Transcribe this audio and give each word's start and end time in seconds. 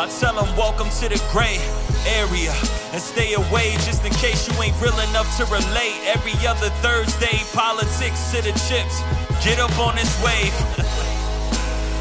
I 0.00 0.08
tell 0.08 0.32
them 0.32 0.56
welcome 0.56 0.88
to 0.88 1.10
the 1.10 1.20
gray 1.30 1.60
area 2.08 2.56
and 2.96 3.02
stay 3.02 3.34
away 3.34 3.72
just 3.84 4.02
in 4.02 4.12
case 4.12 4.48
you 4.48 4.62
ain't 4.62 4.72
real 4.80 4.98
enough 5.10 5.28
to 5.36 5.44
relate. 5.52 6.00
Every 6.08 6.32
other 6.48 6.70
Thursday, 6.80 7.36
politics 7.52 8.32
to 8.32 8.40
the 8.40 8.56
chips. 8.64 9.04
Get 9.44 9.60
up 9.60 9.78
on 9.78 9.96
this 9.96 10.08
wave. 10.24 10.56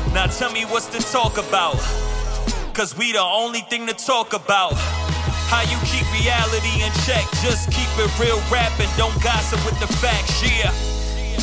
now 0.13 0.27
tell 0.27 0.49
me 0.49 0.63
what's 0.63 0.87
to 0.95 0.99
talk 1.11 1.37
about. 1.37 1.75
Cause 2.73 2.95
we 2.97 3.11
the 3.11 3.19
only 3.19 3.67
thing 3.67 3.85
to 3.87 3.93
talk 3.93 4.31
about. 4.31 4.75
How 5.51 5.63
you 5.63 5.75
keep 5.83 6.07
reality 6.23 6.79
in 6.79 6.93
check, 7.03 7.27
just 7.43 7.69
keep 7.69 7.91
it 7.99 8.17
real 8.17 8.39
rap 8.49 8.71
and 8.79 8.89
don't 8.95 9.21
gossip 9.21 9.59
with 9.65 9.77
the 9.81 9.91
facts, 9.99 10.41
yeah. 10.41 10.71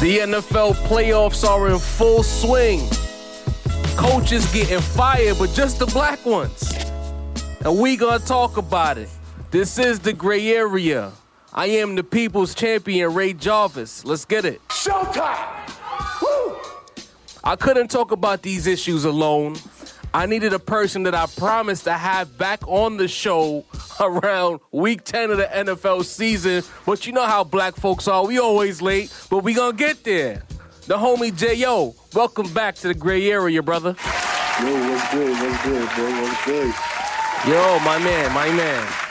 The 0.01 0.21
NFL 0.25 0.73
playoffs 0.89 1.47
are 1.47 1.69
in 1.69 1.79
full 1.79 2.23
swing. 2.23 2.89
Coaches 3.97 4.51
getting 4.53 4.81
fired, 4.81 5.39
but 5.39 5.51
just 5.55 5.79
the 5.79 5.87
black 5.87 6.25
ones. 6.25 6.73
And 7.65 7.79
we 7.79 7.97
gonna 7.97 8.19
talk 8.19 8.57
about 8.57 8.99
it. 8.99 9.09
This 9.51 9.79
is 9.79 9.99
the 10.01 10.13
gray 10.13 10.49
area. 10.49 11.13
I 11.53 11.67
am 11.67 11.95
the 11.95 12.05
people's 12.05 12.55
champion, 12.55 13.15
Ray 13.15 13.33
Jarvis. 13.33 14.05
Let's 14.05 14.27
get 14.27 14.45
it. 14.45 14.61
Showtime! 14.69 15.71
Woo! 16.21 16.57
I 17.43 17.57
couldn't 17.57 17.89
talk 17.89 18.13
about 18.13 18.43
these 18.43 18.67
issues 18.67 19.05
alone. 19.05 19.57
I 20.13 20.27
needed 20.27 20.53
a 20.53 20.59
person 20.59 21.03
that 21.05 21.15
I 21.15 21.27
promised 21.27 21.85
to 21.85 21.93
have 21.93 22.39
back 22.39 22.67
on 22.67 22.99
the 22.99 23.09
show 23.09 23.65
around 24.01 24.61
week 24.73 25.05
10 25.05 25.31
of 25.31 25.39
the 25.39 25.45
NFL 25.45 26.05
season. 26.05 26.63
But 26.85 27.07
you 27.07 27.13
know 27.13 27.25
how 27.25 27.45
black 27.45 27.77
folks 27.77 28.09
are. 28.09 28.27
We 28.27 28.39
always 28.39 28.81
late, 28.81 29.13
but 29.31 29.39
we 29.39 29.55
gonna 29.55 29.77
get 29.77 30.05
there. 30.05 30.46
The 30.87 30.97
homie 30.97 31.37
J.O., 31.37 31.97
welcome 32.15 32.53
back 32.55 32.77
to 32.77 32.87
the 32.87 32.95
gray 32.95 33.29
area, 33.29 33.61
brother. 33.61 33.97
Yo, 34.61 34.89
what's 34.89 35.11
good? 35.13 35.33
What's 35.33 35.65
good, 35.65 35.89
bro? 35.97 36.23
What's 36.23 36.45
good? 36.45 36.75
Yo, 37.49 37.79
my 37.81 37.99
man, 37.99 38.33
my 38.33 38.49
man. 38.53 39.06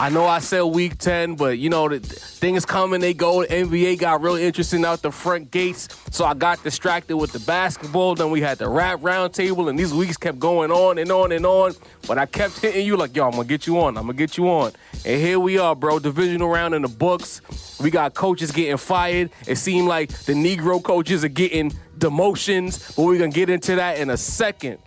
I 0.00 0.08
know 0.08 0.24
I 0.24 0.38
said 0.38 0.62
week 0.62 0.96
10, 0.96 1.34
but 1.34 1.58
you 1.58 1.68
know, 1.68 1.86
the 1.86 2.00
things 2.00 2.64
come 2.64 2.94
and 2.94 3.02
they 3.02 3.12
go. 3.12 3.42
The 3.42 3.48
NBA 3.48 3.98
got 3.98 4.22
real 4.22 4.34
interesting 4.34 4.82
out 4.82 5.02
the 5.02 5.12
front 5.12 5.50
gates. 5.50 5.88
So 6.10 6.24
I 6.24 6.32
got 6.32 6.62
distracted 6.62 7.18
with 7.18 7.32
the 7.32 7.40
basketball. 7.40 8.14
Then 8.14 8.30
we 8.30 8.40
had 8.40 8.56
the 8.56 8.66
rap 8.66 9.00
roundtable, 9.00 9.68
and 9.68 9.78
these 9.78 9.92
weeks 9.92 10.16
kept 10.16 10.38
going 10.38 10.70
on 10.70 10.96
and 10.96 11.12
on 11.12 11.32
and 11.32 11.44
on. 11.44 11.74
But 12.08 12.16
I 12.16 12.24
kept 12.24 12.60
hitting 12.60 12.86
you 12.86 12.96
like, 12.96 13.14
yo, 13.14 13.26
I'm 13.26 13.32
going 13.32 13.42
to 13.42 13.48
get 13.48 13.66
you 13.66 13.78
on. 13.78 13.98
I'm 13.98 14.04
going 14.06 14.16
to 14.16 14.22
get 14.22 14.38
you 14.38 14.48
on. 14.48 14.72
And 15.04 15.20
here 15.20 15.38
we 15.38 15.58
are, 15.58 15.76
bro. 15.76 15.98
Divisional 15.98 16.48
round 16.48 16.74
in 16.74 16.80
the 16.80 16.88
books. 16.88 17.42
We 17.78 17.90
got 17.90 18.14
coaches 18.14 18.52
getting 18.52 18.78
fired. 18.78 19.28
It 19.46 19.56
seemed 19.56 19.86
like 19.86 20.08
the 20.20 20.32
Negro 20.32 20.82
coaches 20.82 21.26
are 21.26 21.28
getting 21.28 21.72
demotions, 21.98 22.96
but 22.96 23.02
we're 23.02 23.18
going 23.18 23.32
to 23.32 23.38
get 23.38 23.50
into 23.50 23.76
that 23.76 23.98
in 23.98 24.08
a 24.08 24.16
second. 24.16 24.78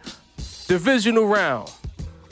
Divisional 0.67 1.27
round 1.27 1.71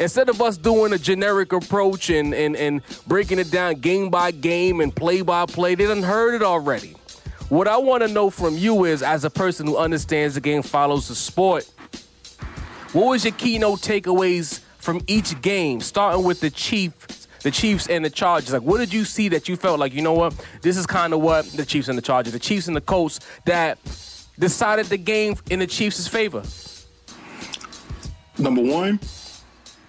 instead 0.01 0.29
of 0.29 0.41
us 0.41 0.57
doing 0.57 0.93
a 0.93 0.97
generic 0.97 1.53
approach 1.53 2.09
and, 2.09 2.33
and, 2.33 2.55
and 2.55 2.81
breaking 3.07 3.39
it 3.39 3.51
down 3.51 3.75
game 3.75 4.09
by 4.09 4.31
game 4.31 4.81
and 4.81 4.95
play 4.95 5.21
by 5.21 5.45
play, 5.45 5.75
they 5.75 5.85
done 5.85 6.03
heard 6.03 6.33
it 6.33 6.41
already. 6.41 6.95
What 7.49 7.67
I 7.67 7.77
want 7.77 8.01
to 8.03 8.07
know 8.07 8.29
from 8.29 8.57
you 8.57 8.85
is, 8.85 9.03
as 9.03 9.25
a 9.25 9.29
person 9.29 9.67
who 9.67 9.77
understands 9.77 10.35
the 10.35 10.41
game, 10.41 10.63
follows 10.63 11.07
the 11.07 11.15
sport, 11.15 11.69
what 12.93 13.07
was 13.07 13.23
your 13.23 13.33
keynote 13.33 13.79
takeaways 13.79 14.61
from 14.79 15.01
each 15.05 15.39
game, 15.41 15.81
starting 15.81 16.23
with 16.23 16.39
the 16.39 16.49
Chiefs, 16.49 17.27
the 17.43 17.51
Chiefs 17.51 17.87
and 17.87 18.03
the 18.03 18.09
Chargers? 18.09 18.53
Like, 18.53 18.63
what 18.63 18.79
did 18.79 18.91
you 18.91 19.05
see 19.05 19.29
that 19.29 19.47
you 19.47 19.55
felt 19.55 19.79
like, 19.79 19.93
you 19.93 20.01
know 20.01 20.13
what, 20.13 20.33
this 20.61 20.77
is 20.77 20.85
kind 20.85 21.13
of 21.13 21.21
what 21.21 21.45
the 21.45 21.65
Chiefs 21.65 21.89
and 21.89 21.97
the 21.97 22.01
Chargers, 22.01 22.33
the 22.33 22.39
Chiefs 22.39 22.67
and 22.67 22.75
the 22.75 22.81
Colts 22.81 23.19
that 23.45 23.77
decided 24.39 24.87
the 24.87 24.97
game 24.97 25.35
in 25.49 25.59
the 25.59 25.67
Chiefs' 25.67 26.07
favor? 26.07 26.43
Number 28.37 28.61
one, 28.63 28.99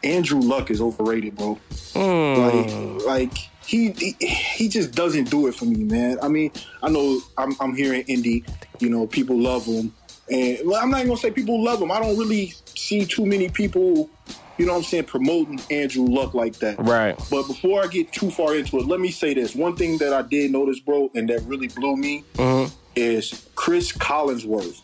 Andrew 0.04 0.40
Luck 0.40 0.70
is 0.70 0.80
overrated, 0.80 1.36
bro. 1.36 1.58
Mm. 1.94 3.04
Like, 3.04 3.06
like 3.06 3.38
he, 3.64 3.90
he 3.92 4.12
he 4.26 4.68
just 4.68 4.92
doesn't 4.92 5.30
do 5.30 5.46
it 5.46 5.54
for 5.54 5.64
me, 5.66 5.84
man. 5.84 6.18
I 6.22 6.28
mean, 6.28 6.50
I 6.82 6.88
know 6.90 7.20
I'm, 7.38 7.54
I'm 7.60 7.74
hearing 7.76 8.02
Indy, 8.08 8.44
you 8.80 8.90
know, 8.90 9.06
people 9.06 9.38
love 9.38 9.64
him, 9.64 9.92
and 10.30 10.58
well, 10.64 10.82
I'm 10.82 10.90
not 10.90 10.98
even 10.98 11.08
gonna 11.08 11.20
say 11.20 11.30
people 11.30 11.62
love 11.62 11.80
him. 11.80 11.90
I 11.90 12.00
don't 12.00 12.18
really 12.18 12.52
see 12.74 13.04
too 13.04 13.26
many 13.26 13.48
people, 13.48 14.10
you 14.58 14.66
know, 14.66 14.72
what 14.72 14.78
I'm 14.78 14.84
saying, 14.84 15.04
promoting 15.04 15.60
Andrew 15.70 16.06
Luck 16.06 16.34
like 16.34 16.58
that. 16.58 16.78
Right. 16.80 17.16
But 17.30 17.46
before 17.46 17.82
I 17.82 17.86
get 17.86 18.12
too 18.12 18.30
far 18.30 18.54
into 18.56 18.78
it, 18.78 18.86
let 18.86 18.98
me 19.00 19.10
say 19.10 19.34
this: 19.34 19.54
one 19.54 19.76
thing 19.76 19.98
that 19.98 20.12
I 20.12 20.22
did 20.22 20.50
notice, 20.50 20.80
bro, 20.80 21.10
and 21.14 21.28
that 21.28 21.42
really 21.42 21.68
blew 21.68 21.96
me 21.96 22.24
Mm-hmm. 22.34 22.74
is 22.96 23.48
Chris 23.54 23.92
Collinsworth. 23.92 24.80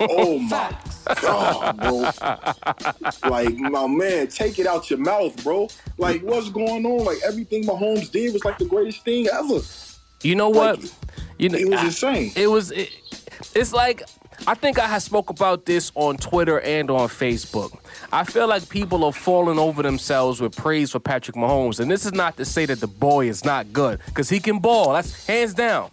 Oh 0.00 0.38
my 0.50 0.76
god, 1.20 1.76
bro! 1.78 3.30
Like 3.30 3.54
my 3.56 3.86
man, 3.86 4.28
take 4.28 4.58
it 4.58 4.66
out 4.66 4.90
your 4.90 4.98
mouth, 4.98 5.42
bro. 5.42 5.68
Like 5.98 6.22
what's 6.22 6.50
going 6.50 6.84
on? 6.86 7.04
Like 7.04 7.18
everything 7.24 7.64
Mahomes 7.64 8.10
did 8.10 8.32
was 8.32 8.44
like 8.44 8.58
the 8.58 8.66
greatest 8.66 9.04
thing 9.04 9.26
ever. 9.32 9.60
You 10.22 10.34
know 10.34 10.48
what? 10.48 10.82
Like, 10.82 10.92
you 11.38 11.48
know, 11.48 11.58
it 11.58 11.68
was 11.68 11.80
I- 11.80 11.84
insane. 11.86 12.32
It 12.36 12.46
was. 12.46 12.70
It, 12.70 12.90
it's 13.54 13.72
like 13.72 14.02
I 14.46 14.54
think 14.54 14.78
I 14.78 14.86
had 14.86 15.02
spoke 15.02 15.30
about 15.30 15.64
this 15.64 15.90
on 15.94 16.16
Twitter 16.16 16.60
and 16.60 16.90
on 16.90 17.08
Facebook. 17.08 17.78
I 18.12 18.24
feel 18.24 18.46
like 18.46 18.68
people 18.68 19.04
are 19.04 19.12
falling 19.12 19.58
over 19.58 19.82
themselves 19.82 20.40
with 20.40 20.54
praise 20.56 20.90
for 20.92 21.00
Patrick 21.00 21.36
Mahomes, 21.36 21.80
and 21.80 21.90
this 21.90 22.04
is 22.04 22.12
not 22.12 22.36
to 22.36 22.44
say 22.44 22.66
that 22.66 22.80
the 22.80 22.86
boy 22.86 23.28
is 23.28 23.44
not 23.44 23.72
good 23.72 24.00
because 24.06 24.28
he 24.28 24.40
can 24.40 24.58
ball. 24.58 24.92
That's 24.92 25.26
hands 25.26 25.54
down. 25.54 25.90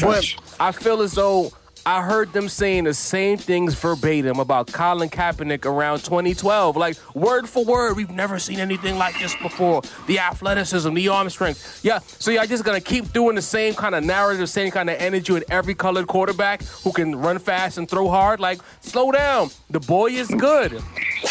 But 0.00 0.34
I 0.58 0.72
feel 0.72 1.02
as 1.02 1.12
though 1.12 1.52
I 1.86 2.02
heard 2.02 2.32
them 2.32 2.48
saying 2.48 2.84
the 2.84 2.94
same 2.94 3.36
things 3.36 3.74
verbatim 3.74 4.38
about 4.40 4.72
Colin 4.72 5.10
Kaepernick 5.10 5.66
around 5.66 5.98
2012. 5.98 6.76
Like, 6.76 6.96
word 7.14 7.46
for 7.46 7.62
word, 7.62 7.96
we've 7.96 8.08
never 8.10 8.38
seen 8.38 8.58
anything 8.58 8.96
like 8.96 9.18
this 9.18 9.36
before. 9.36 9.82
The 10.06 10.18
athleticism, 10.18 10.94
the 10.94 11.08
arm 11.08 11.28
strength. 11.28 11.80
Yeah, 11.82 11.98
so 11.98 12.30
y'all 12.30 12.46
just 12.46 12.64
gonna 12.64 12.80
keep 12.80 13.12
doing 13.12 13.36
the 13.36 13.42
same 13.42 13.74
kind 13.74 13.94
of 13.94 14.02
narrative, 14.02 14.48
same 14.48 14.70
kind 14.70 14.88
of 14.88 14.96
energy 14.98 15.34
with 15.34 15.44
every 15.50 15.74
colored 15.74 16.06
quarterback 16.06 16.62
who 16.62 16.90
can 16.90 17.16
run 17.16 17.38
fast 17.38 17.76
and 17.76 17.86
throw 17.86 18.08
hard. 18.08 18.40
Like, 18.40 18.60
slow 18.80 19.12
down. 19.12 19.50
The 19.68 19.80
boy 19.80 20.12
is 20.12 20.28
good. 20.28 20.82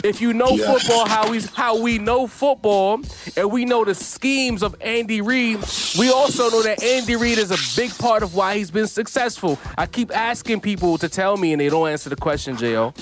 If 0.03 0.21
you 0.21 0.33
know 0.33 0.49
Yeah. 0.49 0.71
football, 0.73 1.07
how 1.07 1.29
we 1.31 1.41
how 1.53 1.77
we 1.79 1.97
know 1.97 2.27
football, 2.27 2.99
and 3.37 3.51
we 3.51 3.65
know 3.65 3.83
the 3.85 3.95
schemes 3.95 4.61
of 4.61 4.75
Andy 4.81 5.21
Reid, 5.21 5.59
we 5.97 6.11
also 6.11 6.49
know 6.51 6.61
that 6.63 6.83
Andy 6.83 7.15
Reid 7.15 7.37
is 7.39 7.51
a 7.51 7.57
big 7.79 7.95
part 7.97 8.21
of 8.21 8.35
why 8.35 8.57
he's 8.57 8.69
been 8.71 8.87
successful. 8.87 9.57
I 9.77 9.85
keep 9.87 10.15
asking 10.15 10.42
people 10.43 10.97
to 10.97 11.09
tell 11.09 11.37
me, 11.37 11.53
and 11.53 11.61
they 11.61 11.69
don't 11.69 11.89
answer 11.89 12.09
the 12.09 12.15
question, 12.15 12.57
Jo. 12.57 12.93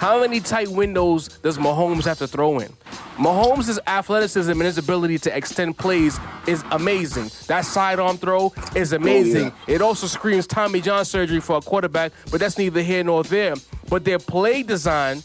How 0.00 0.20
many 0.20 0.40
tight 0.40 0.68
windows 0.68 1.28
does 1.28 1.58
Mahomes 1.58 2.04
have 2.04 2.18
to 2.18 2.26
throw 2.26 2.58
in? 2.58 2.72
Mahomes' 3.16 3.78
athleticism 3.86 4.50
and 4.50 4.62
his 4.62 4.78
ability 4.78 5.18
to 5.18 5.36
extend 5.36 5.76
plays 5.76 6.18
is 6.46 6.64
amazing. 6.70 7.30
That 7.48 7.66
sidearm 7.66 8.16
throw 8.16 8.54
is 8.74 8.94
oh, 8.94 8.96
amazing. 8.96 9.52
It 9.66 9.82
also 9.82 10.06
screams 10.06 10.46
Tommy 10.46 10.80
John 10.80 11.04
surgery 11.04 11.40
for 11.40 11.58
a 11.58 11.60
quarterback, 11.60 12.12
but 12.30 12.40
that's 12.40 12.56
neither 12.56 12.80
here 12.80 13.04
nor 13.04 13.24
there. 13.24 13.56
But 13.90 14.06
their 14.06 14.18
play 14.18 14.62
design 14.62 15.22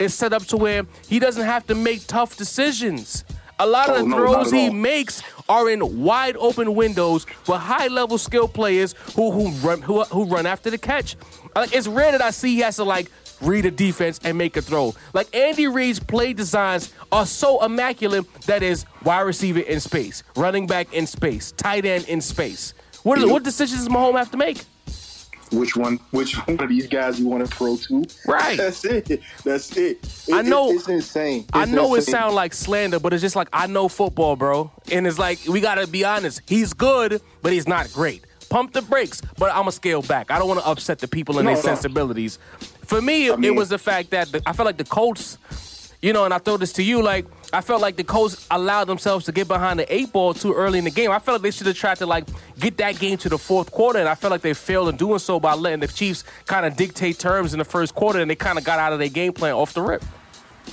is 0.00 0.12
set 0.12 0.32
up 0.32 0.42
to 0.46 0.56
where 0.56 0.82
he 1.06 1.20
doesn't 1.20 1.44
have 1.44 1.64
to 1.68 1.76
make 1.76 2.04
tough 2.08 2.36
decisions. 2.36 3.24
A 3.58 3.66
lot 3.66 3.88
of 3.88 3.96
Oh, 3.96 3.98
the 4.00 4.04
no, 4.08 4.16
throws 4.16 4.50
he 4.52 4.68
makes 4.70 5.22
are 5.48 5.70
in 5.70 6.02
wide 6.02 6.36
open 6.36 6.74
windows 6.74 7.24
for 7.44 7.56
high 7.58 7.86
level 7.86 8.18
skill 8.18 8.48
players 8.48 8.94
who 9.14 9.30
who 9.30 9.48
run 9.66 9.80
who, 9.80 10.02
who 10.04 10.24
run 10.24 10.44
after 10.46 10.70
the 10.70 10.78
catch. 10.78 11.16
Like 11.54 11.74
it's 11.74 11.86
rare 11.86 12.12
that 12.12 12.20
I 12.20 12.30
see 12.30 12.54
he 12.54 12.60
has 12.60 12.76
to 12.76 12.84
like 12.84 13.10
read 13.40 13.64
a 13.66 13.70
defense 13.70 14.20
and 14.24 14.36
make 14.36 14.56
a 14.56 14.62
throw. 14.62 14.94
Like 15.14 15.34
Andy 15.34 15.66
Reid's 15.68 16.00
play 16.00 16.32
designs 16.32 16.92
are 17.12 17.26
so 17.26 17.64
immaculate 17.64 18.30
that 18.42 18.62
is 18.62 18.84
wide 19.04 19.20
receiver 19.20 19.60
in 19.60 19.80
space, 19.80 20.22
running 20.36 20.66
back 20.66 20.92
in 20.92 21.06
space, 21.06 21.52
tight 21.52 21.84
end 21.86 22.04
in 22.08 22.20
space. 22.20 22.74
What, 23.04 23.18
what 23.30 23.42
decisions 23.42 23.80
does 23.84 23.88
Mahomes 23.88 24.18
have 24.18 24.30
to 24.32 24.36
make? 24.36 24.64
Which 25.52 25.76
one? 25.76 25.98
Which 26.10 26.34
one 26.46 26.58
of 26.60 26.68
these 26.68 26.86
guys 26.88 27.20
you 27.20 27.26
want 27.28 27.48
to 27.48 27.54
pro 27.56 27.76
to? 27.76 28.04
Right. 28.26 28.56
That's 28.56 28.84
it. 28.84 29.20
That's 29.44 29.76
it. 29.76 29.98
It- 30.28 30.34
I 30.34 30.42
know- 30.42 30.70
It's 30.72 30.88
insane. 30.88 31.44
I 31.52 31.62
It's 31.62 31.72
know 31.72 31.94
it 31.94 31.98
insane. 31.98 32.12
sounds 32.12 32.34
like 32.34 32.52
slander, 32.54 32.98
but 32.98 33.12
it's 33.12 33.22
just 33.22 33.36
like 33.36 33.48
I 33.52 33.66
know 33.66 33.88
football, 33.88 34.36
bro. 34.36 34.70
And 34.90 35.06
it's 35.06 35.18
like 35.18 35.38
we 35.48 35.60
gotta 35.60 35.86
be 35.86 36.04
honest. 36.04 36.40
He's 36.46 36.72
good, 36.72 37.20
but 37.42 37.52
he's 37.52 37.68
not 37.68 37.92
great. 37.92 38.24
Pump 38.48 38.72
the 38.72 38.82
brakes, 38.82 39.22
but 39.38 39.50
I'm 39.50 39.62
gonna 39.62 39.72
scale 39.72 40.02
back. 40.02 40.30
I 40.30 40.38
don't 40.38 40.48
want 40.48 40.60
to 40.60 40.66
upset 40.66 40.98
the 41.00 41.08
people 41.08 41.38
and 41.38 41.46
No, 41.46 41.54
their 41.54 41.62
no. 41.62 41.68
sensibilities. 41.68 42.38
For 42.84 43.02
me, 43.02 43.26
it, 43.28 43.38
mean- 43.38 43.56
was 43.56 43.68
the 43.68 43.78
fact 43.78 44.10
that 44.10 44.30
the, 44.32 44.42
I 44.46 44.52
felt 44.52 44.66
like 44.66 44.76
the 44.76 44.84
Colts, 44.84 45.38
you 46.00 46.12
know, 46.12 46.24
and 46.24 46.32
I 46.32 46.38
throw 46.38 46.56
this 46.56 46.72
to 46.74 46.82
you, 46.84 47.02
like 47.02 47.24
I 47.52 47.60
felt 47.60 47.80
like 47.80 47.96
the 47.96 48.04
Colts 48.04 48.46
allowed 48.50 48.84
themselves 48.84 49.24
to 49.26 49.32
get 49.32 49.48
behind 49.48 49.78
the 49.78 49.92
eight 49.92 50.12
ball 50.12 50.34
too 50.34 50.52
early 50.52 50.78
in 50.78 50.84
the 50.84 50.90
game. 50.90 51.10
I 51.10 51.18
felt 51.18 51.36
like 51.36 51.42
they 51.42 51.50
should 51.50 51.66
have 51.66 51.76
tried 51.76 51.98
to 51.98 52.06
like 52.06 52.26
get 52.58 52.76
that 52.78 52.98
game 52.98 53.18
to 53.18 53.28
the 53.28 53.38
fourth 53.38 53.70
quarter, 53.70 53.98
and 53.98 54.08
I 54.08 54.14
felt 54.14 54.30
like 54.30 54.42
they 54.42 54.54
failed 54.54 54.88
in 54.88 54.96
doing 54.96 55.18
so 55.18 55.38
by 55.38 55.54
letting 55.54 55.80
the 55.80 55.88
Chiefs 55.88 56.24
kind 56.46 56.66
of 56.66 56.76
dictate 56.76 57.18
terms 57.18 57.52
in 57.52 57.58
the 57.58 57.64
first 57.64 57.94
quarter, 57.94 58.20
and 58.20 58.30
they 58.30 58.36
kind 58.36 58.58
of 58.58 58.64
got 58.64 58.78
out 58.78 58.92
of 58.92 58.98
their 58.98 59.08
game 59.08 59.32
plan 59.32 59.54
off 59.54 59.72
the 59.72 59.82
rip. 59.82 60.02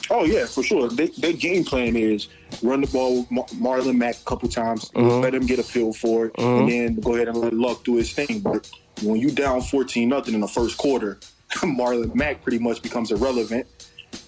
Oh 0.10 0.26
yeah, 0.26 0.46
for 0.46 0.64
sure. 0.64 0.90
They, 0.90 1.08
their 1.08 1.34
game 1.34 1.64
plan 1.64 1.96
is 1.96 2.28
run 2.62 2.82
the 2.82 2.88
ball 2.88 3.20
with 3.20 3.32
Mar- 3.32 3.46
Marlon 3.80 3.96
Mack 3.96 4.18
a 4.18 4.24
couple 4.26 4.50
times, 4.50 4.90
mm-hmm. 4.90 5.22
let 5.22 5.34
him 5.34 5.46
get 5.46 5.60
a 5.60 5.64
feel 5.64 5.94
for 5.94 6.28
it, 6.28 6.34
and 6.38 6.46
mm-hmm. 6.46 6.68
then 6.68 6.96
go 7.00 7.16
ahead 7.16 7.28
and 7.28 7.38
let 7.38 7.54
Luck 7.54 7.84
do 7.84 7.96
his 7.96 8.12
thing. 8.12 8.40
But 8.40 8.70
when 9.02 9.20
you 9.20 9.32
down 9.32 9.62
fourteen 9.62 10.10
nothing 10.10 10.34
in 10.34 10.42
the 10.42 10.48
first 10.48 10.78
quarter, 10.78 11.20
Marlon 11.62 12.14
Mack 12.16 12.42
pretty 12.42 12.60
much 12.60 12.82
becomes 12.82 13.12
irrelevant, 13.12 13.68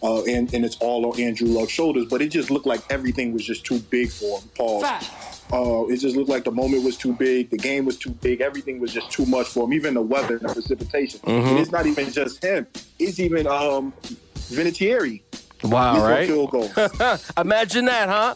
uh, 0.03 0.23
and, 0.23 0.53
and 0.53 0.65
it's 0.65 0.77
all 0.77 1.05
on 1.05 1.19
Andrew 1.19 1.47
Luck's 1.47 1.71
shoulders. 1.71 2.05
But 2.05 2.21
it 2.21 2.29
just 2.29 2.49
looked 2.49 2.65
like 2.65 2.81
everything 2.89 3.33
was 3.33 3.45
just 3.45 3.65
too 3.65 3.79
big 3.79 4.09
for 4.09 4.39
him. 4.39 4.49
Pause. 4.55 5.09
Uh, 5.53 5.85
it 5.87 5.97
just 5.97 6.15
looked 6.15 6.29
like 6.29 6.43
the 6.43 6.51
moment 6.51 6.83
was 6.83 6.97
too 6.97 7.13
big, 7.13 7.51
the 7.51 7.57
game 7.57 7.85
was 7.85 7.97
too 7.97 8.09
big, 8.09 8.41
everything 8.41 8.79
was 8.79 8.91
just 8.91 9.11
too 9.11 9.25
much 9.27 9.47
for 9.47 9.65
him. 9.65 9.73
Even 9.73 9.93
the 9.93 10.01
weather 10.01 10.37
and 10.37 10.49
the 10.49 10.53
precipitation. 10.53 11.19
Mm-hmm. 11.19 11.47
And 11.49 11.59
it's 11.59 11.71
not 11.71 11.85
even 11.85 12.11
just 12.11 12.43
him; 12.43 12.65
it's 12.97 13.19
even 13.19 13.45
um, 13.45 13.93
Vinatieri. 14.35 15.21
Wow, 15.63 15.93
Missing 15.93 16.09
right? 16.09 16.27
Field 16.27 16.51
goals. 16.51 17.31
Imagine 17.37 17.85
that, 17.85 18.09
huh? 18.09 18.35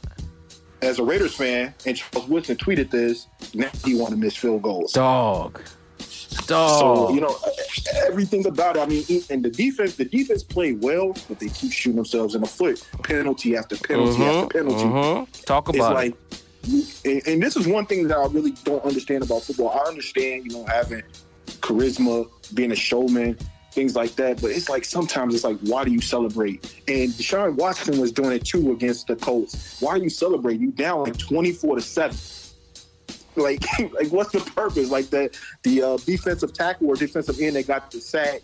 As 0.82 1.00
a 1.00 1.04
Raiders 1.04 1.36
fan, 1.36 1.74
and 1.86 1.98
Charles 1.98 2.30
Woodson 2.30 2.56
tweeted 2.56 2.92
this. 2.92 3.28
Now 3.54 3.70
he 3.84 3.96
want 3.96 4.12
to 4.12 4.18
miss 4.18 4.36
field 4.36 4.62
goals. 4.62 4.94
Dog. 4.94 5.62
Dog. 6.48 6.80
So 6.80 7.14
you 7.14 7.22
know 7.22 7.36
everything 8.08 8.46
about 8.46 8.78
it. 8.78 8.82
I 8.82 8.86
mean, 8.86 9.04
and 9.30 9.44
the 9.44 9.50
defense, 9.50 9.96
the 9.96 10.06
defense 10.06 10.44
played 10.44 10.82
well, 10.82 11.14
but 11.28 11.40
they 11.40 11.50
keep 11.50 11.72
shooting 11.72 11.96
themselves 11.96 12.36
in 12.36 12.42
the 12.42 12.48
foot, 12.48 12.86
penalty 13.04 13.56
after 13.58 13.76
penalty 13.76 14.24
after 14.24 14.48
penalty. 14.60 14.84
Mhm. 14.84 15.46
Talk 15.46 15.70
It's 15.70 15.78
about 15.78 15.94
like, 15.96 16.16
and, 17.06 17.28
and 17.28 17.42
this 17.44 17.56
is 17.56 17.68
one 17.68 17.86
thing 17.86 18.08
that 18.08 18.18
I 18.18 18.26
really 18.28 18.52
don't 18.64 18.84
understand 18.86 19.24
about 19.24 19.44
football. 19.44 19.70
I 19.70 19.88
understand, 19.88 20.46
you 20.46 20.52
know, 20.52 20.66
having 20.66 21.04
charisma, 21.62 22.28
being 22.54 22.72
a 22.72 22.76
showman, 22.76 23.38
things 23.72 23.96
like 23.96 24.16
that. 24.16 24.42
But 24.42 24.52
it's 24.52 24.70
like 24.70 24.86
sometimes 24.86 25.34
it's 25.34 25.44
like, 25.44 25.58
why 25.62 25.84
do 25.84 25.92
you 25.92 26.02
celebrate? 26.02 26.64
And 26.88 27.10
Deshaun 27.12 27.56
Watson 27.56 28.00
was 28.00 28.12
doing 28.12 28.32
it 28.34 28.46
too 28.46 28.72
against 28.72 29.08
the 29.08 29.16
Colts. 29.16 29.80
Why 29.80 29.94
are 29.94 29.98
you 29.98 30.10
celebrating? 30.10 30.62
You 30.62 30.72
down 30.72 31.04
like 31.04 31.18
twenty 31.18 31.52
four 31.52 31.76
to 31.76 31.82
seven. 31.82 32.18
Like, 33.40 33.64
like 33.94 34.10
what's 34.10 34.32
the 34.32 34.40
purpose? 34.40 34.90
Like 34.90 35.10
that 35.10 35.38
the 35.64 35.84
uh, 35.84 35.98
defensive 35.98 36.54
tackle 36.54 36.88
or 36.88 36.96
defensive 36.96 37.40
end 37.40 37.56
that 37.56 37.68
got 37.68 37.92
the 37.92 38.02
sack 38.02 38.42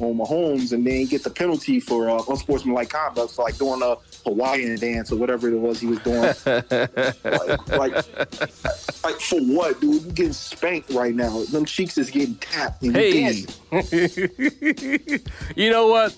on 0.00 0.18
Mahomes 0.18 0.72
and 0.72 0.86
then 0.86 1.06
get 1.06 1.22
the 1.22 1.30
penalty 1.30 1.80
for 1.80 2.10
uh, 2.10 2.22
unsportsmanlike 2.28 2.88
conduct 2.88 3.32
for 3.32 3.44
like 3.44 3.56
doing 3.58 3.80
a 3.82 3.96
Hawaiian 4.24 4.76
dance 4.76 5.12
or 5.12 5.16
whatever 5.16 5.48
it 5.48 5.58
was 5.58 5.80
he 5.80 5.86
was 5.86 5.98
doing. 6.00 6.22
like, 6.44 7.68
like, 7.68 7.94
like 9.04 9.20
for 9.20 9.40
what, 9.40 9.80
dude? 9.80 10.02
You 10.02 10.12
getting 10.12 10.32
spanked 10.32 10.90
right 10.90 11.14
now. 11.14 11.44
Them 11.44 11.64
cheeks 11.64 11.98
is 11.98 12.10
getting 12.10 12.34
tapped. 12.36 12.84
Hey. 12.84 13.44
you 15.56 15.70
know 15.70 15.86
what? 15.88 16.16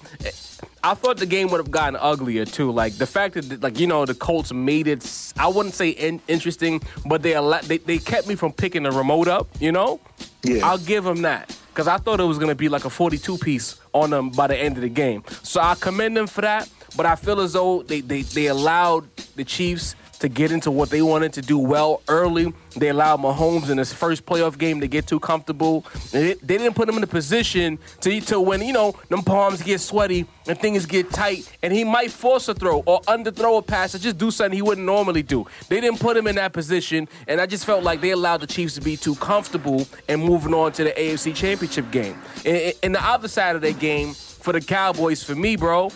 I 0.90 0.94
thought 0.94 1.16
the 1.16 1.26
game 1.26 1.48
would 1.50 1.58
have 1.58 1.70
gotten 1.70 1.96
uglier 2.00 2.44
too. 2.44 2.70
Like 2.70 2.94
the 2.98 3.06
fact 3.06 3.34
that, 3.34 3.60
like 3.62 3.78
you 3.80 3.86
know, 3.86 4.04
the 4.06 4.14
Colts 4.14 4.52
made 4.52 4.86
it. 4.86 5.32
I 5.36 5.48
wouldn't 5.48 5.74
say 5.74 5.90
in- 5.90 6.20
interesting, 6.28 6.80
but 7.04 7.22
they, 7.22 7.34
alla- 7.34 7.62
they 7.64 7.78
they 7.78 7.98
kept 7.98 8.26
me 8.28 8.34
from 8.36 8.52
picking 8.52 8.84
the 8.84 8.92
remote 8.92 9.28
up. 9.28 9.48
You 9.60 9.72
know, 9.72 10.00
Yeah. 10.42 10.64
I'll 10.66 10.78
give 10.78 11.04
them 11.04 11.22
that 11.22 11.56
because 11.70 11.88
I 11.88 11.98
thought 11.98 12.20
it 12.20 12.24
was 12.24 12.38
gonna 12.38 12.54
be 12.54 12.68
like 12.68 12.84
a 12.84 12.90
42 12.90 13.38
piece 13.38 13.80
on 13.92 14.10
them 14.10 14.30
by 14.30 14.46
the 14.46 14.56
end 14.56 14.76
of 14.76 14.82
the 14.82 14.88
game. 14.88 15.24
So 15.42 15.60
I 15.60 15.74
commend 15.74 16.16
them 16.16 16.26
for 16.28 16.42
that. 16.42 16.68
But 16.96 17.04
I 17.04 17.14
feel 17.16 17.40
as 17.40 17.52
though 17.54 17.82
they 17.82 18.00
they, 18.00 18.22
they 18.22 18.46
allowed 18.46 19.04
the 19.36 19.44
Chiefs 19.44 19.96
to 20.26 20.34
get 20.34 20.50
into 20.50 20.72
what 20.72 20.90
they 20.90 21.02
wanted 21.02 21.32
to 21.34 21.40
do 21.40 21.56
well 21.56 22.02
early. 22.08 22.52
They 22.76 22.88
allowed 22.88 23.20
Mahomes 23.20 23.70
in 23.70 23.78
his 23.78 23.92
first 23.92 24.26
playoff 24.26 24.58
game 24.58 24.80
to 24.80 24.88
get 24.88 25.06
too 25.06 25.20
comfortable. 25.20 25.86
They, 26.10 26.34
didn't 26.34 26.74
put 26.74 26.88
him 26.88 26.96
in 26.96 27.02
a 27.04 27.06
position 27.06 27.78
to, 28.00 28.20
to 28.22 28.40
when, 28.40 28.60
you 28.60 28.72
know, 28.72 28.96
them 29.08 29.22
palms 29.22 29.62
get 29.62 29.80
sweaty 29.80 30.26
and 30.48 30.58
things 30.58 30.84
get 30.84 31.10
tight 31.10 31.48
and 31.62 31.72
he 31.72 31.84
might 31.84 32.10
force 32.10 32.48
a 32.48 32.54
throw 32.54 32.82
or 32.86 33.00
underthrow 33.02 33.58
a 33.58 33.62
pass 33.62 33.94
or 33.94 33.98
just 33.98 34.18
do 34.18 34.32
something 34.32 34.56
he 34.56 34.62
wouldn't 34.62 34.84
normally 34.84 35.22
do. 35.22 35.46
They 35.68 35.80
didn't 35.80 36.00
put 36.00 36.16
him 36.16 36.26
in 36.26 36.34
that 36.36 36.52
position 36.52 37.08
and 37.28 37.40
I 37.40 37.46
just 37.46 37.64
felt 37.64 37.84
like 37.84 38.00
they 38.00 38.10
allowed 38.10 38.38
the 38.38 38.48
Chiefs 38.48 38.74
to 38.74 38.80
be 38.80 38.96
too 38.96 39.14
comfortable 39.16 39.86
and 40.08 40.20
moving 40.20 40.54
on 40.54 40.72
to 40.72 40.84
the 40.84 40.90
AFC 40.90 41.36
Championship 41.36 41.90
game. 41.92 42.20
And, 42.44 42.72
and 42.82 42.94
the 42.96 43.04
other 43.04 43.28
side 43.28 43.54
of 43.54 43.62
that 43.62 43.78
game 43.78 44.12
for 44.14 44.52
the 44.52 44.60
Cowboys, 44.60 45.22
for 45.22 45.36
me, 45.36 45.54
bro, 45.54 45.92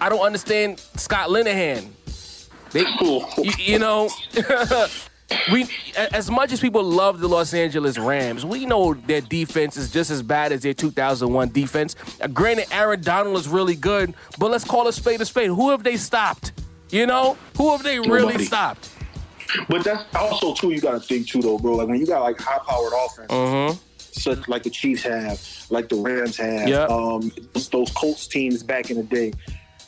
I 0.00 0.08
don't 0.08 0.24
understand 0.24 0.78
Scott 0.96 1.28
Linehan. 1.28 1.90
They, 2.72 2.84
you, 3.00 3.26
you 3.58 3.78
know, 3.78 4.08
we 5.52 5.66
as 6.12 6.30
much 6.30 6.52
as 6.52 6.60
people 6.60 6.82
love 6.82 7.20
the 7.20 7.28
Los 7.28 7.52
Angeles 7.54 7.98
Rams, 7.98 8.44
we 8.44 8.66
know 8.66 8.94
their 8.94 9.20
defense 9.20 9.76
is 9.76 9.90
just 9.90 10.10
as 10.10 10.22
bad 10.22 10.52
as 10.52 10.62
their 10.62 10.74
2001 10.74 11.50
defense. 11.50 11.96
Uh, 12.20 12.26
granted, 12.28 12.66
Aaron 12.72 13.00
Donald 13.00 13.36
is 13.36 13.48
really 13.48 13.74
good, 13.76 14.14
but 14.38 14.50
let's 14.50 14.64
call 14.64 14.86
a 14.88 14.92
spade 14.92 15.20
a 15.20 15.24
spade. 15.26 15.48
Who 15.48 15.70
have 15.70 15.82
they 15.82 15.96
stopped? 15.96 16.52
You 16.90 17.06
know, 17.06 17.36
who 17.56 17.70
have 17.70 17.82
they 17.82 17.98
really 18.00 18.26
Nobody. 18.26 18.44
stopped? 18.44 18.90
But 19.68 19.84
that's 19.84 20.04
also 20.14 20.54
too. 20.54 20.70
You 20.70 20.80
got 20.80 20.92
to 20.92 21.00
think 21.00 21.28
too, 21.28 21.40
though, 21.40 21.58
bro. 21.58 21.74
Like 21.76 21.88
when 21.88 21.98
you 22.00 22.06
got 22.06 22.22
like 22.22 22.38
high 22.40 22.58
powered 22.68 22.92
offenses, 22.92 23.80
such 23.98 24.48
like 24.48 24.62
the 24.64 24.70
Chiefs 24.70 25.02
have, 25.02 25.40
like 25.70 25.88
the 25.88 25.96
Rams 25.96 26.36
have, 26.36 26.68
Yeah. 26.68 26.84
um, 26.84 27.30
those 27.70 27.90
Colts 27.90 28.26
teams 28.26 28.62
back 28.62 28.90
in 28.90 28.96
the 28.96 29.02
day. 29.04 29.32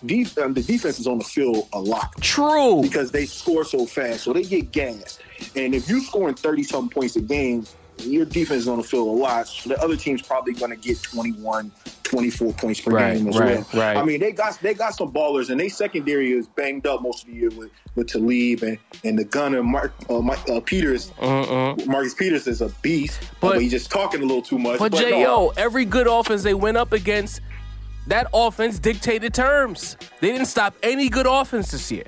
Def- 0.07 0.37
um, 0.39 0.55
the 0.55 0.63
defense 0.63 0.99
is 0.99 1.07
on 1.07 1.19
the 1.19 1.25
field 1.25 1.69
a 1.73 1.81
lot 1.81 2.13
True. 2.21 2.81
because 2.83 3.11
they 3.11 3.27
score 3.27 3.65
so 3.65 3.87
fast, 3.87 4.25
so 4.25 4.33
they 4.33 4.43
get 4.43 4.73
gas. 4.73 5.19
And 5.57 5.75
if 5.75 5.89
you're 5.89 6.01
scoring 6.01 6.35
thirty 6.35 6.63
something 6.63 6.91
points 6.91 7.17
a 7.17 7.21
game, 7.21 7.67
your 7.99 8.25
defense 8.25 8.63
is 8.63 8.69
on 8.69 8.79
the 8.79 8.85
field 8.85 9.07
a 9.09 9.11
lot. 9.11 9.47
So 9.47 9.69
the 9.71 9.81
other 9.83 9.97
team's 9.97 10.23
probably 10.23 10.55
going 10.55 10.71
to 10.71 10.77
get 10.77 11.01
21, 11.03 11.71
24 12.05 12.53
points 12.55 12.81
per 12.81 12.91
Right, 12.91 13.17
game 13.17 13.29
as 13.29 13.39
right, 13.39 13.57
well. 13.57 13.67
right. 13.75 13.97
I 13.97 14.03
mean, 14.05 14.19
they 14.19 14.33
got 14.33 14.59
they 14.61 14.75
got 14.75 14.95
some 14.95 15.13
ballers, 15.13 15.51
and 15.51 15.61
they 15.61 15.69
secondary 15.69 16.33
is 16.33 16.49
banged 16.49 16.87
up 16.87 17.03
most 17.03 17.23
of 17.25 17.31
the 17.31 17.37
year 17.37 17.51
with 17.51 17.71
with 17.95 18.09
Talib 18.09 18.63
and 18.63 18.79
and 19.05 19.19
the 19.19 19.25
gunner 19.25 19.63
Mark 19.63 19.93
uh, 20.11 20.21
Mike, 20.21 20.49
uh, 20.49 20.61
Peters. 20.61 21.13
Marcus 21.21 22.15
Peters 22.15 22.47
is 22.49 22.61
a 22.61 22.69
beast, 22.83 23.21
But- 23.41 23.53
but, 23.53 23.63
he's 23.63 23.71
just 23.71 23.91
talking 23.91 24.21
a 24.21 24.25
little 24.25 24.43
too 24.43 24.59
much. 24.59 24.79
But 24.79 24.93
no, 24.93 24.99
J.O., 24.99 25.53
every 25.57 25.85
good 25.85 26.07
offense 26.09 26.43
they 26.43 26.55
went 26.55 26.77
up 26.77 26.93
against, 26.93 27.41
that 28.07 28.27
offense 28.35 28.79
dictated 28.79 29.35
terms. 29.35 29.97
They 30.21 30.33
didn't 30.33 30.47
stop 30.47 30.75
any 30.83 31.09
good 31.09 31.27
offense 31.27 31.71
this 31.71 31.91
year. 31.91 32.05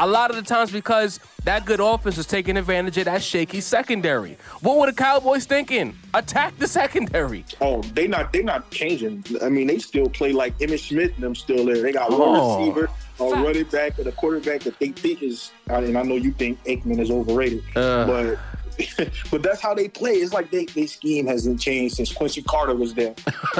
A 0.00 0.06
lot 0.06 0.30
of 0.30 0.36
the 0.36 0.42
times 0.42 0.70
because 0.70 1.18
that 1.42 1.64
good 1.64 1.80
offense 1.80 2.16
was 2.16 2.26
taking 2.26 2.56
advantage 2.56 2.96
of 2.98 3.06
that 3.06 3.20
shaky 3.20 3.60
secondary. 3.60 4.36
What 4.60 4.78
were 4.78 4.86
the 4.86 4.92
Cowboys 4.92 5.44
thinking? 5.44 5.96
Attack 6.14 6.56
the 6.58 6.68
secondary. 6.68 7.44
Oh, 7.60 7.82
they 7.82 8.06
not 8.06 8.32
they 8.32 8.44
not 8.44 8.70
changing. 8.70 9.24
I 9.42 9.48
mean, 9.48 9.66
they 9.66 9.78
still 9.80 10.08
play 10.08 10.30
like 10.32 10.56
Emmitt 10.58 10.78
Smith 10.88 11.12
and 11.16 11.24
them 11.24 11.34
still 11.34 11.64
there. 11.66 11.82
They 11.82 11.90
got 11.90 12.12
Oh, 12.12 12.16
one 12.16 12.60
receiver, 12.60 12.84
a 13.18 13.30
fact. 13.30 13.44
running 13.44 13.64
back, 13.64 13.98
and 13.98 14.06
a 14.06 14.12
quarterback 14.12 14.60
that 14.60 14.78
they 14.78 14.90
think 14.90 15.20
is. 15.24 15.50
And 15.66 15.98
I 15.98 16.02
know 16.02 16.14
you 16.14 16.30
think 16.30 16.62
Aikman 16.64 17.00
is 17.00 17.10
overrated, 17.10 17.64
Uh. 17.74 18.06
but 18.06 18.38
but 19.30 19.42
that's 19.42 19.60
how 19.60 19.74
they 19.74 19.88
play. 19.88 20.12
It's 20.12 20.32
like 20.32 20.50
they 20.50 20.64
they 20.66 20.86
scheme 20.86 21.26
hasn't 21.26 21.60
changed 21.60 21.96
since 21.96 22.12
Quincy 22.12 22.42
Carter 22.42 22.74
was 22.74 22.94
there. 22.94 23.14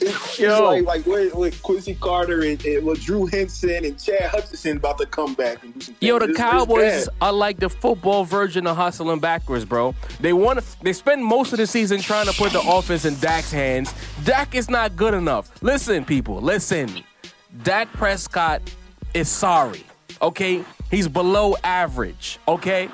it's 0.00 0.38
Yo. 0.38 0.80
like 0.80 1.06
like 1.06 1.62
Quincy 1.62 1.94
Carter 1.94 2.42
and, 2.42 2.64
and 2.64 2.86
with 2.86 3.00
Drew 3.02 3.26
Henson 3.26 3.84
and 3.84 3.98
Chad 4.02 4.30
Hutchinson 4.30 4.76
about 4.78 4.98
to 4.98 5.06
come 5.06 5.34
back 5.34 5.62
and 5.62 5.74
do 5.74 5.80
some. 5.80 5.96
Yo, 6.00 6.18
the 6.18 6.26
things. 6.26 6.38
It's- 6.38 6.46
it's 6.48 6.50
Cowboys 6.58 7.06
bad. 7.06 7.14
are 7.20 7.32
like 7.32 7.58
the 7.58 7.68
football 7.68 8.24
version 8.24 8.66
of 8.66 8.76
hustling 8.76 9.20
backwards, 9.20 9.64
bro. 9.64 9.94
They 10.20 10.32
want 10.32 10.64
they 10.82 10.92
spend 10.92 11.24
most 11.24 11.52
of 11.52 11.58
the 11.58 11.66
season 11.66 12.00
trying 12.00 12.26
to 12.26 12.32
put 12.32 12.52
the 12.52 12.60
offense 12.60 13.04
in 13.04 13.18
Dak's 13.20 13.52
hands. 13.52 13.92
Dak 14.24 14.54
is 14.54 14.70
not 14.70 14.96
good 14.96 15.14
enough. 15.14 15.50
Listen, 15.62 16.04
people, 16.04 16.40
listen. 16.40 16.88
Dak 17.62 17.90
Prescott 17.92 18.62
is 19.14 19.28
sorry. 19.28 19.82
Okay? 20.22 20.64
He's 20.90 21.08
below 21.08 21.56
average. 21.64 22.38
Okay? 22.48 22.88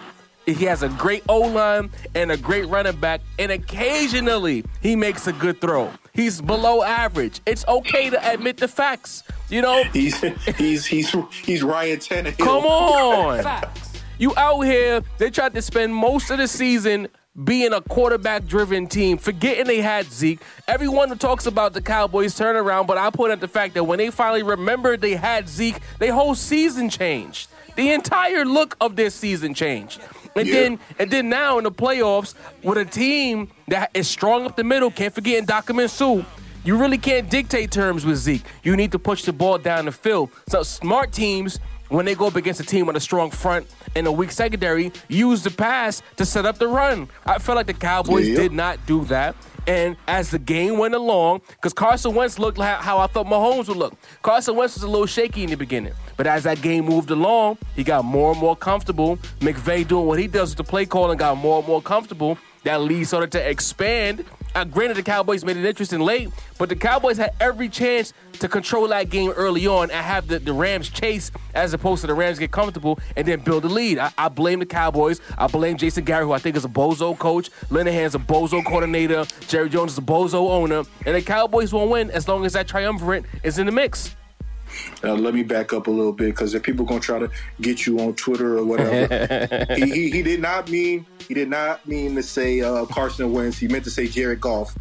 He 0.47 0.65
has 0.65 0.83
a 0.83 0.89
great 0.91 1.23
O 1.29 1.41
line 1.41 1.91
and 2.15 2.31
a 2.31 2.37
great 2.37 2.67
running 2.69 2.97
back, 2.97 3.23
and 3.39 3.51
occasionally 3.51 4.65
he 4.83 4.95
makes 4.95 5.27
a 5.27 5.33
good 5.33 5.61
throw. 5.61 5.91
He's 6.13 6.41
below 6.41 6.83
average. 6.83 7.41
It's 7.47 7.67
okay 7.67 8.11
to 8.11 8.33
admit 8.33 8.59
the 8.59 8.69
facts. 8.69 9.23
You 9.49 9.63
know, 9.63 9.85
He's 9.93 10.21
he's 10.57 10.85
he's 10.87 11.15
he's 11.45 11.63
Ryan 11.63 11.99
Tannehill. 11.99 12.39
Come 12.39 12.65
on. 12.65 13.43
Facts. 13.43 14.03
You 14.19 14.33
out 14.37 14.61
here, 14.61 15.03
they 15.19 15.31
tried 15.31 15.55
to 15.55 15.63
spend 15.63 15.95
most 15.95 16.31
of 16.31 16.39
the 16.39 16.47
season 16.47 17.09
being 17.43 17.73
a 17.73 17.81
quarterback 17.81 18.47
driven 18.47 18.87
team, 18.87 19.19
forgetting 19.19 19.67
they 19.67 19.81
had 19.81 20.07
Zeke. 20.07 20.41
Everyone 20.69 21.09
who 21.09 21.17
talks 21.17 21.47
about 21.47 21.73
the 21.73 21.83
Cowboys 21.83 22.35
turnaround, 22.39 22.87
but 22.87 22.97
I 22.97 23.11
point 23.11 23.33
out 23.33 23.41
the 23.41 23.49
fact 23.49 23.75
that 23.75 23.85
when 23.85 23.99
they 23.99 24.11
finally 24.11 24.43
remembered 24.45 25.01
they 25.01 25.17
had 25.17 25.49
Zeke, 25.49 25.79
their 25.99 26.13
whole 26.13 26.35
season 26.37 26.89
changed. 26.89 27.49
The 27.75 27.91
entire 27.91 28.45
look 28.45 28.77
of 28.81 28.95
their 28.95 29.11
season 29.11 29.53
changed. 29.53 30.01
And 30.37 30.47
Yeah. 30.47 30.55
then 30.55 30.79
and 30.99 31.11
then 31.11 31.29
now 31.29 31.59
in 31.59 31.65
the 31.65 31.73
playoffs 31.73 32.35
with 32.63 32.79
a 32.79 32.85
team 32.85 33.49
that 33.69 33.91
is 33.95 34.09
strong 34.09 34.47
up 34.47 34.55
the 34.57 34.63
middle, 34.65 34.91
can't 34.93 35.13
forget 35.15 35.45
Ndamukong 35.45 35.91
Suh. 35.91 36.25
You 36.65 36.77
really 36.77 36.99
can't 36.99 37.29
dictate 37.29 37.71
terms 37.73 38.07
with 38.07 38.17
Zeke. 38.17 38.43
You 38.63 38.75
need 38.77 38.93
to 38.93 38.99
push 38.99 39.25
the 39.25 39.33
ball 39.33 39.59
down 39.59 39.85
the 39.87 39.93
field. 39.93 40.31
So 40.49 40.63
smart 40.63 41.13
teams, 41.13 41.59
when 41.89 42.05
they 42.07 42.15
go 42.15 42.27
up 42.27 42.37
against 42.37 42.61
a 42.61 42.65
team 42.65 42.87
with 42.87 42.97
a 42.97 43.01
strong 43.01 43.31
front 43.31 43.67
and 43.95 44.07
a 44.07 44.13
weak 44.13 44.31
secondary, 44.33 44.93
use 45.09 45.43
the 45.43 45.51
pass 45.51 46.03
to 46.17 46.25
set 46.25 46.47
up 46.47 46.59
the 46.59 46.69
run. 46.69 47.09
I 47.27 47.39
felt 47.39 47.57
like 47.57 47.67
the 47.67 47.75
Cowboys 47.75 48.29
Yeah. 48.29 48.37
did 48.37 48.53
not 48.53 48.85
do 48.87 49.05
that. 49.07 49.35
And 49.67 49.97
as 50.07 50.31
the 50.31 50.39
game 50.39 50.77
went 50.77 50.95
along, 50.95 51.41
because 51.49 51.73
Carson 51.73 52.15
Wentz 52.15 52.39
looked 52.39 52.59
like 52.59 52.77
how 52.81 52.99
I 52.99 53.07
thought 53.07 53.27
Mahomes 53.27 53.69
would 53.69 53.79
look. 53.79 53.95
Carson 54.21 54.57
Wentz 54.57 54.75
was 54.75 54.83
a 54.83 54.89
little 54.89 55.07
shaky 55.07 55.43
in 55.45 55.51
the 55.51 55.57
beginning. 55.57 55.95
But 56.19 56.27
as 56.27 56.43
that 56.45 56.61
game 56.61 56.85
moved 56.85 57.11
along, 57.11 57.57
he 57.75 57.83
got 57.83 58.05
more 58.05 58.33
and 58.33 58.41
more 58.41 58.55
comfortable. 58.57 59.17
McVay 59.41 59.89
doing 59.89 60.07
what 60.07 60.19
he 60.19 60.27
does 60.27 60.51
with 60.51 60.59
the 60.59 60.71
play 60.71 60.85
calling 60.85 61.17
got 61.17 61.39
more 61.39 61.59
and 61.61 61.67
more 61.67 61.81
comfortable. 61.81 62.37
That 62.65 62.81
lead 62.81 63.07
started 63.07 63.31
to 63.33 63.49
expand. 63.51 64.25
uh, 64.55 64.65
granted, 64.65 64.97
the 64.97 65.03
Cowboys 65.03 65.45
made 65.45 65.57
it 65.57 65.65
interesting 65.65 66.01
late, 66.01 66.31
but 66.59 66.69
the 66.69 66.77
Cowboys 66.77 67.19
had 67.19 67.33
every 67.41 67.69
chance 67.69 68.13
to 68.41 68.49
control 68.49 68.89
that 68.89 69.11
game 69.11 69.31
early 69.31 69.67
on 69.67 69.91
and 69.91 70.05
have 70.05 70.29
the, 70.29 70.39
the 70.39 70.53
Rams 70.53 70.89
chase 70.89 71.31
as 71.55 71.75
opposed 71.75 72.01
to 72.01 72.07
the 72.07 72.15
Rams 72.15 72.39
get 72.39 72.51
comfortable 72.53 72.99
and 73.17 73.29
then 73.29 73.41
build 73.41 73.65
a 73.65 73.69
lead. 73.69 73.99
I, 73.99 74.13
I 74.17 74.29
blame 74.29 74.61
the 74.61 74.67
Cowboys. 74.67 75.21
I 75.37 75.47
blame 75.47 75.77
Jason 75.77 76.05
Garrett, 76.05 76.27
who 76.27 76.33
I 76.33 76.39
think 76.39 76.57
is 76.57 76.65
a 76.65 76.69
bozo 76.69 77.17
coach. 77.19 77.51
Linehan's 77.71 78.15
a 78.15 78.19
bozo 78.19 78.65
coordinator. 78.65 79.25
Jerry 79.47 79.69
Jones 79.69 79.93
is 79.93 79.99
a 79.99 80.03
bozo 80.03 80.49
owner. 80.51 80.85
And 81.05 81.15
the 81.15 81.23
Cowboys 81.23 81.73
won't 81.73 81.91
win 81.91 82.11
as 82.11 82.27
long 82.29 82.47
as 82.47 82.55
that 82.55 82.67
triumvirate 82.67 83.25
is 83.43 83.59
in 83.59 83.67
the 83.67 83.73
mix. 83.73 84.17
Uh, 85.03 85.15
let 85.15 85.35
me 85.35 85.43
back 85.43 85.73
up 85.73 85.87
a 85.87 85.91
little 85.91 86.13
bit 86.13 86.27
because 86.31 86.55
if 86.55 86.63
people 86.63 86.85
gonna 86.85 87.01
try 87.01 87.19
to 87.19 87.31
get 87.61 87.87
you 87.87 87.99
on 88.01 88.15
Twitter 88.15 88.59
or 88.59 88.65
whatever, 88.65 89.67
he, 89.77 89.85
he, 89.91 90.11
he 90.11 90.23
did 90.23 90.41
not 90.41 90.71
mean 90.71 91.07
he 91.29 91.35
did 91.35 91.49
not 91.49 91.87
mean 91.87 92.15
to 92.17 92.23
say 92.23 92.61
uh, 92.61 92.85
Carson 92.87 93.33
Wentz. 93.33 93.59
He 93.59 93.69
meant 93.69 93.85
to 93.85 93.91
say 93.91 94.07
Jared 94.07 94.41
Goff. 94.41 94.77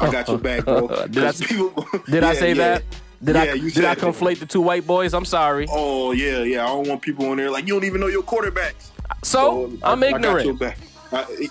I 0.00 0.10
got 0.10 0.28
your 0.28 0.38
back, 0.38 0.64
bro. 0.66 0.86
Did, 1.08 1.24
I, 1.24 1.32
people- 1.40 1.86
did 2.10 2.22
I 2.24 2.34
say 2.34 2.48
yeah. 2.50 2.54
that? 2.54 2.82
Did 3.24 3.36
I 3.36 3.44
Yeah, 3.46 3.54
you 3.54 3.70
did 3.70 3.84
I 3.86 3.94
conflate 3.94 4.38
the 4.38 4.44
two 4.46 4.60
white 4.60 4.86
boys? 4.86 5.14
I'm 5.14 5.24
sorry. 5.24 5.66
Oh 5.70 6.12
yeah, 6.12 6.42
yeah. 6.42 6.64
I 6.64 6.66
don't 6.68 6.86
want 6.88 7.00
people 7.00 7.26
on 7.30 7.38
there 7.38 7.50
like 7.50 7.66
you 7.66 7.72
don't 7.74 7.84
even 7.84 8.00
know 8.00 8.08
your 8.08 8.22
quarterbacks. 8.22 8.90
So 9.22 9.72
I- 9.82 9.92
I'm 9.92 10.02
I 10.02 10.10
got 10.12 10.22
your 10.22 10.40
ignorant. 10.40 10.60
back. 10.60 10.78
I- 11.12 11.48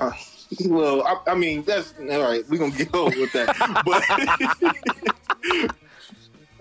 uh, 0.00 0.10
well, 0.66 1.02
I, 1.06 1.30
I 1.32 1.34
mean 1.34 1.62
that's 1.62 1.94
all 2.00 2.20
right. 2.20 2.42
We're 2.48 2.58
gonna 2.58 2.72
get 2.76 2.92
over 2.94 3.16
with 3.20 3.32
that, 3.32 3.54
but 3.86 4.02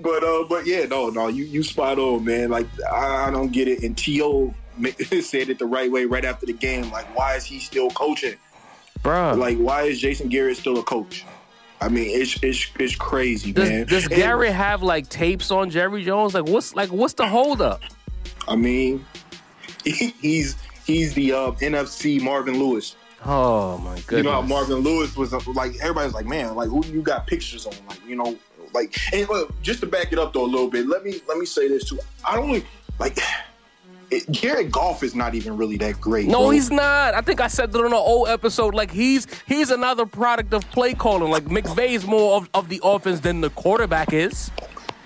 but 0.01 0.24
uh, 0.24 0.46
but 0.50 0.65
yeah, 0.65 0.86
no, 0.86 1.10
no, 1.10 1.27
you 1.27 1.43
you 1.43 1.63
spot 1.63 2.00
on, 2.00 2.25
man. 2.25 2.50
Like 2.50 2.67
I, 2.91 3.27
I 3.27 3.31
don't 3.31 3.51
get 3.51 3.67
it. 3.67 3.84
And 3.84 3.98
To 3.98 4.53
said 5.22 5.50
it 5.50 5.60
the 5.60 5.65
right 5.65 5.91
way 5.91 6.05
right 6.05 6.25
after 6.25 6.46
the 6.46 6.53
game. 6.53 6.89
Like, 6.91 7.15
why 7.15 7.36
is 7.36 7.46
he 7.46 7.60
still 7.60 7.89
coaching? 7.91 8.36
bro? 9.03 9.34
Like, 9.34 9.58
why 9.58 9.84
is 9.84 10.00
Jason 10.00 10.29
Garrett 10.29 10.58
still 10.58 10.79
a 10.79 10.84
coach? 10.84 11.25
I 11.81 11.89
mean, 11.89 12.10
it's 12.10 12.38
it's 12.43 12.67
it's 12.79 12.96
crazy, 12.96 13.51
does, 13.51 13.70
man. 13.70 13.88
does 13.88 14.05
And- 14.05 14.15
Garrett 14.15 14.53
have 14.53 14.84
like 14.84 15.10
tapes 15.10 15.50
on 15.50 15.70
Jerry 15.70 16.03
Jones? 16.03 16.34
Like 16.34 16.48
what's 16.48 16.75
like 16.75 16.91
what's 16.91 17.15
the 17.15 17.27
holdup? 17.27 17.81
I 18.48 18.55
mean, 18.55 19.05
he, 19.84 20.13
he's 20.22 20.55
he's 20.86 21.13
the 21.15 21.34
uh, 21.34 21.51
NFC 21.53 22.22
Marvin 22.22 22.60
Lewis. 22.60 22.96
Oh 23.25 23.77
my 23.79 23.96
goodness. 24.01 24.12
You 24.17 24.24
know 24.24 24.31
how 24.31 24.41
Marvin 24.41 24.77
Lewis 24.77 25.15
was 25.15 25.34
uh, 25.34 25.39
like 25.53 25.74
everybody's 25.81 26.13
like, 26.13 26.25
man, 26.25 26.55
like 26.55 26.70
who 26.70 26.86
you 26.86 27.01
got 27.01 27.25
pictures 27.27 27.65
on? 27.65 27.74
Like, 27.88 28.03
you 28.08 28.15
know, 28.15 28.38
like 28.74 28.96
and 29.13 29.28
look, 29.30 29.60
just 29.62 29.82
to 29.82 29.86
back 29.86 30.12
it 30.12 30.20
up 30.20 30.34
though 30.34 30.46
a 30.46 30.48
little 30.48 30.70
bit, 30.70 30.88
let 30.88 31.04
me 31.04 31.22
let 31.28 31.38
me 31.38 31.46
say 31.46 31.68
this 31.68 31.88
too. 31.88 32.00
I 32.28 32.36
don't 32.36 32.63
like 33.00 33.18
it, 34.12 34.30
Jared 34.32 34.72
Goff 34.72 35.04
is 35.04 35.16
not 35.16 35.36
even 35.36 35.58
really 35.58 35.78
that 35.78 36.00
great. 36.00 36.28
No, 36.28 36.42
bro. 36.42 36.50
he's 36.51 36.70
not. 36.70 37.13
I 37.13 37.22
think 37.22 37.42
I 37.42 37.48
said 37.48 37.72
that 37.72 37.80
on 37.80 37.88
an 37.88 37.94
old 37.94 38.28
episode. 38.28 38.75
Like 38.75 38.92
he's 38.92 39.28
he's 39.48 39.72
another 39.72 40.06
product 40.06 40.54
of 40.54 40.70
play 40.72 40.94
calling. 40.94 41.32
Like 41.32 41.46
McVay's 41.46 42.06
more 42.06 42.38
of, 42.38 42.50
of 42.54 42.70
the 42.70 42.82
offense 42.84 43.20
than 43.22 43.42
the 43.42 43.50
quarterback 43.51 44.13
is. 44.13 44.51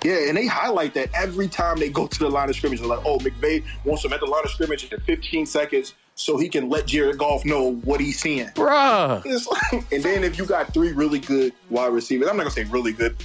Yeah, 0.03 0.27
and 0.27 0.37
they 0.37 0.45
highlight 0.45 0.93
that 0.93 1.09
every 1.15 1.47
time 1.47 1.79
they 1.79 1.89
go 1.89 2.05
to 2.05 2.19
the 2.19 2.29
line 2.29 2.47
of 2.47 2.55
scrimmage. 2.55 2.79
They're 2.79 2.87
like, 2.87 3.03
oh, 3.05 3.17
McVay 3.17 3.63
wants 3.85 4.05
him 4.05 4.13
at 4.13 4.19
the 4.19 4.27
line 4.27 4.43
of 4.43 4.51
scrimmage 4.51 4.91
in 4.91 4.99
15 4.99 5.47
seconds 5.47 5.95
so 6.13 6.37
he 6.37 6.47
can 6.47 6.69
let 6.69 6.85
Jared 6.85 7.17
Goff 7.17 7.43
know 7.43 7.73
what 7.77 7.99
he's 7.99 8.19
seeing. 8.19 8.47
Bruh. 8.49 9.25
Like- 9.25 9.85
and 9.91 10.03
then 10.03 10.23
if 10.23 10.37
you 10.37 10.45
got 10.45 10.73
three 10.73 10.91
really 10.91 11.17
good 11.17 11.53
wide 11.71 11.87
receivers, 11.91 12.27
I'm 12.27 12.37
not 12.37 12.43
gonna 12.43 12.51
say 12.51 12.65
really 12.65 12.93
good. 12.93 13.15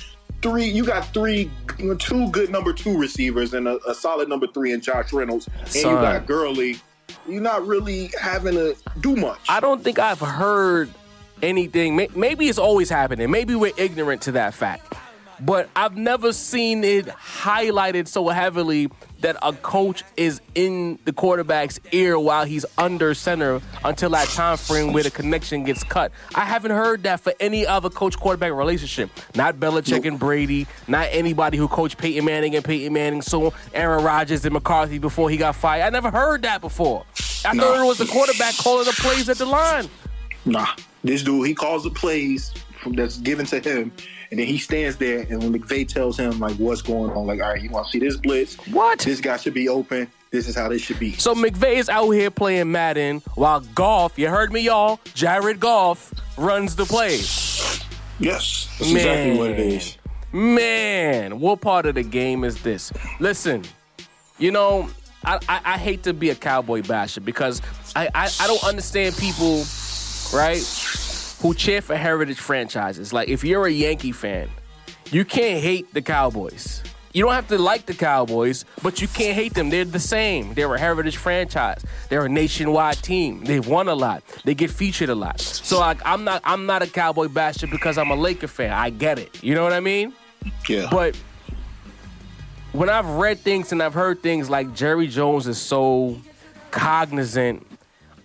Three, 0.42 0.64
you 0.64 0.84
got 0.84 1.12
three, 1.12 1.50
two 1.98 2.30
good 2.30 2.50
number 2.50 2.72
two 2.72 2.96
receivers 2.96 3.52
and 3.52 3.68
a, 3.68 3.78
a 3.88 3.94
solid 3.94 4.28
number 4.28 4.46
three 4.46 4.72
in 4.72 4.80
Josh 4.80 5.12
Reynolds, 5.12 5.48
and 5.58 5.74
you 5.74 5.82
got 5.82 6.26
Gurley. 6.26 6.78
You're 7.28 7.42
not 7.42 7.66
really 7.66 8.10
having 8.18 8.54
to 8.54 8.74
do 9.00 9.16
much. 9.16 9.40
I 9.48 9.60
don't 9.60 9.84
think 9.84 9.98
I've 9.98 10.20
heard 10.20 10.88
anything. 11.42 11.96
Maybe 11.96 12.48
it's 12.48 12.58
always 12.58 12.88
happening. 12.88 13.30
Maybe 13.30 13.54
we're 13.54 13.72
ignorant 13.76 14.22
to 14.22 14.32
that 14.32 14.54
fact. 14.54 14.94
But 15.40 15.68
I've 15.74 15.96
never 15.96 16.32
seen 16.32 16.84
it 16.84 17.06
highlighted 17.06 18.08
so 18.08 18.28
heavily 18.28 18.88
that 19.20 19.36
a 19.42 19.52
coach 19.52 20.02
is 20.16 20.40
in 20.54 20.98
the 21.04 21.12
quarterback's 21.12 21.78
ear 21.92 22.18
while 22.18 22.44
he's 22.44 22.64
under 22.78 23.14
center 23.14 23.60
until 23.84 24.10
that 24.10 24.28
time 24.28 24.56
frame 24.56 24.92
where 24.92 25.02
the 25.02 25.10
connection 25.10 25.64
gets 25.64 25.82
cut. 25.84 26.12
I 26.34 26.40
haven't 26.44 26.70
heard 26.72 27.02
that 27.04 27.20
for 27.20 27.32
any 27.40 27.66
other 27.66 27.90
coach 27.90 28.18
quarterback 28.18 28.52
relationship. 28.52 29.10
Not 29.34 29.56
Belichick 29.56 30.06
and 30.06 30.18
Brady, 30.18 30.66
not 30.88 31.08
anybody 31.10 31.58
who 31.58 31.68
coached 31.68 31.98
Peyton 31.98 32.24
Manning 32.24 32.54
and 32.56 32.64
Peyton 32.64 32.92
Manning, 32.92 33.22
so 33.22 33.52
Aaron 33.74 34.02
Rodgers 34.04 34.44
and 34.44 34.52
McCarthy 34.54 34.98
before 34.98 35.30
he 35.30 35.36
got 35.36 35.54
fired. 35.56 35.82
I 35.82 35.90
never 35.90 36.10
heard 36.10 36.42
that 36.42 36.60
before. 36.60 37.04
I 37.44 37.52
No. 37.54 37.62
thought 37.62 37.80
it 37.82 37.86
was 37.86 37.98
the 37.98 38.06
quarterback 38.06 38.56
calling 38.56 38.84
the 38.84 38.92
plays 38.92 39.28
at 39.28 39.38
the 39.38 39.46
line. 39.46 39.88
Nah, 40.44 40.66
this 41.04 41.22
dude 41.22 41.46
he 41.46 41.54
calls 41.54 41.84
the 41.84 41.90
plays 41.90 42.52
from, 42.80 42.94
that's 42.94 43.18
given 43.18 43.46
to 43.46 43.60
him, 43.60 43.92
and 44.30 44.40
then 44.40 44.46
he 44.46 44.58
stands 44.58 44.96
there. 44.96 45.20
And 45.20 45.42
when 45.42 45.52
McVay 45.52 45.86
tells 45.86 46.18
him 46.18 46.38
like 46.38 46.56
what's 46.56 46.82
going 46.82 47.10
on, 47.10 47.26
like 47.26 47.40
all 47.40 47.50
right, 47.50 47.62
you 47.62 47.70
want 47.70 47.86
to 47.86 47.92
see 47.92 47.98
this 47.98 48.16
blitz? 48.16 48.56
What? 48.68 49.00
This 49.00 49.20
guy 49.20 49.36
should 49.36 49.54
be 49.54 49.68
open. 49.68 50.10
This 50.30 50.46
is 50.46 50.54
how 50.54 50.68
they 50.68 50.78
should 50.78 50.98
be. 50.98 51.14
So 51.14 51.34
McVay 51.34 51.76
is 51.76 51.88
out 51.88 52.10
here 52.10 52.30
playing 52.30 52.70
Madden 52.70 53.20
while 53.34 53.60
Golf, 53.60 54.18
you 54.18 54.28
heard 54.28 54.52
me, 54.52 54.60
y'all, 54.60 55.00
Jared 55.14 55.58
Goff 55.58 56.12
runs 56.38 56.76
the 56.76 56.84
plays. 56.84 57.82
yes, 58.20 58.68
that's 58.78 58.92
exactly 58.92 59.36
what 59.36 59.50
it 59.50 59.58
is. 59.58 59.96
Man, 60.32 61.40
what 61.40 61.60
part 61.60 61.86
of 61.86 61.96
the 61.96 62.04
game 62.04 62.44
is 62.44 62.62
this? 62.62 62.92
Listen, 63.18 63.64
you 64.38 64.52
know, 64.52 64.88
I, 65.24 65.40
I, 65.48 65.60
I 65.64 65.78
hate 65.78 66.04
to 66.04 66.14
be 66.14 66.30
a 66.30 66.36
cowboy 66.36 66.82
basher 66.82 67.20
because 67.20 67.60
I, 67.96 68.08
I, 68.14 68.30
I 68.38 68.46
don't 68.46 68.62
understand 68.62 69.16
people, 69.16 69.64
right, 70.32 70.62
who 71.40 71.54
cheer 71.54 71.80
for 71.80 71.96
heritage 71.96 72.38
franchises. 72.38 73.12
Like, 73.12 73.28
if 73.28 73.44
you're 73.44 73.66
a 73.66 73.70
Yankee 73.70 74.12
fan, 74.12 74.48
you 75.10 75.24
can't 75.24 75.62
hate 75.62 75.92
the 75.92 76.02
Cowboys. 76.02 76.82
You 77.12 77.24
don't 77.24 77.32
have 77.32 77.48
to 77.48 77.58
like 77.58 77.86
the 77.86 77.94
Cowboys, 77.94 78.64
but 78.82 79.02
you 79.02 79.08
can't 79.08 79.34
hate 79.34 79.54
them. 79.54 79.68
They're 79.68 79.84
the 79.84 79.98
same. 79.98 80.54
They're 80.54 80.72
a 80.72 80.78
heritage 80.78 81.16
franchise. 81.16 81.84
They're 82.08 82.24
a 82.24 82.28
nationwide 82.28 83.02
team. 83.02 83.42
They've 83.42 83.66
won 83.66 83.88
a 83.88 83.94
lot. 83.94 84.22
They 84.44 84.54
get 84.54 84.70
featured 84.70 85.08
a 85.08 85.14
lot. 85.16 85.40
So 85.40 85.80
like, 85.80 86.00
I'm 86.04 86.22
not 86.22 86.40
I'm 86.44 86.66
not 86.66 86.82
a 86.82 86.86
Cowboy 86.86 87.26
basher 87.26 87.66
because 87.66 87.98
I'm 87.98 88.10
a 88.12 88.14
Laker 88.14 88.46
fan. 88.46 88.72
I 88.72 88.90
get 88.90 89.18
it. 89.18 89.42
You 89.42 89.56
know 89.56 89.64
what 89.64 89.72
I 89.72 89.80
mean? 89.80 90.12
Yeah, 90.68 90.86
But 90.90 91.16
when 92.72 92.88
I've 92.88 93.08
read 93.08 93.40
things 93.40 93.72
and 93.72 93.82
I've 93.82 93.92
heard 93.94 94.22
things 94.22 94.48
like 94.48 94.72
Jerry 94.74 95.08
Jones 95.08 95.48
is 95.48 95.58
so 95.58 96.16
cognizant 96.70 97.66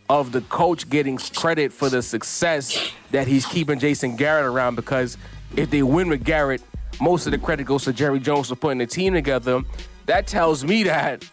of 0.10 0.32
the 0.32 0.42
coach 0.42 0.90
getting 0.90 1.18
credit 1.18 1.74
for 1.74 1.90
the 1.90 2.02
success 2.02 2.92
that 3.12 3.28
he's 3.28 3.46
keeping 3.46 3.80
Jason 3.80 4.16
Garrett 4.16 4.46
around 4.46 4.76
because 4.76 5.18
if 5.56 5.70
they 5.70 5.82
win 5.84 6.10
with 6.10 6.24
Garrett, 6.24 6.62
most 7.02 7.26
of 7.26 7.32
the 7.32 7.38
credit 7.38 7.66
goes 7.66 7.84
to 7.86 7.94
Jerry 7.94 8.20
Jones 8.20 8.50
for 8.50 8.56
putting 8.56 8.78
the 8.78 8.86
team 8.86 9.14
together. 9.14 9.62
That 10.06 10.28
tells 10.28 10.64
me 10.64 10.84
that 10.84 11.28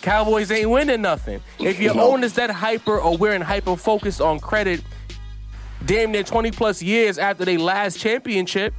Cowboys 0.00 0.50
ain't 0.50 0.70
winning 0.70 1.02
nothing. 1.02 1.40
If 1.58 1.80
your 1.80 1.94
No. 1.94 2.12
owner's 2.12 2.32
that 2.34 2.50
hyper 2.50 2.98
or 2.98 3.16
we're 3.16 3.34
in 3.34 3.42
hyper 3.42 3.76
focused 3.76 4.20
on 4.20 4.40
credit, 4.40 4.82
damn 5.84 6.12
near 6.12 6.22
20 6.22 6.50
plus 6.52 6.80
years 6.82 7.18
after 7.18 7.44
they 7.44 7.56
last 7.56 7.98
championship, 7.98 8.72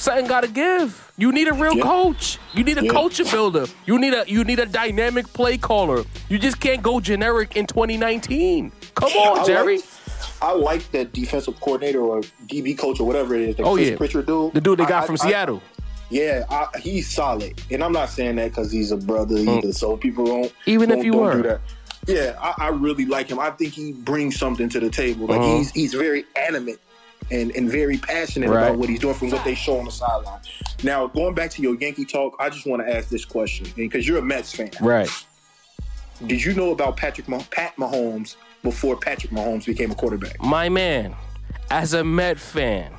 something 0.00 0.26
gotta 0.26 0.48
give. 0.48 1.12
You 1.16 1.32
need 1.32 1.48
a 1.48 1.52
real 1.52 1.76
Yeah. 1.76 1.82
coach. 1.82 2.38
You 2.54 2.64
need 2.64 2.78
a 2.78 2.84
Yeah. 2.84 2.90
culture 2.92 3.24
builder. 3.24 3.66
You 3.86 3.98
need 3.98 4.14
a 4.14 4.24
you 4.26 4.44
need 4.44 4.58
a 4.58 4.66
dynamic 4.66 5.30
play 5.32 5.58
caller. 5.58 6.04
You 6.28 6.38
just 6.38 6.58
can't 6.60 6.82
go 6.82 7.00
generic 7.00 7.56
in 7.56 7.66
2019. 7.66 8.72
Come 8.94 9.12
on, 9.12 9.40
I 9.40 9.44
Jerry. 9.44 9.76
Like, 9.76 9.84
I 10.42 10.52
like 10.52 10.90
that 10.92 11.12
defensive 11.12 11.60
coordinator 11.60 12.00
or 12.00 12.22
DB 12.46 12.74
coach 12.76 12.98
or 13.00 13.06
whatever 13.06 13.34
it 13.34 13.42
is. 13.50 13.56
That 13.56 13.64
oh 13.64 13.74
Chris 13.74 13.90
yeah, 13.90 13.96
Pritchard 13.96 14.26
dude. 14.26 14.54
the 14.54 14.60
dude 14.60 14.78
they 14.78 14.86
got 14.86 15.02
I- 15.04 15.06
from 15.06 15.16
I- 15.20 15.24
Seattle. 15.28 15.62
Yeah, 16.12 16.42
he's 16.80 17.08
solid, 17.08 17.60
and 17.70 17.84
I'm 17.84 17.92
not 17.92 18.08
saying 18.10 18.34
that 18.36 18.50
because 18.50 18.72
he's 18.72 18.90
a 18.90 18.96
brother 18.96 19.36
either. 19.36 19.72
So 19.72 19.96
people 19.96 20.24
don't 20.26 20.46
Mm. 20.46 20.52
Even 20.66 20.90
if 20.90 20.96
don't- 20.96 21.04
you 21.04 21.12
don't 21.12 21.20
were. 21.22 21.34
do 21.34 21.42
that. 21.42 21.60
Yeah, 22.08 22.34
I, 22.40 22.66
I 22.66 22.68
really 22.70 23.04
like 23.06 23.28
him. 23.28 23.38
I 23.38 23.50
think 23.50 23.74
he 23.74 23.92
brings 23.92 24.36
something 24.38 24.68
to 24.70 24.80
the 24.80 24.90
table. 24.90 25.26
Like 25.28 25.40
Uh-huh. 25.40 25.58
he's 25.58 25.70
he's 25.70 25.94
very 25.94 26.24
animate 26.34 26.80
and 27.30 27.50
and 27.56 27.70
very 27.70 27.96
passionate 27.98 28.48
Right. 28.50 28.66
about 28.66 28.78
what 28.78 28.88
he's 28.88 28.98
doing 29.00 29.14
from 29.14 29.30
what 29.30 29.44
they 29.44 29.54
show 29.54 29.78
on 29.78 29.84
the 29.84 29.90
sideline. 29.90 30.40
Now, 30.82 31.06
going 31.06 31.34
back 31.34 31.50
to 31.52 31.62
your 31.62 31.74
Yankee 31.76 32.04
talk, 32.04 32.36
I 32.40 32.50
just 32.50 32.66
want 32.66 32.86
to 32.86 32.94
ask 32.96 33.08
this 33.08 33.24
question 33.24 33.66
because 33.76 34.06
you're 34.06 34.18
a 34.18 34.22
Mets 34.22 34.54
fan. 34.54 34.70
Right. 34.80 35.10
Did 36.26 36.44
you 36.44 36.54
know 36.54 36.72
about 36.72 36.96
Patrick 36.96 37.28
Mah- 37.28 37.42
Pat 37.50 37.74
Mahomes 37.76 38.36
before 38.62 38.96
Patrick 38.96 39.32
Mahomes 39.32 39.64
became 39.66 39.90
a 39.90 39.94
quarterback? 39.94 40.40
My 40.42 40.68
man, 40.68 41.14
as 41.70 41.94
a 41.94 42.04
Met 42.04 42.38
fan, 42.38 42.92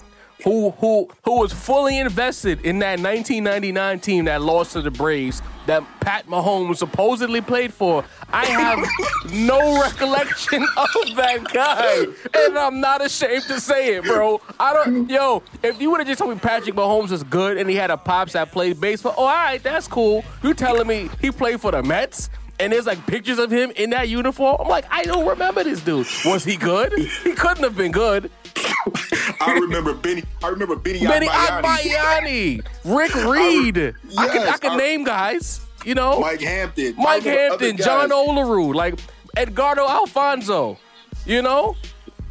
who 0.43 0.71
who 0.71 1.09
who 1.23 1.39
was 1.39 1.53
fully 1.53 1.97
invested 1.97 2.65
in 2.65 2.79
that 2.79 2.99
1999 2.99 3.99
team 3.99 4.25
that 4.25 4.41
lost 4.41 4.73
to 4.73 4.81
the 4.81 4.91
Braves 4.91 5.41
that 5.67 5.83
Pat 5.99 6.27
Mahomes 6.27 6.77
supposedly 6.77 7.41
played 7.41 7.73
for. 7.73 8.03
I 8.29 8.45
have 8.45 8.85
no 9.33 9.81
recollection 9.81 10.63
of 10.77 11.15
that 11.15 11.47
guy, 11.53 12.05
and 12.33 12.57
I'm 12.57 12.79
not 12.79 13.03
ashamed 13.05 13.43
to 13.43 13.59
say 13.59 13.95
it, 13.95 14.03
bro. 14.03 14.41
I 14.59 14.73
don't, 14.73 15.09
yo. 15.09 15.43
If 15.63 15.79
you 15.81 15.91
would 15.91 15.99
have 15.99 16.07
just 16.07 16.19
told 16.19 16.33
me 16.33 16.39
Patrick 16.39 16.75
Mahomes 16.75 17.11
is 17.11 17.23
good 17.23 17.57
and 17.57 17.69
he 17.69 17.75
had 17.75 17.91
a 17.91 17.97
pops 17.97 18.33
that 18.33 18.51
played 18.51 18.81
baseball, 18.81 19.13
oh, 19.17 19.25
all 19.25 19.27
right, 19.27 19.61
that's 19.61 19.87
cool. 19.87 20.23
You 20.43 20.53
telling 20.53 20.87
me 20.87 21.09
he 21.19 21.31
played 21.31 21.61
for 21.61 21.71
the 21.71 21.83
Mets? 21.83 22.29
And 22.61 22.71
there's 22.71 22.85
like 22.85 23.05
pictures 23.07 23.39
of 23.39 23.49
him 23.49 23.71
in 23.75 23.89
that 23.89 24.07
uniform. 24.07 24.57
I'm 24.59 24.67
like, 24.67 24.85
I 24.91 25.03
don't 25.03 25.27
remember 25.27 25.63
this 25.63 25.81
dude. 25.81 26.05
Was 26.25 26.43
he 26.43 26.57
good? 26.57 26.93
He 26.93 27.33
couldn't 27.33 27.63
have 27.63 27.75
been 27.75 27.91
good. 27.91 28.29
I 29.41 29.57
remember 29.59 29.95
Benny. 29.95 30.23
I 30.43 30.49
remember 30.49 30.75
Benny. 30.75 30.99
Benny 30.99 31.27
Agbayani. 31.27 32.65
Rick 32.85 33.15
Reed. 33.15 33.95
I 34.17 34.27
can 34.27 34.47
I 34.47 34.57
can 34.57 34.71
I- 34.73 34.77
name 34.77 35.03
guys. 35.03 35.61
You 35.83 35.95
know, 35.95 36.19
Mike 36.19 36.41
Hampton. 36.41 36.93
Mike 36.95 37.23
Hampton, 37.23 37.75
John. 37.77 38.11
Olerud, 38.11 38.75
like 38.75 38.99
Edgardo 39.35 39.87
Alfonzo. 39.87 40.77
You 41.25 41.41
know, 41.41 41.75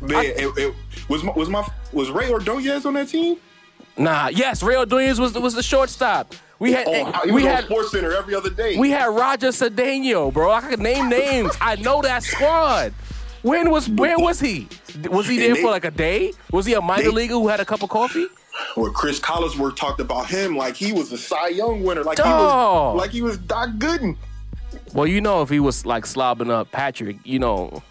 Man, 0.01 0.25
it, 0.25 0.57
it, 0.57 0.75
was 1.09 1.25
my, 1.25 1.33
was 1.33 1.49
my 1.49 1.67
was 1.93 2.11
Rey 2.11 2.31
Ordonez 2.31 2.87
on 2.87 2.95
that 2.95 3.09
team? 3.09 3.39
nah. 3.97 4.29
Yes, 4.29 4.63
Rey 4.63 4.77
Ordonez 4.77 5.19
was 5.19 5.35
was 5.35 5.55
the 5.55 5.65
shortstop. 5.65 6.33
We 6.61 6.73
had 6.73 6.87
Oh, 6.87 7.33
we 7.35 7.43
had 7.45 7.65
Sports 7.65 7.91
Center 7.91 8.13
every 8.15 8.35
other 8.35 8.51
day. 8.51 8.77
we 8.79 8.91
had 8.91 9.07
Roger 9.07 9.49
Cedeno, 9.49 10.33
bro. 10.33 10.53
I 10.53 10.61
could 10.61 10.79
name 10.81 11.09
names. 11.09 11.57
I 11.61 11.75
know 11.77 12.03
that 12.03 12.23
squad. 12.23 12.93
When 13.43 13.71
was 13.71 13.89
where 13.89 14.19
was 14.19 14.39
he? 14.39 14.69
Was 15.11 15.27
he 15.27 15.39
there 15.39 15.55
they- 15.55 15.63
for 15.63 15.71
like 15.71 15.87
a 15.87 15.91
day? 15.91 16.33
Was 16.53 16.67
he 16.67 16.75
a 16.75 16.81
minor 16.81 17.05
they- 17.05 17.09
leaguer 17.09 17.35
who 17.35 17.49
had 17.49 17.59
a 17.61 17.65
cup 17.65 17.83
of 17.83 17.89
coffee? 17.89 18.27
where 18.75 18.91
Chris 18.91 19.19
Collinsworth 19.19 19.75
talked 19.77 20.01
about 20.01 20.27
him 20.27 20.55
like 20.55 20.77
he 20.77 20.93
was 20.93 21.11
a 21.13 21.17
Cy 21.19 21.49
Young 21.49 21.83
winner, 21.83 22.05
like 22.05 22.19
he 22.19 22.23
was 22.25 22.97
like 22.97 23.11
he 23.11 23.23
was 23.23 23.39
Doc 23.39 23.71
Gooden. 23.79 24.17
Well, 24.93 25.07
you 25.07 25.23
know, 25.23 25.41
if 25.41 25.49
he 25.49 25.61
was 25.61 25.87
like 25.87 26.05
slobbing 26.05 26.51
up 26.51 26.71
Patrick, 26.71 27.17
you 27.25 27.39
know, 27.39 27.83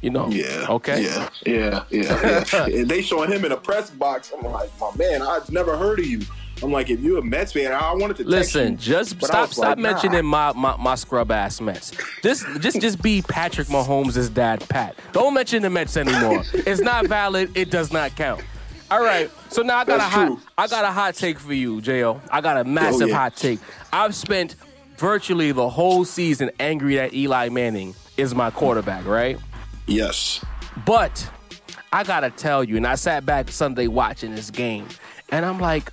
you 0.00 0.08
know. 0.08 0.28
Yeah. 0.30 0.66
Okay. 0.70 1.02
Yeah. 1.02 1.28
Yeah. 1.44 1.84
Yeah. 1.90 2.44
yeah. 2.54 2.84
they 2.84 3.02
showing 3.02 3.30
him 3.30 3.44
in 3.44 3.52
a 3.52 3.56
press 3.56 3.90
box. 3.90 4.32
I'm 4.34 4.50
like, 4.50 4.70
my 4.80 4.90
man, 4.96 5.20
I've 5.20 5.50
never 5.50 5.76
heard 5.76 5.98
of 5.98 6.06
you. 6.06 6.20
I'm 6.62 6.70
like, 6.72 6.90
if 6.90 7.00
you're 7.00 7.18
a 7.18 7.22
Mets 7.22 7.52
fan, 7.52 7.72
I 7.72 7.92
wanted 7.92 8.16
to 8.18 8.24
Listen, 8.24 8.72
you, 8.72 8.76
just 8.78 9.10
stop 9.22 9.52
stop 9.52 9.56
like, 9.58 9.78
nah. 9.78 9.82
mentioning 9.92 10.24
my, 10.24 10.52
my 10.52 10.76
my 10.76 10.94
scrub 10.94 11.30
ass 11.30 11.60
Mets. 11.60 11.92
Just 12.22 12.44
just 12.60 12.80
just 12.80 13.02
be 13.02 13.22
Patrick 13.22 13.68
Mahomes' 13.68 14.32
dad, 14.32 14.66
Pat. 14.68 14.96
Don't 15.12 15.34
mention 15.34 15.62
the 15.62 15.70
Mets 15.70 15.96
anymore. 15.96 16.44
it's 16.52 16.80
not 16.80 17.06
valid. 17.06 17.56
It 17.56 17.70
does 17.70 17.92
not 17.92 18.14
count. 18.16 18.42
All 18.90 19.02
right. 19.02 19.30
So 19.48 19.62
now 19.62 19.78
I 19.78 19.84
got 19.84 19.98
That's 19.98 20.14
a 20.14 20.18
hot 20.18 20.26
true. 20.26 20.40
I 20.58 20.66
got 20.66 20.84
a 20.84 20.92
hot 20.92 21.14
take 21.14 21.38
for 21.38 21.54
you, 21.54 21.80
Jo. 21.80 22.20
I 22.30 22.40
got 22.42 22.58
a 22.58 22.64
massive 22.64 23.02
Oh, 23.02 23.06
yeah. 23.06 23.16
hot 23.16 23.36
take. 23.36 23.58
I've 23.92 24.14
spent 24.14 24.54
virtually 24.98 25.50
the 25.52 25.68
whole 25.68 26.04
season 26.04 26.50
angry 26.60 26.96
that 26.96 27.14
Eli 27.14 27.48
Manning 27.48 27.94
is 28.18 28.34
my 28.34 28.50
quarterback, 28.50 29.06
right? 29.06 29.38
Yes. 29.86 30.44
But 30.84 31.28
I 31.92 32.04
gotta 32.04 32.30
tell 32.30 32.62
you, 32.64 32.76
and 32.76 32.86
I 32.86 32.94
sat 32.94 33.24
back 33.26 33.50
Sunday 33.50 33.86
watching 33.86 34.34
this 34.34 34.50
game, 34.50 34.86
and 35.30 35.44
I'm 35.44 35.58
like, 35.58 35.92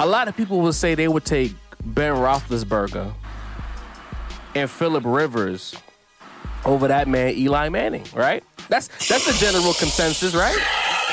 a 0.00 0.06
lot 0.06 0.28
of 0.28 0.36
people 0.36 0.60
will 0.60 0.72
say 0.72 0.94
they 0.94 1.08
would 1.08 1.24
take 1.24 1.54
Ben 1.84 2.14
Roethlisberger 2.14 3.12
and 4.54 4.70
Philip 4.70 5.04
Rivers 5.06 5.74
over 6.64 6.88
that 6.88 7.08
man 7.08 7.34
Eli 7.34 7.68
Manning, 7.68 8.04
right? 8.14 8.42
That's 8.68 8.88
that's 9.08 9.26
the 9.26 9.32
general 9.44 9.72
consensus, 9.74 10.34
right? 10.34 10.58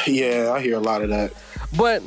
Yeah, 0.08 0.52
I 0.54 0.62
hear 0.62 0.76
a 0.76 0.80
lot 0.80 1.02
of 1.02 1.10
that. 1.10 1.34
But 1.78 2.04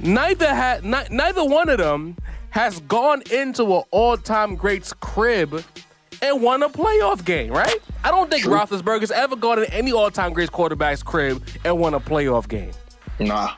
neither 0.00 0.54
had 0.54 0.84
neither 0.84 1.44
one 1.44 1.68
of 1.68 1.78
them 1.78 2.16
has 2.50 2.80
gone 2.80 3.22
into 3.30 3.76
an 3.76 3.82
all-time 3.90 4.56
greats 4.56 4.92
crib 4.94 5.62
and 6.22 6.42
won 6.42 6.62
a 6.62 6.68
playoff 6.68 7.24
game, 7.24 7.52
right? 7.52 7.78
I 8.02 8.10
don't 8.10 8.30
think 8.30 8.44
Roethlisberger's 8.44 9.10
ever 9.10 9.36
gone 9.36 9.58
in 9.58 9.66
any 9.66 9.92
all-time 9.92 10.32
greats 10.32 10.50
quarterback's 10.50 11.02
crib 11.02 11.46
and 11.64 11.78
won 11.78 11.94
a 11.94 12.00
playoff 12.00 12.48
game. 12.48 12.70
Nah. 13.20 13.52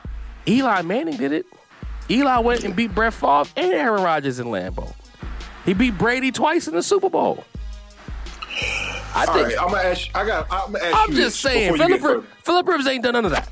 Eli 0.47 0.81
Manning 0.81 1.17
did 1.17 1.31
it. 1.31 1.45
Eli 2.11 2.39
went 2.39 2.63
and 2.63 2.75
beat 2.75 2.93
Brett 2.93 3.13
Favre 3.13 3.45
and 3.55 3.71
Aaron 3.73 4.03
Rodgers 4.03 4.39
in 4.39 4.47
Lambeau. 4.47 4.93
He 5.65 5.73
beat 5.73 5.97
Brady 5.97 6.31
twice 6.31 6.67
in 6.67 6.73
the 6.75 6.83
Super 6.83 7.09
Bowl. 7.09 7.43
I 9.13 9.25
All 9.27 9.33
think. 9.33 9.47
right, 9.47 9.57
I'm 9.59 9.69
gonna 9.69 9.89
ask. 9.89 10.09
I 10.15 10.25
got. 10.25 10.47
I'm 10.51 10.71
gonna 10.71 10.83
ask 10.83 10.97
I'm 10.97 11.13
just 11.13 11.39
saying, 11.41 11.75
Philip, 11.77 12.25
Philip 12.43 12.67
Rivers 12.67 12.87
ain't 12.87 13.03
done 13.03 13.13
none 13.13 13.25
of 13.25 13.31
that. 13.31 13.49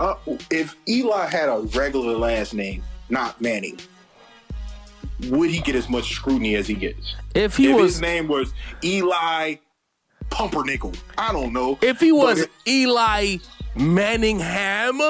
Uh, 0.00 0.14
if 0.50 0.74
Eli 0.88 1.26
had 1.26 1.48
a 1.48 1.60
regular 1.74 2.16
last 2.16 2.54
name, 2.54 2.82
not 3.08 3.40
Manning, 3.40 3.78
would 5.28 5.50
he 5.50 5.60
get 5.60 5.74
as 5.74 5.88
much 5.88 6.12
scrutiny 6.12 6.56
as 6.56 6.66
he 6.66 6.74
gets? 6.74 7.14
If 7.34 7.56
he 7.56 7.70
if 7.70 7.76
was 7.76 7.92
his 7.92 8.00
name 8.00 8.26
was 8.26 8.52
Eli 8.82 9.56
Pumpernickel, 10.30 10.92
I 11.16 11.32
don't 11.32 11.52
know. 11.52 11.78
If 11.80 12.00
he 12.00 12.10
was 12.12 12.46
Eli 12.66 13.36
Manningham, 13.76 15.00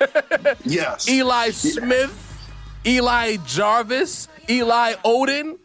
yes, 0.64 1.08
Eli 1.08 1.50
Smith, 1.50 2.48
Eli 2.86 3.36
Jarvis, 3.46 4.28
Eli 4.48 4.94
Oden, 5.04 5.58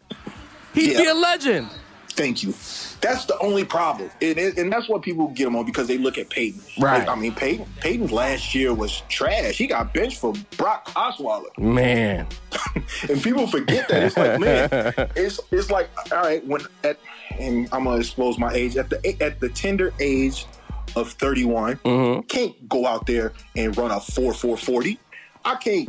he'd 0.74 0.96
be 0.96 1.06
a 1.06 1.14
legend. 1.14 1.68
Thank 2.10 2.42
you. 2.42 2.52
That's 3.00 3.24
the 3.24 3.38
only 3.38 3.64
problem, 3.64 4.10
and, 4.20 4.38
and 4.38 4.70
that's 4.70 4.88
what 4.88 5.00
people 5.00 5.28
get 5.28 5.46
him 5.46 5.56
on 5.56 5.64
because 5.64 5.86
they 5.86 5.96
look 5.96 6.18
at 6.18 6.28
Peyton. 6.28 6.60
Right. 6.78 6.98
Like, 6.98 7.08
I 7.08 7.14
mean, 7.14 7.34
Peyton. 7.34 7.66
Peyton's 7.80 8.12
last 8.12 8.54
year 8.54 8.74
was 8.74 9.02
trash. 9.08 9.56
He 9.56 9.66
got 9.66 9.94
benched 9.94 10.18
for 10.18 10.34
Brock 10.58 10.86
Osweiler. 10.88 11.56
Man, 11.56 12.26
and 13.08 13.22
people 13.22 13.46
forget 13.46 13.88
that. 13.88 14.02
It's 14.02 14.16
like, 14.18 14.38
man, 14.38 14.68
it's 15.16 15.40
it's 15.50 15.70
like, 15.70 15.88
all 16.12 16.18
right, 16.18 16.46
when 16.46 16.60
at 16.84 16.98
and 17.38 17.68
I'm 17.72 17.84
gonna 17.84 17.96
expose 17.96 18.38
my 18.38 18.52
age 18.52 18.76
at 18.76 18.90
the 18.90 19.22
at 19.22 19.40
the 19.40 19.48
tender 19.48 19.94
age 19.98 20.46
of 20.96 21.12
31, 21.12 21.76
Mm-hmm. 21.76 22.20
can't 22.26 22.68
go 22.68 22.86
out 22.86 23.06
there 23.06 23.32
and 23.56 23.76
run 23.76 23.90
a 23.90 24.00
4 24.00 24.32
4 24.34 24.56
40. 24.56 24.98
I 25.44 25.54
can't 25.56 25.88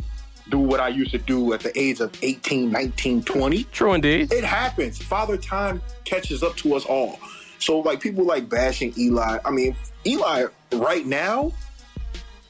do 0.50 0.58
what 0.58 0.80
I 0.80 0.88
used 0.88 1.12
to 1.12 1.18
do 1.18 1.52
at 1.52 1.60
the 1.60 1.78
age 1.78 2.00
of 2.00 2.12
18, 2.22 2.70
19, 2.70 3.22
20. 3.22 3.64
true 3.64 3.92
indeed. 3.92 4.32
It 4.32 4.44
happens. 4.44 4.98
Father 5.00 5.36
time 5.36 5.80
catches 6.04 6.42
up 6.42 6.56
to 6.56 6.74
us 6.74 6.84
all. 6.84 7.18
So 7.58 7.78
like 7.78 8.00
people 8.00 8.24
like 8.24 8.48
bashing 8.48 8.92
Eli. 8.98 9.38
I 9.44 9.50
mean, 9.50 9.76
Eli 10.04 10.46
right 10.72 11.06
now 11.06 11.52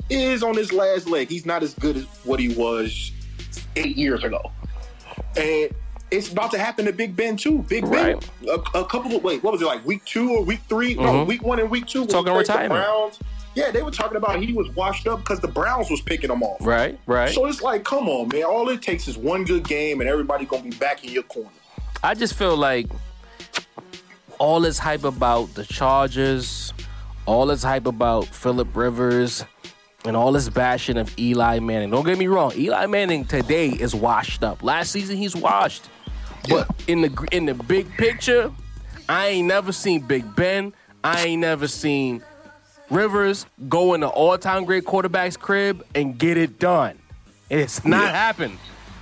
is 0.09 0.43
on 0.43 0.57
his 0.57 0.73
last 0.73 1.07
leg. 1.07 1.29
He's 1.29 1.45
not 1.47 1.63
as 1.63 1.75
good 1.75 1.97
as 1.99 2.05
what 2.25 2.41
he 2.41 2.49
was 2.55 3.13
eight 3.77 3.97
years 3.97 4.25
ago. 4.25 4.51
And 5.37 5.71
it's 6.13 6.31
about 6.31 6.51
to 6.53 6.59
happen 6.59 6.85
to 6.87 6.93
Big 6.93 7.17
Ben 7.17 7.37
too. 7.37 7.59
Big 7.69 7.83
Ben, 7.91 8.17
Right. 8.17 8.31
a, 8.75 8.79
a 8.81 8.85
couple 8.85 9.17
of 9.17 9.23
wait, 9.25 9.43
what 9.43 9.53
was 9.53 9.63
it 9.63 9.67
like 9.67 9.85
week 9.87 10.05
two 10.05 10.31
or 10.31 10.45
week 10.45 10.61
3 10.69 10.95
No, 10.95 11.03
Mhm. 11.03 11.27
week 11.27 11.43
one 11.43 11.59
and 11.59 11.71
week 11.71 11.87
two. 11.87 12.07
Talking 12.07 12.33
played 12.33 12.47
the 12.47 12.53
retirement. 12.53 12.85
Browns. 12.85 13.19
Yeah, 13.55 13.71
they 13.71 13.83
were 13.83 13.91
talking 13.91 14.17
about 14.17 14.41
he 14.43 14.53
was 14.53 14.69
washed 14.71 15.07
up 15.07 15.19
because 15.21 15.41
the 15.41 15.49
Browns 15.49 15.91
was 15.91 16.01
picking 16.01 16.31
him 16.31 16.43
off. 16.43 16.57
Right, 16.61 16.99
right. 17.07 17.31
So 17.35 17.45
it's 17.47 17.61
like, 17.61 17.85
come 17.85 18.09
on, 18.09 18.29
man. 18.29 18.45
All 18.45 18.69
it 18.71 18.81
takes 18.81 19.09
is 19.09 19.19
one 19.19 19.45
good 19.45 19.67
game, 19.69 20.01
and 20.01 20.09
everybody 20.09 20.45
gonna 20.47 20.63
be 20.63 20.71
back 20.71 21.05
in 21.05 21.11
your 21.13 21.23
corner. 21.25 21.51
I 22.03 22.15
just 22.15 22.35
feel 22.35 22.57
like 22.57 22.87
all 24.39 24.61
this 24.61 24.79
hype 24.79 25.05
about 25.05 25.55
the 25.55 25.65
Chargers, 25.65 26.73
all 27.27 27.47
this 27.47 27.63
hype 27.63 27.87
about 27.87 28.27
Philip 28.27 28.75
Rivers, 28.75 29.45
and 30.05 30.17
all 30.17 30.33
this 30.33 30.49
bashing 30.49 30.97
of 30.97 31.17
Eli 31.19 31.59
Manning. 31.61 31.91
Don't 31.91 32.05
get 32.05 32.19
me 32.19 32.27
wrong, 32.27 32.53
Eli 32.57 32.87
Manning 32.87 33.25
today 33.25 33.69
is 33.69 33.95
washed 33.95 34.43
up. 34.43 34.63
Last 34.63 34.91
season 34.91 35.17
he's 35.17 35.37
washed, 35.37 35.85
but 36.49 36.69
in 36.87 37.03
the 37.03 37.29
in 37.33 37.47
the 37.47 37.55
big 37.55 37.91
picture, 37.97 38.51
I 39.09 39.29
ain't 39.29 39.49
never 39.49 39.73
seen 39.73 40.01
Big 40.01 40.35
Ben. 40.37 40.73
I 41.05 41.23
ain't 41.27 41.41
never 41.41 41.67
seen 41.69 42.23
Rivers 42.91 43.47
go 43.69 43.95
in 43.95 44.01
the 44.01 44.09
all-time 44.09 44.65
great 44.65 44.85
quarterback's 44.85 45.37
crib 45.37 45.85
and 45.95 46.19
get 46.19 46.37
it 46.37 46.59
done. 46.59 46.99
It's 47.51 47.85
not 47.85 48.05
Yeah. 48.05 48.13
happened. 48.13 48.59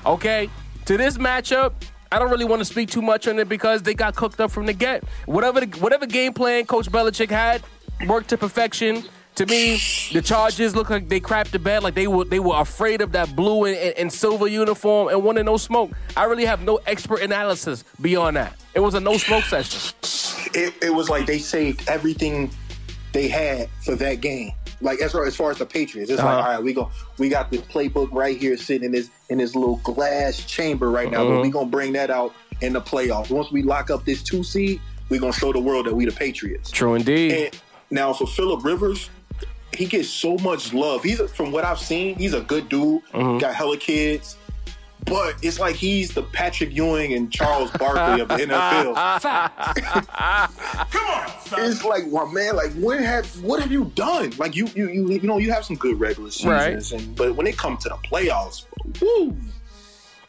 Okay? 0.07 0.48
To 0.87 0.96
this 0.96 1.18
matchup, 1.18 1.72
I 2.11 2.18
don't 2.18 2.31
really 2.31 2.44
want 2.44 2.61
to 2.61 2.64
speak 2.64 2.88
too 2.88 3.03
much 3.03 3.29
on 3.29 3.38
it 3.38 3.48
because 3.48 3.83
they 3.83 3.94
got 3.94 4.16
cooked 4.16 4.40
up 4.40 4.50
from 4.50 4.66
the 4.66 4.72
get. 4.72 5.05
Whatever 5.26 5.61
the, 5.61 5.79
whatever 5.81 6.07
game 6.07 6.33
plan 6.33 6.64
Coach 6.66 6.90
Belichick 6.90 7.31
had 7.31 7.62
worked 8.07 8.31
to 8.31 8.38
perfection. 8.38 9.05
To 9.36 9.46
me, 9.46 9.80
the 10.12 10.20
Chargers 10.20 10.76
look 10.76 10.90
like 10.90 11.08
they 11.08 11.20
crapped 11.20 11.50
the 11.50 11.58
bed, 11.58 11.82
like 11.82 11.94
they 11.94 12.06
were 12.06 12.24
they 12.24 12.40
were 12.40 12.56
afraid 12.60 13.00
of 13.00 13.12
that 13.12 13.34
blue 13.34 13.64
and, 13.64 13.76
and, 13.76 13.94
and 13.96 14.12
silver 14.12 14.46
uniform 14.46 15.08
and 15.08 15.22
wanted 15.24 15.44
no 15.46 15.56
smoke. 15.56 15.92
I 16.16 16.24
really 16.24 16.44
have 16.44 16.60
no 16.62 16.76
expert 16.86 17.22
analysis 17.22 17.84
beyond 18.02 18.36
that. 18.36 18.54
It 18.74 18.80
was 18.80 18.94
a 18.94 19.00
no 19.00 19.16
smoke 19.16 19.44
session. 19.44 19.94
It, 20.52 20.74
it 20.82 20.94
was 20.94 21.08
like 21.08 21.26
they 21.26 21.38
saved 21.38 21.88
everything 21.88 22.50
they 23.12 23.28
had 23.28 23.70
for 23.82 23.94
that 23.96 24.20
game. 24.20 24.52
Like 24.82 25.00
as 25.00 25.12
far 25.12 25.24
as, 25.26 25.36
far 25.36 25.50
as 25.50 25.58
the 25.58 25.66
Patriots, 25.66 26.10
it's 26.10 26.20
Uh-huh. 26.20 26.36
like 26.36 26.44
all 26.44 26.50
right, 26.52 26.62
we 26.62 26.72
go 26.74 26.90
we 27.18 27.28
got 27.30 27.50
the 27.50 27.58
playbook 27.58 28.08
right 28.12 28.36
here 28.36 28.56
sitting 28.58 28.84
in 28.86 28.92
this 28.92 29.10
in 29.30 29.38
this 29.38 29.54
little 29.54 29.76
glass 29.76 30.44
chamber 30.44 30.90
right 30.90 31.10
now, 31.10 31.22
Uh-huh. 31.22 31.36
but 31.36 31.42
we 31.42 31.50
gonna 31.50 31.66
bring 31.70 31.92
that 31.94 32.10
out 32.10 32.34
in 32.60 32.74
the 32.74 32.80
playoffs. 32.80 33.30
Once 33.30 33.50
we 33.50 33.62
lock 33.62 33.90
up 33.90 34.04
this 34.04 34.22
two 34.22 34.42
seed, 34.42 34.80
we 35.08 35.18
gonna 35.18 35.32
show 35.32 35.52
the 35.52 35.60
world 35.60 35.86
that 35.86 35.94
we 35.94 36.04
the 36.04 36.12
Patriots. 36.12 36.70
True 36.70 36.94
indeed. 36.94 37.32
And 37.32 37.60
now 37.90 38.12
for 38.12 38.26
Philip 38.26 38.64
Rivers, 38.64 39.08
he 39.76 39.87
gets 39.87 40.09
so 40.09 40.37
much 40.38 40.72
love. 40.72 41.02
He's 41.02 41.20
from 41.33 41.52
what 41.52 41.64
I've 41.64 41.78
seen, 41.78 42.16
he's 42.16 42.35
a 42.35 42.40
good 42.40 42.68
dude. 42.68 43.02
Mm-hmm. 43.12 43.38
Got 43.38 43.54
hella 43.54 43.76
kids. 43.76 44.37
But 45.06 45.37
it's 45.42 45.59
like 45.59 45.76
he's 45.76 46.12
the 46.12 46.22
Patrick 46.22 46.72
Ewing 46.72 47.14
and 47.14 47.33
Charles 47.33 47.70
Barkley 47.72 48.20
of 48.20 48.28
the 48.28 48.35
NFL. 48.46 48.94
Come 50.90 51.06
on, 51.06 51.28
son. 51.46 51.70
it's 51.70 51.85
like, 51.85 52.04
well, 52.06 52.26
man, 52.26 52.54
like 52.54 52.70
what 52.72 53.00
have 53.00 53.26
what 53.42 53.61
have 53.61 53.72
you 53.72 53.87
done? 53.94 54.33
Like 54.37 54.54
you 54.54 54.66
you 54.74 54.88
you 54.90 55.09
you 55.12 55.20
know 55.22 55.38
you 55.38 55.50
have 55.52 55.64
some 55.64 55.76
good 55.76 55.98
regular 55.98 56.30
seasons, 56.30 56.92
and 56.92 57.16
but 57.16 57.35
when 57.35 57.46
it 57.46 57.56
comes 57.56 57.83
to 57.85 57.88
the 57.88 57.96
playoffs, 57.96 58.66
woo, 59.00 59.35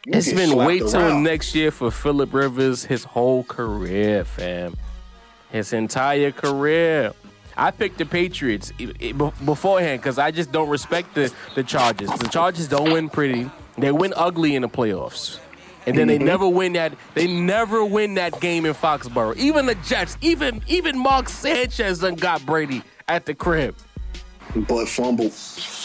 you 0.06 0.12
It's 0.14 0.28
get 0.28 0.36
been 0.36 0.50
slapped 0.50 0.66
wait 0.66 0.86
till 0.88 1.18
next 1.20 1.54
year 1.54 1.70
for 1.70 1.90
Philip 1.90 2.32
Rivers, 2.32 2.84
his 2.84 3.04
whole 3.04 3.44
career, 3.44 4.24
fam. 4.24 4.76
His 5.50 5.74
entire 5.74 6.32
career. 6.32 7.12
I 7.56 7.70
picked 7.70 7.98
the 7.98 8.06
Patriots 8.06 8.72
i- 8.80 8.84
i- 8.84 9.12
be- 9.12 9.32
beforehand 9.44 10.00
because 10.00 10.18
I 10.18 10.30
just 10.30 10.52
don't 10.52 10.68
respect 10.68 11.14
the 11.14 11.32
the 11.54 11.62
Chargers. 11.62 12.10
The 12.10 12.28
Chargers 12.28 12.68
don't 12.68 12.92
win 12.92 13.08
pretty. 13.08 13.50
They 13.78 13.92
win 13.92 14.12
ugly 14.16 14.54
in 14.54 14.62
the 14.62 14.68
playoffs. 14.68 15.38
And 15.86 15.98
then 15.98 16.06
they 16.06 16.16
mm-hmm. 16.16 16.26
never 16.26 16.48
win 16.48 16.74
that. 16.74 16.92
They 17.14 17.26
never 17.26 17.84
win 17.84 18.14
that 18.14 18.40
game 18.40 18.66
in 18.66 18.74
Foxborough. 18.74 19.36
Even 19.36 19.66
the 19.66 19.74
Jets, 19.76 20.16
even 20.20 20.62
even 20.68 20.96
Mark 20.98 21.28
Sanchez 21.28 22.00
done 22.00 22.14
got 22.14 22.44
Brady 22.46 22.82
at 23.08 23.26
the 23.26 23.34
crib. 23.34 23.74
But 24.54 24.86
fumble. 24.88 25.32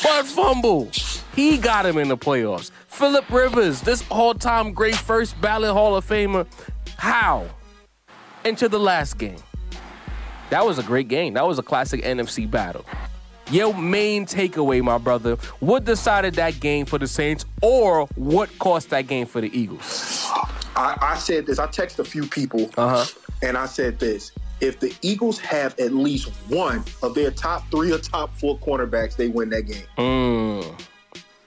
But 0.03 0.25
fumble. 0.25 0.91
He 1.35 1.57
got 1.57 1.85
him 1.85 1.97
in 1.97 2.09
the 2.09 2.17
playoffs. 2.17 2.71
Philip 2.87 3.29
Rivers, 3.29 3.81
this 3.81 4.03
all-time 4.09 4.73
great 4.73 4.95
first 4.95 5.39
ballot 5.39 5.71
Hall 5.71 5.95
of 5.95 6.05
Famer. 6.05 6.47
How? 6.97 7.47
Into 8.43 8.67
the 8.67 8.79
last 8.79 9.17
game. 9.17 9.37
That 10.49 10.65
was 10.65 10.79
a 10.79 10.83
great 10.83 11.07
game. 11.07 11.33
That 11.33 11.45
was 11.45 11.59
a 11.59 11.63
classic 11.63 12.01
NFC 12.03 12.49
battle. 12.49 12.85
Your 13.49 13.73
main 13.73 14.25
takeaway, 14.25 14.81
my 14.83 14.97
brother, 14.97 15.35
what 15.59 15.85
decided 15.85 16.33
that 16.35 16.59
game 16.59 16.85
for 16.85 16.97
the 16.97 17.07
Saints 17.07 17.45
or 17.61 18.05
what 18.15 18.49
cost 18.59 18.89
that 18.89 19.07
game 19.07 19.25
for 19.25 19.39
the 19.39 19.57
Eagles? 19.57 20.25
I, 20.75 20.97
I 21.01 21.17
said 21.17 21.45
this. 21.45 21.57
I 21.57 21.67
texted 21.67 21.99
a 21.99 22.03
few 22.03 22.25
people, 22.27 22.69
Uh-huh. 22.77 23.05
and 23.41 23.57
I 23.57 23.65
said 23.65 23.99
this: 23.99 24.33
if 24.59 24.79
the 24.81 24.93
Eagles 25.01 25.39
have 25.39 25.79
at 25.79 25.93
least 25.93 26.27
one 26.49 26.83
of 27.01 27.15
their 27.15 27.31
top 27.31 27.63
three 27.71 27.91
or 27.93 27.97
top 27.99 28.37
four 28.37 28.57
cornerbacks, 28.59 29.15
they 29.15 29.29
win 29.29 29.49
that 29.51 29.61
game. 29.63 29.85
Mm. 29.97 30.81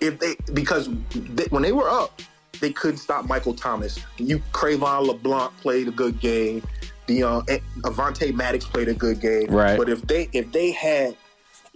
If 0.01 0.19
they 0.19 0.37
because 0.55 0.89
they, 1.11 1.45
when 1.51 1.63
they 1.63 1.73
were 1.73 1.89
up, 1.91 2.23
they 2.61 2.73
couldn't 2.73 2.97
stop 2.99 3.27
Michael 3.27 3.53
Thomas. 3.55 4.01
You 4.17 4.39
Cre'Von 4.53 5.07
LeBlanc 5.07 5.55
played 5.59 5.89
a 5.89 5.91
good 5.93 6.19
game. 6.19 6.63
The 7.11 7.25
uh, 7.25 7.41
Avonte 7.81 8.33
Maddox 8.33 8.65
played 8.65 8.87
a 8.87 8.95
good 8.95 9.21
game. 9.21 9.49
Right. 9.49 9.77
But 9.77 9.89
if 9.89 10.03
they 10.03 10.29
if 10.33 10.53
they 10.53 10.71
had 10.71 11.17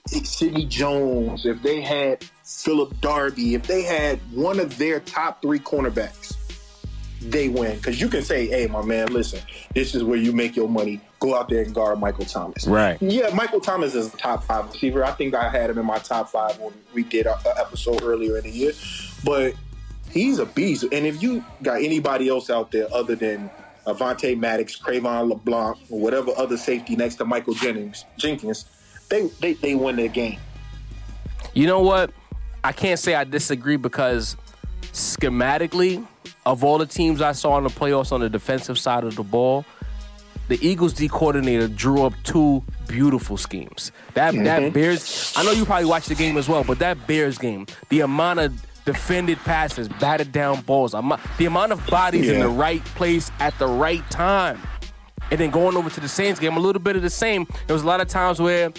Sidney 0.07 0.64
Jones, 0.64 1.44
if 1.44 1.61
they 1.61 1.81
had 1.81 2.25
Philip 2.44 3.01
Darby, 3.01 3.57
if 3.57 3.66
they 3.66 3.83
had 3.83 4.20
one 4.33 4.61
of 4.61 4.79
their 4.79 5.01
top 5.01 5.42
three 5.42 5.59
cornerbacks, 5.59 6.37
they 7.20 7.49
win. 7.49 7.75
Because 7.79 8.01
you 8.01 8.09
can 8.09 8.23
say, 8.23 8.47
hey, 8.47 8.68
my 8.68 8.83
man, 8.83 9.12
listen, 9.12 9.40
this 9.75 9.97
is 9.97 10.05
where 10.05 10.18
you 10.18 10.31
make 10.31 10.55
your 10.55 10.68
money. 10.68 11.01
Go 11.18 11.35
out 11.35 11.49
there 11.49 11.64
and 11.64 11.75
guard 11.75 11.99
Michael 11.99 12.27
Thomas. 12.27 12.64
Right. 12.68 13.03
Yeah, 13.03 13.35
Michael 13.35 13.61
Thomas 13.61 13.97
is 13.97 14.14
a 14.14 14.16
top 14.16 14.44
five 14.44 14.66
receiver. 14.66 15.05
I 15.05 15.11
think 15.11 15.35
I 15.35 15.51
had 15.51 15.68
him 15.68 15.79
in 15.79 15.87
my 15.87 15.99
top 15.99 16.29
five 16.29 16.61
when 16.61 16.73
we 16.92 17.03
did 17.03 17.27
an 17.27 17.35
episode 17.57 18.05
earlier 18.05 18.38
in 18.38 18.44
the 18.44 18.51
year. 18.51 18.73
But 19.25 19.55
he's 20.12 20.38
a 20.38 20.47
beast. 20.47 20.85
And 20.92 21.05
if 21.05 21.20
you 21.25 21.44
got 21.61 21.83
anybody 21.83 22.29
else 22.29 22.51
out 22.51 22.70
there 22.70 22.87
other 22.94 23.16
than 23.16 23.51
Avonte 23.87 24.38
Maddox, 24.38 24.79
Cre'Von 24.79 25.29
LeBlanc, 25.29 25.79
or 25.90 26.01
whatever 26.01 26.33
other 26.37 26.57
safety 26.57 26.97
next 26.97 27.16
to 27.16 27.25
Michael 27.25 27.55
Jennings, 27.55 28.05
Jenkins, 28.16 28.66
they, 29.09 29.29
they, 29.40 29.53
they 29.55 29.75
win 29.75 29.97
the 29.97 30.09
game. 30.09 30.38
You 31.53 31.66
know 31.66 31.81
what? 31.81 32.11
I 32.62 32.73
can't 32.73 32.99
say 32.99 33.14
I 33.14 33.25
disagree 33.25 33.77
because 33.77 34.37
schematically, 34.92 36.07
of 36.47 36.64
all 36.64 36.79
the 36.79 36.87
teams 36.87 37.20
I 37.20 37.33
saw 37.33 37.59
in 37.59 37.64
the 37.64 37.70
playoffs 37.70 38.12
on 38.12 38.20
the 38.20 38.31
defensive 38.31 38.79
side 38.79 39.05
of 39.05 39.16
the 39.16 39.23
ball, 39.23 39.64
the 40.49 40.59
Eagles 40.66 40.92
D 40.92 41.09
coordinator 41.09 41.68
drew 41.68 42.05
up 42.05 42.12
two 42.23 42.62
beautiful 42.87 43.37
schemes. 43.37 43.92
That 44.14 44.35
that 44.44 44.62
mm-hmm. 44.62 44.75
Bears, 44.75 45.33
I 45.37 45.44
know 45.44 45.53
you 45.53 45.64
probably 45.64 45.87
watched 45.87 46.09
the 46.09 46.14
game 46.14 46.37
as 46.37 46.49
well, 46.49 46.64
but 46.64 46.79
that 46.81 47.07
Bears 47.07 47.38
game, 47.38 47.66
the 47.88 48.01
amount 48.01 48.40
of 48.40 48.66
defended 48.85 49.38
passes, 49.38 49.88
batted 49.88 50.33
down 50.33 50.61
balls, 50.62 50.92
the 50.92 51.47
amount 51.47 51.73
of 51.73 51.85
bodies 51.87 52.29
in 52.29 52.40
the 52.40 52.49
right 52.49 52.85
place 52.85 53.31
at 53.40 53.59
the 53.59 53.66
right 53.66 54.09
time. 54.11 54.61
And 55.31 55.40
then 55.40 55.51
going 55.51 55.77
over 55.77 55.88
to 55.88 56.01
the 56.01 56.09
Saints 56.09 56.38
game, 56.38 56.57
a 56.57 56.61
little 56.61 56.83
bit 56.83 56.97
of 56.97 57.03
the 57.03 57.11
same. 57.11 57.47
There 57.66 57.75
was 57.75 57.83
a 57.83 57.87
lot 57.87 58.01
of 58.01 58.09
times 58.09 58.40
where 58.40 58.70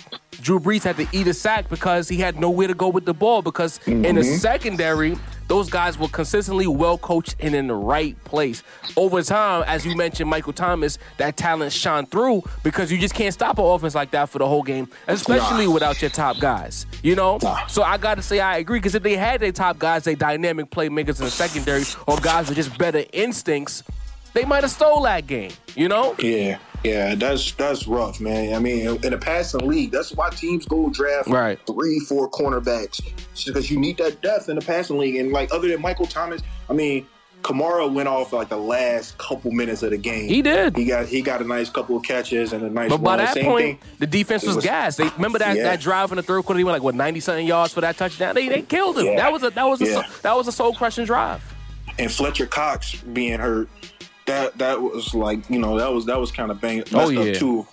Drew 0.42 0.60
Brees 0.60 0.84
had 0.84 0.96
to 0.98 1.08
eat 1.12 1.26
a 1.28 1.34
sack 1.34 1.70
because 1.70 2.08
he 2.08 2.18
had 2.18 2.40
nowhere 2.40 2.68
to 2.68 2.76
go 2.76 2.88
with 2.88 3.06
the 3.06 3.16
ball. 3.16 3.42
Because 3.42 3.80
in 3.88 4.02
the 4.04 4.10
mm-hmm. 4.10 4.38
secondary, 4.38 5.18
those 5.48 5.70
guys 5.70 5.98
were 6.00 6.08
consistently 6.08 6.68
well 6.68 6.98
coached 6.98 7.36
and 7.40 7.54
in 7.54 7.68
the 7.68 7.76
right 7.76 8.22
place. 8.24 8.64
Over 8.98 9.22
time, 9.22 9.64
as 9.68 9.86
you 9.86 9.96
mentioned, 9.96 10.30
Michael 10.30 10.54
Thomas, 10.54 10.98
that 11.18 11.38
talent 11.38 11.72
shone 11.72 12.06
through 12.08 12.44
because 12.64 12.92
you 12.92 12.98
just 12.98 13.14
can't 13.14 13.34
stop 13.34 13.60
an 13.60 13.66
offense 13.66 13.94
like 13.96 14.12
that 14.12 14.30
for 14.30 14.40
the 14.40 14.48
whole 14.48 14.64
game, 14.64 14.88
especially 15.08 15.66
Nah. 15.68 15.74
without 15.74 16.02
your 16.02 16.10
top 16.12 16.40
guys. 16.40 16.86
You 17.04 17.16
know? 17.16 17.38
Nah. 17.42 17.66
So 17.68 17.84
I 17.84 17.98
got 17.98 18.16
to 18.16 18.22
say 18.22 18.40
I 18.40 18.58
agree 18.58 18.80
because 18.80 18.96
if 18.96 19.04
they 19.04 19.16
had 19.16 19.40
their 19.42 19.52
top 19.52 19.78
guys, 19.78 20.04
they 20.04 20.16
dynamic 20.16 20.70
playmakers 20.72 21.20
in 21.20 21.26
the 21.26 21.32
secondary, 21.32 21.84
or 22.08 22.18
guys 22.18 22.48
with 22.48 22.56
just 22.58 22.78
better 22.78 23.04
instincts, 23.14 23.84
they 24.34 24.46
might 24.46 24.64
have 24.64 24.72
stole 24.72 25.02
that 25.04 25.28
game. 25.28 25.52
You 25.76 25.88
know? 25.90 26.16
Yeah, 26.20 26.58
yeah, 26.86 27.16
that's 27.16 27.52
that's 27.54 27.88
rough, 27.88 28.20
man. 28.22 28.54
I 28.56 28.60
mean, 28.60 29.04
in 29.04 29.14
a 29.14 29.18
passing 29.18 29.68
league, 29.68 29.92
that's 29.92 30.12
why 30.14 30.30
teams 30.30 30.66
go 30.66 30.90
draft 30.90 31.28
Right. 31.28 31.60
three, 31.68 32.00
four 32.00 32.30
cornerbacks 32.30 33.02
because 33.46 33.70
you 33.72 33.80
need 33.80 33.98
that 33.98 34.22
depth 34.22 34.50
in 34.50 34.56
the 34.56 34.62
passing 34.66 34.98
league. 34.98 35.16
And 35.16 35.32
like, 35.32 35.54
other 35.54 35.68
than 35.68 35.82
Michael 35.82 36.06
Thomas, 36.06 36.42
I 36.70 36.74
mean, 36.74 37.06
Kamara 37.42 37.92
went 37.94 38.08
off 38.08 38.34
like 38.34 38.50
the 38.50 38.58
last 38.58 39.18
couple 39.20 39.52
minutes 39.52 39.84
of 39.84 39.92
the 39.92 39.98
game. 39.98 40.28
He 40.28 40.42
did. 40.42 40.76
He 40.76 40.86
got 40.86 41.06
he 41.06 41.22
got 41.22 41.42
a 41.42 41.44
nice 41.44 41.70
couple 41.70 41.96
of 41.96 42.02
catches 42.04 42.54
and 42.54 42.64
a 42.64 42.70
nice. 42.72 42.90
But 42.90 43.04
by 43.04 43.12
run. 43.12 43.18
that 43.26 43.34
Same 43.36 43.46
point, 43.46 43.80
thing. 43.82 43.90
the 44.00 44.08
defense 44.08 44.44
was, 44.44 44.56
was- 44.56 44.66
gassed. 44.66 44.98
They 44.98 45.08
remember 45.10 45.38
that, 45.40 45.56
Yeah. 45.56 45.64
that 45.64 45.80
drive 45.80 46.12
in 46.12 46.16
the 46.16 46.24
third 46.24 46.44
quarter. 46.44 46.58
He 46.58 46.64
went 46.64 46.74
like 46.74 46.82
what 46.84 46.96
ninety 46.96 47.20
something 47.20 47.46
yards 47.46 47.72
for 47.74 47.82
that 47.82 47.98
touchdown. 47.98 48.34
They 48.34 48.48
they 48.50 48.62
killed 48.64 48.98
him. 48.98 49.06
Yeah. 49.06 49.18
That 49.18 49.32
was 49.32 49.44
a 49.44 49.52
that 49.52 49.64
was 49.68 49.80
a 49.82 49.86
Yeah. 49.86 50.04
that 50.24 50.36
was 50.36 50.48
a 50.48 50.52
soul 50.52 50.74
crushing 50.74 51.06
drive. 51.06 51.44
and 52.00 52.12
Fletcher 52.12 52.46
Cox 52.48 52.96
being 53.14 53.40
hurt, 53.40 53.70
that 54.26 54.58
that 54.58 54.82
was 54.82 55.14
like 55.14 55.48
you 55.50 55.60
know 55.60 55.78
that 55.78 55.92
was 55.92 56.06
that 56.06 56.20
was 56.20 56.32
kind 56.32 56.52
of 56.52 56.60
bang 56.62 56.78
messed 56.80 56.94
Oh, 56.94 57.10
yeah. 57.10 57.32
up 57.32 57.38
too. 57.38 57.68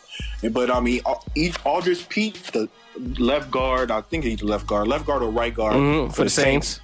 But 0.51 0.71
I 0.71 0.81
mean, 0.81 1.01
Al- 1.07 1.25
each 1.35 1.57
Aldridge 1.65 2.09
Peat, 2.09 2.35
the 2.53 2.69
left 3.19 3.51
guard, 3.51 3.91
I 3.91 4.01
think 4.03 4.25
he's 4.25 4.41
the 4.41 4.47
left 4.47 4.67
guard, 4.67 4.88
left 4.88 5.07
guard 5.07 5.23
or 5.23 5.31
right 5.31 5.55
guard 5.55 5.75
Mhm, 5.75 6.15
for 6.15 6.25
the 6.25 6.31
Saints. 6.31 6.81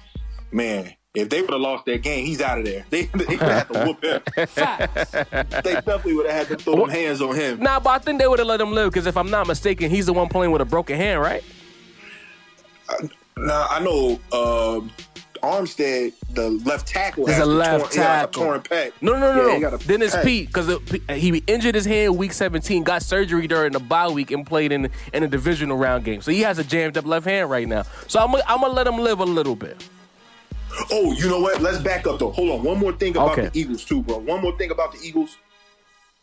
Man, 0.51 0.93
if 1.13 1.29
they 1.29 1.41
would 1.41 1.51
have 1.51 1.59
lost 1.61 1.85
that 1.85 2.01
game, 2.01 2.25
he's 2.25 2.41
out 2.41 2.57
of 2.57 2.65
there. 2.65 2.85
They, 2.89 3.03
they 3.05 3.25
would 3.25 3.39
have 3.39 3.67
had 3.69 3.73
to 3.73 3.85
whoop 3.85 4.03
him. 4.03 4.21
they 5.63 5.73
definitely 5.73 6.13
would 6.13 6.25
have 6.29 6.47
had 6.47 6.57
to 6.57 6.63
throw 6.63 6.75
them 6.77 6.89
hands 6.89 7.21
on 7.21 7.35
him. 7.35 7.59
Nah, 7.59 7.79
but 7.79 7.89
I 7.91 7.99
think 7.99 8.19
they 8.19 8.27
would 8.27 8.39
have 8.39 8.47
let 8.47 8.59
him 8.61 8.71
live 8.71 8.91
because 8.91 9.05
if 9.05 9.15
I'm 9.17 9.29
not 9.29 9.45
mistaken, 9.45 9.89
he's 9.91 10.05
the 10.07 10.13
one 10.13 10.29
playing 10.29 10.51
with 10.51 10.61
a 10.61 10.65
broken 10.65 10.95
hand, 10.97 11.21
right? 11.21 11.43
Now 13.37 13.67
I 13.69 13.79
know 13.79 14.19
uh, 14.31 14.81
Armstead, 15.41 16.13
the 16.33 16.49
left 16.51 16.87
tackle, 16.87 17.25
There's 17.25 17.37
has 17.37 17.47
a 17.47 17.49
left 17.51 17.93
torn, 17.93 18.05
tackle. 18.05 18.43
torn 18.43 18.59
pec. 18.61 18.91
No, 19.01 19.13
no, 19.19 19.33
no, 19.35 19.47
Yeah, 19.57 19.69
no. 19.69 19.77
Then 19.77 20.01
it's. 20.01 20.15
Peat 20.23 20.47
because 20.47 20.79
he 21.09 21.43
injured 21.47 21.75
his 21.75 21.85
hand 21.85 22.17
week 22.17 22.33
17, 22.33 22.83
got 22.83 23.01
surgery 23.03 23.47
during 23.47 23.71
the 23.71 23.79
bye 23.79 24.07
week, 24.09 24.31
and 24.31 24.45
played 24.45 24.71
in 24.71 24.89
in 25.13 25.23
a 25.23 25.27
divisional 25.27 25.77
round 25.77 26.03
game. 26.05 26.21
So 26.21 26.31
he 26.31 26.41
has 26.41 26.59
a 26.59 26.63
jammed 26.63 26.97
up 26.97 27.05
left 27.05 27.25
hand 27.25 27.49
right 27.49 27.67
now. 27.67 27.83
So 28.07 28.19
I'm 28.19 28.31
gonna- 28.31 28.43
I'm 28.47 28.61
gonna 28.61 28.73
let 28.73 28.87
him 28.87 28.97
live 28.97 29.19
a 29.19 29.25
little 29.25 29.55
bit. 29.55 29.77
Oh, 30.91 31.13
you 31.13 31.27
know 31.27 31.39
what? 31.39 31.61
Let's 31.61 31.79
back 31.79 32.05
up 32.07 32.19
though. 32.19 32.31
Hold 32.31 32.51
on. 32.51 32.63
One 32.63 32.77
more 32.77 32.93
thing 32.93 33.11
about 33.15 33.31
Okay. 33.31 33.47
the 33.49 33.59
Eagles 33.59 33.83
too, 33.83 34.01
bro. 34.03 34.17
One 34.17 34.41
more 34.41 34.55
thing 34.57 34.71
about 34.71 34.91
the 34.93 34.99
Eagles. 35.05 35.37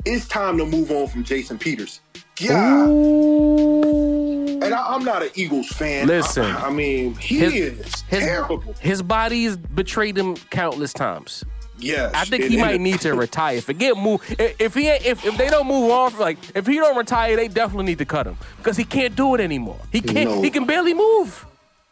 It's 0.09 0.29
time 0.29 0.57
to 0.59 0.65
move 0.65 0.91
on 0.93 1.09
from 1.09 1.25
Jason 1.25 1.59
Peters. 1.59 2.01
Yeah. 2.39 2.85
And 2.85 4.73
I, 4.75 4.95
I'm 4.95 5.05
not 5.05 5.23
an 5.23 5.31
Eagles 5.35 5.69
fan. 5.69 6.07
Listen. 6.07 6.45
I, 6.45 6.67
I 6.67 6.71
mean, 6.71 7.15
he 7.17 7.39
His- 7.39 7.53
is 7.55 8.03
His, 8.09 8.21
terrible. 8.21 8.61
his 8.81 9.03
body's 9.03 9.57
betrayed 9.57 10.17
him 10.17 10.37
countless 10.51 10.93
times. 10.93 11.45
Yes. 11.79 12.13
I 12.15 12.25
think 12.25 12.45
And- 12.45 12.53
he 12.53 12.59
and- 12.61 12.67
might 12.69 12.81
need 12.81 13.01
to 13.01 13.15
retire. 13.25 13.61
Forget 13.61 13.97
move. 13.97 14.21
If 14.39 14.61
if 14.61 14.75
he 14.75 14.89
if, 14.89 15.25
if 15.27 15.37
they 15.37 15.49
don't 15.49 15.67
move 15.67 15.91
on, 15.91 16.17
like 16.19 16.39
if 16.55 16.67
he 16.67 16.77
don't 16.77 16.97
retire, 16.97 17.37
they 17.37 17.49
definitely 17.49 17.87
need 17.87 17.99
to 17.99 18.05
cut 18.07 18.27
him 18.27 18.37
because 18.59 18.77
he 18.77 18.85
can't 18.85 19.15
do 19.17 19.35
it 19.35 19.41
anymore. 19.41 19.79
He 19.93 20.01
can't. 20.01 20.31
No. 20.31 20.43
He 20.43 20.51
can 20.51 20.65
barely 20.67 20.95
move. 20.95 21.45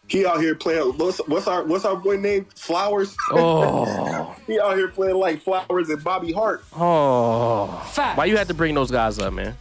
He 0.06 0.26
out 0.26 0.40
here 0.40 0.54
playing. 0.54 0.92
What's, 0.98 1.18
what's 1.26 1.46
our 1.46 1.64
what's 1.64 1.84
our 1.84 1.96
boy 1.96 2.16
name? 2.18 2.46
Flowers. 2.54 3.16
Oh, 3.30 4.36
he 4.46 4.60
out 4.60 4.76
here 4.76 4.88
playing 4.88 5.16
like 5.16 5.40
Flowers 5.42 5.88
and 5.88 6.02
Bobby 6.04 6.32
Hart. 6.32 6.64
oh. 6.76 7.66
Why 8.14 8.26
you 8.26 8.36
had 8.36 8.48
to 8.48 8.54
bring 8.54 8.74
those 8.74 8.90
guys 8.90 9.18
up, 9.18 9.32
man? 9.32 9.56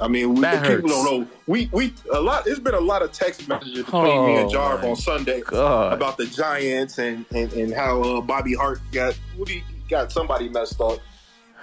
I 0.00 0.06
mean, 0.08 0.34
we, 0.36 0.40
That 0.42 0.64
people 0.64 0.88
don't 0.88 1.04
know. 1.04 1.28
We 1.46 1.68
we 1.72 1.92
a 2.14 2.20
lot. 2.20 2.44
There's 2.44 2.60
been 2.60 2.74
a 2.74 2.80
lot 2.80 3.02
of 3.02 3.12
text 3.12 3.48
messages 3.48 3.84
between 3.84 4.04
me 4.26 4.36
and 4.36 4.46
Oh, 4.48 4.52
Jarv 4.52 4.84
on 4.84 4.96
Sunday 4.96 5.40
God. 5.42 5.92
about 5.94 6.16
the 6.16 6.26
Giants 6.26 6.98
and 6.98 7.26
and, 7.34 7.52
and 7.52 7.74
how 7.74 8.00
uh, 8.00 8.20
Bobby 8.20 8.54
Hart 8.54 8.80
got 8.92 9.14
what 9.36 9.48
he 9.48 9.62
got 9.90 10.12
somebody 10.12 10.48
messed 10.48 10.80
up. 10.80 10.98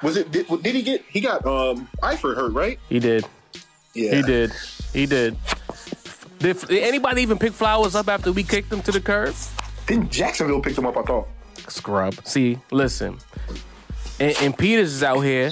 Was 0.03 0.15
it 0.17 0.31
did, 0.31 0.47
did 0.47 0.75
he 0.75 0.81
get 0.81 1.03
he 1.09 1.21
got 1.21 1.45
um 1.45 1.87
Eifert 2.03 2.35
hurt 2.35 2.51
right? 2.51 2.77
He 2.89 2.99
did. 2.99 3.25
Yeah, 3.95 4.15
He 4.15 4.21
did. 4.21 4.51
He 4.93 5.05
did. 5.05 5.35
Did, 6.39 6.59
did 6.61 6.83
anybody 6.83 7.21
even 7.21 7.37
pick 7.37 7.51
Flowers 7.51 7.95
up 7.95 8.07
after 8.07 8.31
we 8.31 8.43
kicked 8.43 8.69
them 8.69 8.81
to 8.83 8.91
the 8.91 9.01
curb? 9.01 9.35
Didn't 9.87 10.09
Jacksonville 10.09 10.61
pick 10.61 10.75
them 10.75 10.85
up? 10.85 10.95
I 10.97 11.01
thought. 11.03 11.27
Scrub. 11.67 12.15
See, 12.25 12.57
listen. 12.71 13.17
And, 14.19 14.35
and 14.41 14.57
Peters 14.57 14.93
is 14.93 15.03
out 15.03 15.19
here 15.19 15.51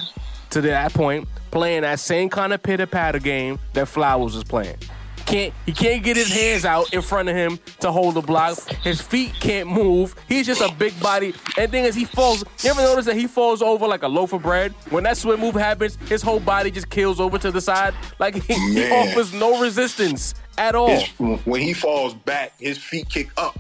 to 0.52 0.62
that 0.62 0.93
point 0.93 1.28
playing 1.52 1.82
that 1.82 2.00
same 2.00 2.30
kind 2.30 2.54
of 2.54 2.62
pitter 2.63 2.86
patter 2.86 3.19
game 3.19 3.60
that 3.73 3.88
Flowers 3.88 4.36
was 4.36 4.43
playing. 4.43 4.78
can't 5.26 5.54
he 5.65 5.73
can't 5.73 6.04
get 6.04 6.15
his 6.15 6.32
hands 6.32 6.65
out 6.65 6.93
in 6.93 7.02
front 7.02 7.28
of 7.28 7.36
him 7.36 7.60
to 7.80 7.91
hold 7.91 8.15
the 8.15 8.21
block. 8.21 8.58
His 8.84 9.02
feet 9.02 9.34
can't 9.39 9.69
move. 9.69 10.15
He's 10.30 10.45
just 10.45 10.62
a 10.62 10.71
big 10.76 10.97
body. 11.02 11.34
And 11.58 11.69
thing 11.69 11.84
is, 11.84 11.95
he 11.95 12.06
falls. 12.06 12.43
You 12.63 12.69
ever 12.69 12.82
notice 12.82 13.06
that 13.06 13.15
he 13.15 13.28
falls 13.28 13.62
over 13.62 13.88
like 13.88 14.04
a 14.04 14.08
loaf 14.08 14.34
of 14.34 14.43
bread? 14.43 14.73
When 14.89 15.04
that 15.04 15.17
swim 15.17 15.39
move 15.39 15.56
happens, 15.56 15.97
his 16.08 16.21
whole 16.21 16.39
body 16.39 16.71
just 16.71 16.89
kills 16.89 17.19
over 17.19 17.38
to 17.39 17.52
the 17.52 17.62
side. 17.62 17.93
Like 18.19 18.36
he, 18.36 18.54
he 18.73 18.91
offers 18.91 19.34
no 19.34 19.62
resistance 19.62 20.34
at 20.57 20.75
all. 20.75 20.89
His, 20.89 21.09
when 21.45 21.61
he 21.61 21.73
falls 21.73 22.13
back, 22.13 22.53
his 22.59 22.77
feet 22.77 23.09
kick 23.09 23.29
up, 23.37 23.59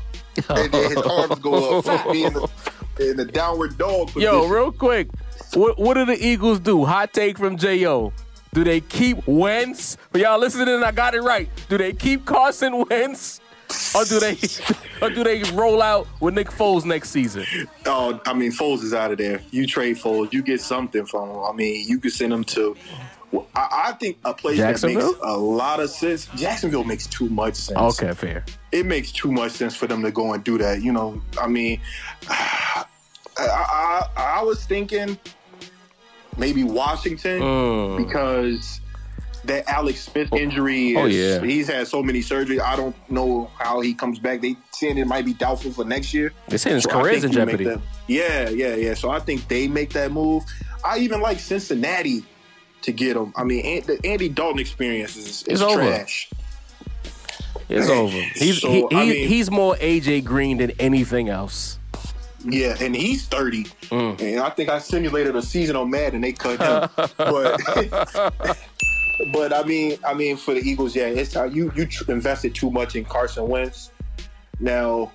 and 0.49 0.71
then 0.71 0.89
his 0.91 0.97
arms 1.05 1.39
go 1.39 1.79
up, 1.79 2.07
in 2.15 2.33
the, 2.33 2.49
in 2.99 3.17
the 3.17 3.25
downward 3.25 3.77
dog 3.77 4.07
position. 4.07 4.21
Yo, 4.21 4.47
real 4.47 4.71
quick, 4.71 5.09
what 5.53 5.77
what 5.77 5.95
do 5.95 6.05
the 6.05 6.17
Eagles 6.25 6.59
do? 6.59 6.85
Hot 6.85 7.13
take 7.13 7.37
from 7.37 7.57
Jo. 7.57 8.13
Do 8.53 8.63
they 8.63 8.81
keep 8.81 9.25
Wentz? 9.27 9.97
For 10.11 10.17
y'all 10.17 10.39
listening, 10.39 10.83
I 10.83 10.91
got 10.91 11.13
it 11.13 11.21
right. 11.21 11.49
Do 11.69 11.77
they 11.77 11.93
keep 11.93 12.25
Carson 12.25 12.85
Wentz, 12.89 13.39
or 13.95 14.03
do 14.05 14.19
they 14.19 14.37
or 15.01 15.09
do 15.09 15.23
they 15.23 15.43
roll 15.51 15.81
out 15.81 16.07
with 16.19 16.33
Nick 16.33 16.49
Foles 16.49 16.85
next 16.85 17.09
season? 17.09 17.45
Oh, 17.85 18.19
I 18.25 18.33
mean, 18.33 18.51
Foles 18.51 18.83
is 18.83 18.93
out 18.93 19.11
of 19.11 19.17
there. 19.17 19.41
You 19.51 19.67
trade 19.67 19.97
Foles, 19.97 20.33
you 20.33 20.41
get 20.41 20.61
something 20.61 21.05
from 21.05 21.29
him. 21.29 21.39
I 21.43 21.51
mean, 21.51 21.87
you 21.87 21.99
could 21.99 22.13
send 22.13 22.33
him 22.33 22.43
to. 22.45 22.75
Well, 23.37 23.47
I, 23.55 23.85
I 23.87 23.91
think 23.93 24.17
a 24.25 24.33
place 24.33 24.57
that 24.57 24.81
makes 24.83 25.03
a 25.21 25.37
lot 25.37 25.79
of 25.79 25.89
sense. 25.89 26.27
Jacksonville 26.35 26.83
makes 26.83 27.07
too 27.07 27.29
much 27.29 27.55
sense. 27.55 27.99
Okay, 28.01 28.13
fair. 28.13 28.43
it 28.71 28.85
makes 28.85 29.11
too 29.11 29.31
much 29.31 29.51
sense 29.53 29.75
for 29.75 29.87
them 29.87 30.01
to 30.03 30.11
go 30.11 30.33
and 30.33 30.43
do 30.43 30.57
that. 30.57 30.81
You 30.81 30.91
know, 30.93 31.21
I 31.39 31.47
mean, 31.47 31.79
I, 32.29 32.85
I, 33.37 34.07
I 34.39 34.43
was 34.43 34.65
thinking 34.65 35.17
maybe 36.37 36.63
Washington 36.63 37.41
Mm. 37.41 37.97
because 38.05 38.81
that 39.45 39.67
Alex 39.69 40.01
Smith 40.01 40.33
injury. 40.33 40.89
Is, 40.89 40.97
Oh, 40.97 41.05
yeah. 41.05 41.41
he's 41.45 41.67
had 41.67 41.87
so 41.87 42.03
many 42.03 42.19
surgeries. 42.19 42.59
I 42.59 42.75
don't 42.75 42.95
know 43.09 43.49
how 43.57 43.79
he 43.79 43.93
comes 43.93 44.19
back. 44.19 44.41
They 44.41 44.57
saying 44.71 44.97
it 44.97 45.07
might 45.07 45.23
be 45.25 45.33
doubtful 45.33 45.71
for 45.71 45.85
next 45.85 46.13
year. 46.13 46.33
They 46.49 46.57
saying 46.57 46.75
his 46.75 46.83
So 46.83 46.89
career's 46.89 47.23
in 47.23 47.31
think 47.31 47.39
you 47.39 47.45
make 47.45 47.57
jeopardy. 47.59 47.63
that- 47.69 47.81
yeah, 48.07 48.49
yeah, 48.49 48.75
yeah. 48.75 48.93
So 48.93 49.09
I 49.09 49.19
think 49.19 49.47
they 49.47 49.67
make 49.67 49.93
that 49.93 50.11
move. 50.11 50.43
I 50.83 50.97
even 50.99 51.21
like 51.21 51.39
Cincinnati 51.39 52.23
to 52.87 52.93
get 52.93 53.15
him. 53.17 53.33
I 53.35 53.43
mean, 53.43 53.65
An- 53.65 53.83
the 53.85 53.99
Andy 54.05 54.29
Dalton 54.29 54.59
experience 54.59 55.15
is, 55.17 55.43
is 55.43 55.59
trash. 55.59 56.29
It's 57.69 57.89
over. 57.89 58.17
He's 58.17 58.61
So, 58.61 58.71
he, 58.71 58.87
I 58.95 59.05
mean- 59.05 59.27
he's 59.27 59.51
more 59.51 59.75
AJ 59.75 60.23
Green 60.23 60.57
than 60.57 60.71
anything 60.79 61.27
else. 61.29 61.77
Yeah, 62.45 62.77
and 62.79 62.95
he's 62.95 63.25
30. 63.25 63.65
Mm. 63.65 64.21
And 64.21 64.39
I 64.39 64.49
think 64.51 64.69
I 64.69 64.79
simulated 64.79 65.35
a 65.35 65.41
season 65.41 65.75
on 65.75 65.89
Madden, 65.89 66.21
they 66.21 66.31
cut 66.31 66.59
him. 66.61 66.89
but 67.17 67.59
but 69.33 69.53
I 69.53 69.63
mean, 69.63 69.97
I 70.07 70.13
mean 70.13 70.37
for 70.37 70.53
the 70.53 70.61
Eagles, 70.61 70.95
yeah, 70.95 71.07
it's 71.07 71.33
how 71.33 71.43
you 71.43 71.71
you 71.75 71.85
tr- 71.87 72.09
invested 72.09 72.55
too 72.55 72.71
much 72.71 72.95
in 72.95 73.03
Carson 73.03 73.47
Wentz. 73.49 73.91
Now 74.61 75.11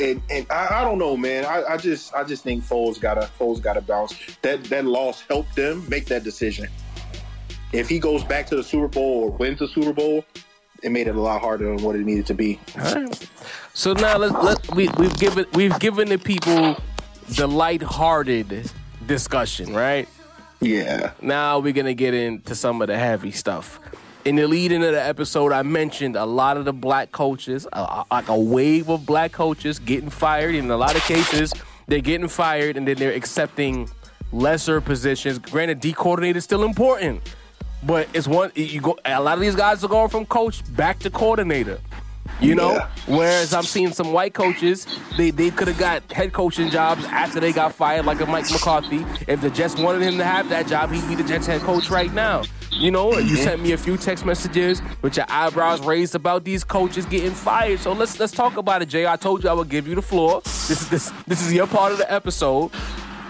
and, 0.00 0.22
and 0.30 0.46
I, 0.50 0.80
I 0.80 0.84
don't 0.84 0.98
know, 0.98 1.16
man. 1.16 1.44
I, 1.44 1.64
I 1.64 1.76
just 1.76 2.14
I 2.14 2.24
just 2.24 2.42
think 2.42 2.64
Foles 2.64 3.00
gotta 3.00 3.30
Foles 3.38 3.62
gotta 3.62 3.80
bounce. 3.80 4.14
That 4.42 4.64
that 4.64 4.84
loss 4.84 5.22
helped 5.22 5.54
them 5.56 5.88
make 5.88 6.06
that 6.06 6.24
decision. 6.24 6.68
If 7.72 7.88
he 7.88 7.98
goes 7.98 8.24
back 8.24 8.46
to 8.48 8.56
the 8.56 8.62
Super 8.62 8.88
Bowl 8.88 9.24
or 9.24 9.30
wins 9.30 9.58
the 9.58 9.68
Super 9.68 9.92
Bowl, 9.92 10.24
it 10.82 10.90
made 10.90 11.06
it 11.06 11.16
a 11.16 11.20
lot 11.20 11.40
harder 11.40 11.66
than 11.74 11.84
what 11.84 11.96
it 11.96 12.04
needed 12.04 12.26
to 12.26 12.34
be. 12.34 12.58
So 13.74 13.92
now 13.92 14.16
let's 14.16 14.34
let 14.34 14.74
we 14.74 14.88
we've 14.98 15.16
given 15.18 15.46
we've 15.52 15.78
given 15.78 16.08
the 16.08 16.18
people 16.18 16.76
the 17.28 17.46
lighthearted 17.46 18.70
discussion, 19.06 19.74
right? 19.74 20.08
Yeah. 20.60 21.12
Now 21.22 21.58
we're 21.58 21.72
gonna 21.72 21.94
get 21.94 22.14
into 22.14 22.54
some 22.54 22.82
of 22.82 22.88
the 22.88 22.98
heavy 22.98 23.30
stuff. 23.30 23.80
In 24.28 24.36
the 24.36 24.46
lead 24.46 24.72
into 24.72 24.90
the 24.90 25.02
episode, 25.02 25.52
I 25.52 25.62
mentioned 25.62 26.14
a 26.14 26.26
lot 26.26 26.58
of 26.58 26.66
the 26.66 26.72
black 26.74 27.12
coaches, 27.12 27.66
like 28.10 28.28
a 28.28 28.38
wave 28.38 28.90
of 28.90 29.06
black 29.06 29.32
coaches 29.32 29.78
getting 29.78 30.10
fired. 30.10 30.54
In 30.54 30.70
a 30.70 30.76
lot 30.76 30.94
of 30.94 31.00
cases, 31.04 31.50
they're 31.86 32.02
getting 32.02 32.28
fired 32.28 32.76
and 32.76 32.86
then 32.86 32.98
they're 32.98 33.14
accepting 33.14 33.88
lesser 34.30 34.82
positions. 34.82 35.38
Granted, 35.38 35.80
D 35.80 35.94
coordinator 35.94 36.36
is 36.36 36.44
still 36.44 36.64
important, 36.64 37.22
but 37.84 38.06
it's 38.12 38.28
one 38.28 38.52
you 38.54 38.82
go. 38.82 38.98
A 39.06 39.18
lot 39.18 39.32
of 39.32 39.40
these 39.40 39.56
guys 39.56 39.82
are 39.82 39.88
going 39.88 40.10
from 40.10 40.26
coach 40.26 40.62
back 40.76 40.98
to 40.98 41.08
coordinator. 41.08 41.80
You 42.40 42.54
know, 42.54 42.74
Yeah. 42.74 42.88
whereas 43.06 43.52
I'm 43.52 43.64
seeing 43.64 43.92
some 43.92 44.12
white 44.12 44.32
coaches, 44.34 44.86
they, 45.16 45.30
they 45.32 45.50
could 45.50 45.66
have 45.68 45.78
got 45.78 46.10
head 46.12 46.32
coaching 46.32 46.70
jobs 46.70 47.04
after 47.06 47.40
they 47.40 47.52
got 47.52 47.74
fired, 47.74 48.06
like 48.06 48.20
a 48.20 48.26
Mike 48.26 48.50
McCarthy. 48.50 49.04
If 49.26 49.40
the 49.40 49.50
Jets 49.50 49.76
wanted 49.76 50.02
him 50.02 50.18
to 50.18 50.24
have 50.24 50.48
that 50.50 50.66
job, 50.68 50.92
he'd 50.92 51.06
be 51.08 51.16
the 51.16 51.24
Jets 51.28 51.46
head 51.46 51.62
coach 51.62 51.90
right 51.90 52.12
now. 52.12 52.44
You 52.70 52.92
know, 52.92 53.18
you 53.18 53.34
sent 53.34 53.60
me 53.60 53.72
a 53.72 53.78
few 53.78 53.96
text 53.96 54.24
messages 54.24 54.82
with 55.02 55.16
your 55.16 55.26
eyebrows 55.28 55.80
raised 55.80 56.14
about 56.14 56.44
these 56.44 56.62
coaches 56.62 57.06
getting 57.06 57.32
fired. 57.32 57.80
So 57.80 57.92
let's 57.92 58.20
let's 58.20 58.32
talk 58.32 58.56
about 58.56 58.82
it, 58.82 58.86
Jay. 58.90 59.04
I 59.06 59.16
told 59.16 59.42
you 59.42 59.50
I 59.50 59.54
would 59.54 59.68
give 59.70 59.88
you 59.88 59.94
the 59.96 60.02
floor. 60.02 60.42
This 60.44 60.70
is 60.82 60.88
this 60.90 61.12
this 61.26 61.44
is 61.44 61.52
your 61.52 61.66
part 61.66 61.90
of 61.92 61.98
the 61.98 62.12
episode. 62.12 62.68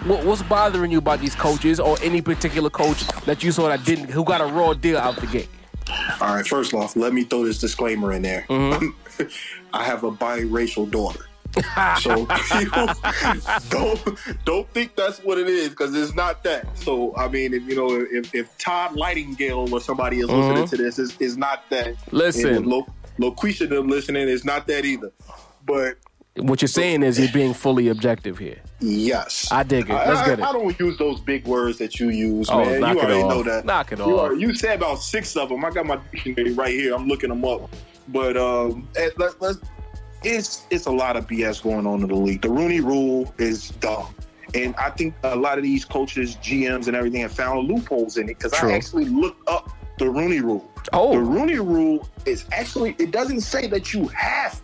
What, 0.05 0.25
what's 0.25 0.43
bothering 0.43 0.91
you 0.91 0.99
about 0.99 1.21
these 1.21 1.35
coaches, 1.35 1.81
or 1.81 1.97
any 2.03 2.21
particular 2.21 2.69
coach 2.69 3.07
that 3.27 3.43
you 3.43 3.51
saw 3.53 3.69
that 3.69 3.85
didn't, 3.85 4.11
who 4.11 4.23
got 4.23 4.41
a 4.41 4.47
raw 4.47 4.75
deal 4.75 4.99
out 4.99 5.17
of 5.17 5.21
the 5.21 5.27
gate? 5.39 5.49
All 6.21 6.35
right, 6.35 6.47
first 6.47 6.75
off, 6.75 6.97
let 6.97 7.13
me 7.13 7.25
throw 7.25 7.45
this 7.45 7.59
disclaimer 7.59 8.13
in 8.13 8.23
there. 8.23 8.47
Mm-hmm. 8.49 9.23
I 9.73 9.85
have 9.85 10.05
a 10.05 10.11
biracial 10.11 10.91
daughter. 10.91 11.25
so 12.01 12.27
don't 13.71 14.45
don't 14.45 14.69
think 14.75 14.95
that's 14.95 15.19
what 15.21 15.39
it 15.39 15.47
is 15.49 15.71
because 15.71 15.95
it's 15.95 16.15
not 16.15 16.45
that. 16.45 16.67
So 16.77 17.17
I 17.17 17.29
mean, 17.29 17.55
if 17.55 17.63
you 17.63 17.75
know, 17.75 18.07
if, 18.11 18.35
if 18.35 18.57
Todd 18.59 18.93
Lightingale 18.93 19.73
or 19.73 19.81
somebody 19.81 20.19
is 20.19 20.27
mm-hmm. 20.27 20.37
listening 20.37 20.69
to 20.69 20.77
this, 20.77 20.99
is 20.99 21.17
is 21.19 21.37
not 21.37 21.69
that. 21.71 21.95
Listen. 22.13 22.65
Lo, 22.65 22.87
Loquisha 23.19 23.69
them 23.69 23.89
listening 23.89 24.29
is 24.29 24.45
not 24.45 24.67
that 24.69 24.85
either. 24.85 25.11
But 25.65 25.97
What 26.41 26.63
you're 26.63 26.69
saying 26.69 27.03
is 27.03 27.19
you're 27.19 27.33
being 27.33 27.55
fully 27.55 27.89
objective 27.89 28.39
here. 28.39 28.59
yes, 28.81 29.49
I 29.51 29.63
dig 29.63 29.89
it. 29.91 29.93
Let's 29.95 30.21
I, 30.21 30.27
get 30.27 30.39
it. 30.39 30.45
I 30.45 30.53
don't 30.53 30.79
use 30.79 30.97
those 30.99 31.21
big 31.21 31.47
words 31.47 31.79
that 31.79 31.99
you 31.99 32.11
use, 32.11 32.49
Oh, 32.51 32.65
man. 32.65 32.81
knock 32.81 32.95
you 32.95 33.01
it 33.01 33.05
already 33.05 33.23
off. 33.23 33.31
know 33.31 33.43
that. 33.45 33.65
Knock 33.65 33.93
it 33.93 33.99
you 33.99 34.05
off. 34.19 34.31
are- 34.31 34.35
you 34.35 34.55
said 34.55 34.77
about 34.79 34.97
six 35.01 35.37
of 35.37 35.49
them. 35.49 35.65
I 35.65 35.71
got 35.71 35.87
my 35.87 35.99
dictionary 36.13 36.53
right 36.53 36.73
here. 36.73 36.95
I'm 36.95 37.09
looking 37.09 37.29
them 37.31 37.45
up. 37.45 37.69
But 38.09 38.37
um, 38.37 38.89
eh, 38.97 39.11
let, 39.19 39.41
let's, 39.43 39.59
it's 40.25 40.65
it's 40.71 40.87
a 40.87 40.91
lot 40.91 41.17
of 41.17 41.27
BS 41.27 41.63
going 41.63 41.87
on 41.87 42.03
in 42.03 42.09
the 42.09 42.15
league. 42.15 42.43
The 42.43 42.49
Rooney 42.51 42.81
Rule 42.81 43.33
is 43.39 43.71
dumb, 43.81 44.15
and 44.55 44.75
I 44.77 44.91
think 44.91 45.15
a 45.25 45.37
lot 45.37 45.59
of 45.59 45.65
these 45.65 45.85
coaches, 45.85 46.37
GMs, 46.37 46.87
and 46.89 46.97
everything 46.97 47.21
have 47.21 47.33
found 47.33 47.69
loopholes 47.69 48.17
in 48.17 48.25
it 48.29 48.39
because 48.39 48.53
I 48.55 48.73
actually 48.73 49.05
looked 49.05 49.47
up 49.49 49.71
the 49.99 50.09
Rooney 50.09 50.41
Rule. 50.41 50.69
Oh. 50.93 51.13
The 51.13 51.21
Rooney 51.21 51.59
Rule 51.59 52.09
is 52.25 52.47
actually 52.53 52.97
it 52.99 53.11
doesn't 53.11 53.43
say 53.43 53.67
that 53.67 53.93
you 53.93 54.09
have 54.09 54.61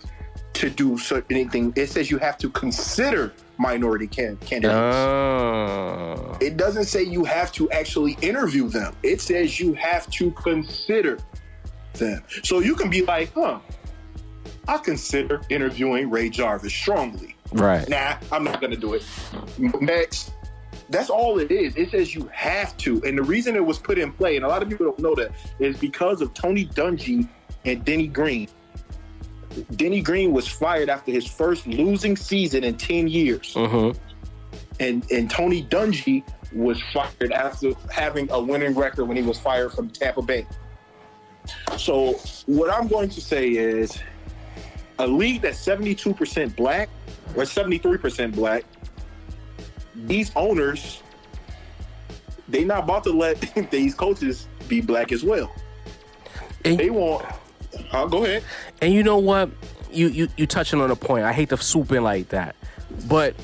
to 0.65 0.71
do 0.71 0.99
certain 0.99 1.37
anything. 1.37 1.73
It 1.77 1.89
says 1.89 2.11
you 2.11 2.19
have 2.19 2.39
to 2.39 2.49
consider 2.51 3.35
minority 3.59 4.07
can- 4.07 4.37
candidates. 4.39 4.97
Oh. 4.97 6.37
It 6.41 6.57
doesn't 6.57 6.85
say 6.85 7.03
you 7.03 7.25
have 7.25 7.53
to 7.53 7.71
actually 7.71 8.17
interview 8.23 8.69
them. 8.69 8.97
It 9.03 9.21
says 9.21 9.61
you 9.61 9.75
have 9.75 10.11
to 10.13 10.31
consider 10.33 11.19
them. 11.95 12.23
So 12.43 12.61
you 12.61 12.75
can 12.75 12.91
be 12.91 13.03
like, 13.03 13.33
huh, 13.35 13.61
I 14.67 14.79
consider 14.79 15.43
interviewing 15.51 16.11
Ray 16.11 16.31
Jarvis 16.31 16.73
strongly. 16.73 17.37
Right. 17.53 17.87
Nah, 17.89 18.17
I'm 18.33 18.43
not 18.43 18.61
going 18.61 18.73
to 18.73 18.77
do 18.77 18.95
it. 18.95 19.05
Next. 19.81 20.33
That's 20.91 21.09
all 21.09 21.39
it 21.39 21.51
is. 21.51 21.77
It 21.77 21.91
says 21.91 22.15
you 22.15 22.29
have 22.33 22.77
to. 22.79 23.03
And 23.05 23.17
the 23.17 23.23
reason 23.23 23.57
it 23.57 23.65
was 23.65 23.79
put 23.79 23.99
in 23.99 24.13
play, 24.13 24.37
and 24.37 24.45
a 24.45 24.49
lot 24.49 24.63
of 24.63 24.69
people 24.69 24.87
don't 24.87 24.99
know 24.99 25.15
that, 25.15 25.33
is 25.59 25.77
because 25.77 26.21
of 26.21 26.35
Tony 26.35 26.67
Dungy 26.67 27.29
and 27.65 27.85
Denny 27.85 28.07
Green. 28.07 28.49
Denny 29.77 30.01
Green 30.01 30.33
was 30.33 30.49
fired 30.49 30.89
after 30.89 31.13
his 31.13 31.27
first 31.27 31.67
losing 31.67 32.17
season 32.17 32.65
in 32.65 32.77
10 32.77 33.09
years 33.09 33.55
Mm-hmm. 33.55 33.99
and 34.81 35.11
and 35.11 35.31
Tony 35.31 35.63
Dungy 35.65 36.25
was 36.53 36.81
fired 36.93 37.33
after 37.33 37.73
having 37.91 38.31
a 38.31 38.41
winning 38.41 38.75
record 38.75 39.07
when 39.07 39.17
he 39.17 39.23
was 39.23 39.39
fired 39.39 39.73
from 39.73 39.91
Tampa 39.91 40.23
Bay. 40.23 40.47
So 41.77 42.13
what 42.47 42.73
I'm 42.73 42.87
going 42.89 43.09
to 43.11 43.21
say 43.21 43.49
is 43.49 43.99
a 44.99 45.07
league 45.07 45.43
that's 45.43 45.59
72% 45.65 46.55
black 46.57 46.89
or 47.37 47.43
73% 47.43 48.35
black, 48.35 48.65
these 49.95 50.31
owners 50.37 51.03
they 52.49 52.65
not 52.65 52.85
about 52.85 53.05
to 53.05 53.11
let 53.11 53.41
these 53.71 53.95
coaches 53.95 54.49
be 54.69 54.81
black 54.81 55.13
as 55.13 55.25
well. 55.25 55.53
And, 56.65 56.79
They 56.79 56.91
want 56.91 57.27
uh, 57.93 58.07
go 58.07 58.25
ahead. 58.25 58.43
and 58.83 58.93
you 58.93 59.03
know 59.03 59.19
what? 59.19 59.51
You 59.91 60.09
you 60.09 60.29
you 60.37 60.47
touching 60.47 60.81
on 60.81 60.91
a 60.91 60.97
point. 60.97 61.25
I 61.25 61.33
hate 61.33 61.49
to 61.51 61.57
swoop 61.57 61.93
in 61.93 62.03
like 62.03 62.29
that, 62.31 62.57
but 63.09 63.35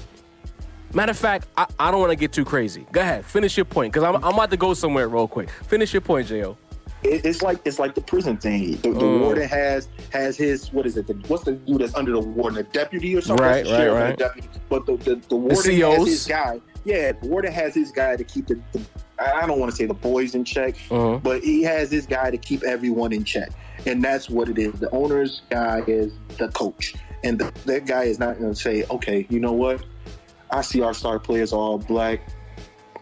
matter 0.92 1.10
of 1.10 1.18
fact, 1.18 1.46
I, 1.56 1.66
I 1.78 1.90
don't 1.90 2.00
want 2.00 2.10
to 2.10 2.16
get 2.16 2.32
too 2.32 2.44
crazy. 2.44 2.86
Go 2.92 3.00
ahead, 3.00 3.24
finish 3.24 3.56
your 3.56 3.64
point 3.66 3.92
because 3.92 4.04
I'm 4.06 4.16
I'm 4.24 4.34
about 4.34 4.50
to 4.50 4.56
go 4.56 4.74
somewhere 4.74 5.08
real 5.08 5.28
quick. 5.28 5.50
Finish 5.50 5.92
your 5.92 6.00
point, 6.00 6.26
Jo. 6.26 6.56
it, 7.04 7.24
it's 7.24 7.40
like 7.42 7.60
it's 7.64 7.78
like 7.78 7.94
the 7.94 8.00
prison 8.00 8.36
thing. 8.36 8.72
The, 8.72 8.76
the 8.82 8.88
Mm. 8.90 9.20
warden 9.20 9.48
has 9.48 9.88
has 10.12 10.36
his 10.36 10.72
what 10.72 10.86
is 10.86 10.96
it? 10.96 11.06
The, 11.06 11.14
what's 11.28 11.44
the 11.44 11.52
dude 11.52 11.80
that's 11.82 11.94
under 11.94 12.12
the 12.12 12.20
warden? 12.20 12.58
A 12.58 12.62
deputy 12.64 13.14
or 13.16 13.20
something? 13.20 13.46
Right, 13.46 13.64
The 13.64 13.72
right, 13.72 13.88
right. 13.88 14.14
a 14.14 14.16
deputy. 14.16 14.48
But 14.68 14.86
the 14.86 14.96
the, 14.96 15.14
the 15.28 15.36
warden 15.36 15.80
COs? 15.80 15.98
has 15.98 16.06
his 16.08 16.26
guy. 16.26 16.60
Yeah, 16.84 17.12
the 17.12 17.28
warden 17.28 17.52
has 17.52 17.74
his 17.74 17.92
guy 17.92 18.16
to 18.16 18.24
keep 18.24 18.46
the, 18.48 18.58
the 18.72 18.80
I 19.20 19.46
don't 19.46 19.60
want 19.60 19.70
to 19.70 19.76
say 19.76 19.84
the 19.86 19.92
boys 19.94 20.34
in 20.34 20.44
check, 20.44 20.74
Mhm. 20.88 21.22
but 21.22 21.42
he 21.44 21.62
has 21.62 21.90
this 21.90 22.06
guy 22.06 22.30
to 22.30 22.38
keep 22.38 22.62
everyone 22.64 23.12
in 23.12 23.22
check, 23.22 23.50
and 23.86 24.02
that's 24.02 24.28
what 24.30 24.48
it 24.48 24.58
is. 24.58 24.74
The 24.74 24.90
owner's 24.90 25.42
guy 25.50 25.82
is 25.86 26.12
the 26.38 26.48
coach, 26.48 26.94
and 27.24 27.38
the, 27.38 27.52
that 27.66 27.86
guy 27.86 28.04
is 28.04 28.18
not 28.18 28.38
going 28.38 28.52
to 28.52 28.58
say, 28.60 28.84
"Okay, 28.90 29.26
you 29.28 29.40
know 29.40 29.52
what? 29.52 29.82
I 30.50 30.62
see 30.62 30.82
our 30.82 30.94
star 30.94 31.18
players 31.18 31.52
all 31.52 31.78
black. 31.78 32.20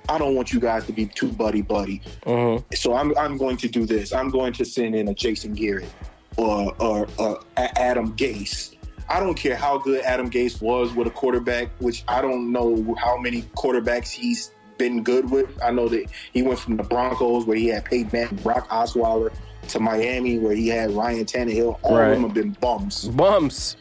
I 0.09 0.17
don't 0.19 0.35
want 0.35 0.53
you 0.53 0.61
guys 0.61 0.87
to 0.87 0.93
be 0.93 1.07
too 1.07 1.31
buddy 1.33 1.63
buddy. 1.63 2.01
Mhm. 2.25 2.65
So 2.75 2.95
I'm 2.95 3.17
I'm 3.19 3.37
going 3.37 3.57
to 3.59 3.69
do 3.69 3.85
this. 3.87 4.13
I'm 4.13 4.31
going 4.31 4.53
to 4.55 4.65
send 4.65 4.95
in 4.95 5.09
a 5.09 5.15
Jason 5.15 5.53
Garrett 5.55 5.89
or 6.37 6.75
or, 6.81 7.07
or 7.19 7.41
Adam 7.57 8.17
Gase. 8.17 8.75
I 9.11 9.21
don't 9.21 9.35
care 9.35 9.57
how 9.57 9.79
good 9.79 10.03
Adam 10.05 10.31
Gase 10.31 10.61
was 10.61 10.93
with 10.95 11.07
a 11.07 11.11
quarterback, 11.11 11.71
which 11.79 12.05
I 12.09 12.21
don't 12.21 12.53
know 12.53 12.95
how 12.99 13.17
many 13.17 13.43
quarterbacks 13.57 14.11
he's 14.11 14.53
been 14.77 15.03
good 15.03 15.31
with. 15.31 15.49
I 15.63 15.71
know 15.71 15.89
that 15.89 16.07
he 16.33 16.43
went 16.43 16.59
from 16.59 16.77
the 16.77 16.83
Broncos 16.85 17.47
where 17.47 17.57
he 17.57 17.69
had 17.69 17.85
Peyton 17.87 18.11
Manning, 18.13 18.37
Brock 18.43 18.69
Osweiler, 18.69 19.33
to 19.69 19.81
Miami 19.81 20.39
where 20.39 20.55
he 20.55 20.69
had 20.69 20.91
Ryan 20.93 21.25
Tannehill. 21.25 21.79
All 21.83 21.97
Right. 21.97 22.09
of 22.09 22.15
them 22.15 22.23
have 22.25 22.35
been 22.35 22.53
bums. 22.61 23.09
Bumps. 23.09 23.77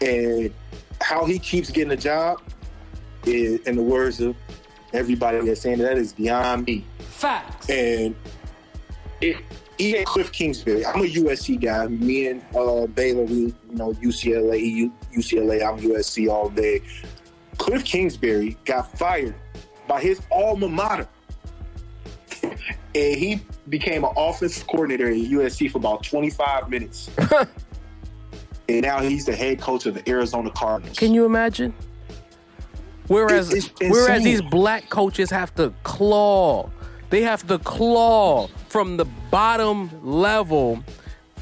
And 0.00 0.52
how 1.00 1.24
he 1.24 1.38
keeps 1.38 1.70
getting 1.70 1.92
a 1.92 1.96
job 1.96 2.40
is, 3.26 3.60
in 3.66 3.76
the 3.76 3.82
words 3.82 4.20
of 4.20 4.34
everybody 4.92 5.40
that's 5.46 5.60
saying 5.60 5.78
that 5.78 5.98
is 5.98 6.12
beyond 6.12 6.66
me. 6.66 6.84
Facts. 6.98 7.68
And 7.68 8.14
it, 9.20 9.36
he 9.78 9.92
had 9.92 10.06
Kliff 10.06 10.32
Kingsbury. 10.32 10.84
I'm 10.84 11.00
a 11.00 11.06
USC 11.08 11.60
guy. 11.60 11.86
Me 11.86 12.28
and 12.28 12.42
uh, 12.56 12.86
Baylor, 12.86 13.24
we 13.24 13.34
you 13.36 13.54
know 13.72 13.92
UCLA, 13.94 14.60
U- 14.74 14.92
UCLA. 15.16 15.62
I'm 15.66 15.78
USC 15.80 16.28
all 16.30 16.48
day. 16.50 16.82
Kliff 17.56 17.84
Kingsbury 17.84 18.56
got 18.64 18.96
fired 18.98 19.34
by 19.86 20.00
his 20.00 20.20
alma 20.30 20.68
mater, 20.68 21.08
and 22.42 22.54
he 22.94 23.40
became 23.70 24.04
an 24.04 24.12
offensive 24.16 24.66
coordinator 24.66 25.08
at 25.08 25.16
USC 25.16 25.70
for 25.70 25.78
about 25.78 26.02
25 26.02 26.68
minutes. 26.68 27.10
and 28.68 28.82
now 28.82 29.00
he's 29.00 29.24
the 29.24 29.34
head 29.34 29.60
coach 29.60 29.86
of 29.86 29.94
the 29.94 30.08
Arizona 30.08 30.50
Cardinals. 30.50 30.98
Can 30.98 31.14
you 31.14 31.24
imagine? 31.24 31.72
Whereas, 33.06 33.70
whereas 33.80 34.22
these 34.22 34.42
black 34.42 34.88
coaches 34.88 35.30
have 35.30 35.54
to 35.56 35.72
claw, 35.82 36.70
they 37.10 37.22
have 37.22 37.46
to 37.48 37.58
claw 37.58 38.48
from 38.68 38.96
the 38.96 39.04
bottom 39.30 39.90
level, 40.04 40.84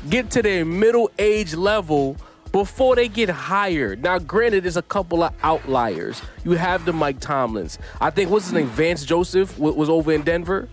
get 0.08 0.30
to 0.30 0.42
their 0.42 0.64
middle 0.64 1.10
age 1.18 1.54
level 1.54 2.16
before 2.52 2.96
they 2.96 3.08
get 3.08 3.28
hired. 3.28 4.02
Now, 4.02 4.18
granted, 4.18 4.64
there's 4.64 4.78
a 4.78 4.82
couple 4.82 5.22
of 5.22 5.34
outliers. 5.42 6.22
You 6.44 6.52
have 6.52 6.86
the 6.86 6.94
Mike 6.94 7.20
Tomlins. 7.20 7.78
I 8.00 8.08
think 8.08 8.30
what's 8.30 8.46
his 8.46 8.54
name, 8.54 8.68
Vance 8.68 9.04
Joseph, 9.04 9.58
was 9.58 9.90
over 9.90 10.12
in 10.12 10.22
Denver. 10.22 10.70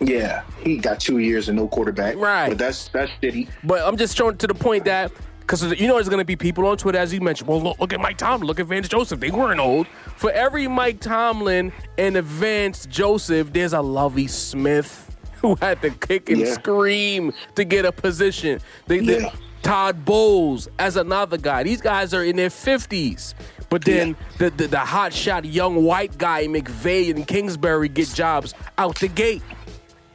Yeah, 0.00 0.42
he 0.62 0.76
got 0.76 1.00
two 1.00 1.18
years 1.18 1.48
and 1.48 1.56
no 1.56 1.68
quarterback. 1.68 2.16
Right. 2.16 2.50
but 2.50 2.58
that's 2.58 2.88
that's 2.88 3.10
shitty. 3.22 3.48
But 3.64 3.82
I'm 3.82 3.96
just 3.96 4.16
showing 4.16 4.36
to 4.38 4.46
the 4.46 4.54
point 4.54 4.84
that 4.84 5.10
because 5.40 5.62
you 5.80 5.86
know 5.86 5.94
there's 5.94 6.08
going 6.08 6.18
to 6.20 6.24
be 6.24 6.36
people 6.36 6.66
on 6.66 6.76
Twitter 6.76 6.98
as 6.98 7.14
you 7.14 7.20
mentioned. 7.20 7.48
Well, 7.48 7.62
look, 7.62 7.78
look 7.78 7.92
at 7.92 8.00
Mike 8.00 8.18
Tomlin, 8.18 8.46
look 8.46 8.60
at 8.60 8.66
Vance 8.66 8.88
Joseph. 8.88 9.20
They 9.20 9.30
weren't 9.30 9.60
old. 9.60 9.86
For 10.16 10.30
every 10.32 10.68
Mike 10.68 11.00
Tomlin 11.00 11.72
and 11.96 12.16
Vance 12.18 12.84
Joseph, 12.86 13.52
there's 13.52 13.72
a 13.72 13.80
Lovie 13.80 14.26
Smith 14.26 15.16
who 15.40 15.54
had 15.62 15.80
to 15.82 15.90
kick 15.90 16.28
and 16.30 16.40
Yeah. 16.40 16.52
scream 16.52 17.32
to 17.54 17.64
get 17.64 17.84
a 17.86 17.92
position. 17.92 18.60
They, 18.86 18.98
they- 19.00 19.30
Todd 19.62 20.04
Bowles 20.04 20.68
as 20.78 20.96
another 20.96 21.36
guy. 21.38 21.64
These 21.64 21.80
guys 21.80 22.14
are 22.14 22.22
in 22.22 22.36
their 22.36 22.50
50s. 22.50 23.34
But 23.68 23.84
then 23.84 24.14
the, 24.38 24.50
the 24.50 24.68
the 24.68 24.78
hot 24.78 25.12
shot 25.12 25.44
young 25.44 25.82
white 25.82 26.16
guy 26.18 26.46
McVay 26.46 27.10
and 27.10 27.26
Kingsbury 27.26 27.88
get 27.88 28.08
jobs 28.14 28.54
out 28.78 28.94
the 29.00 29.08
gate. 29.08 29.42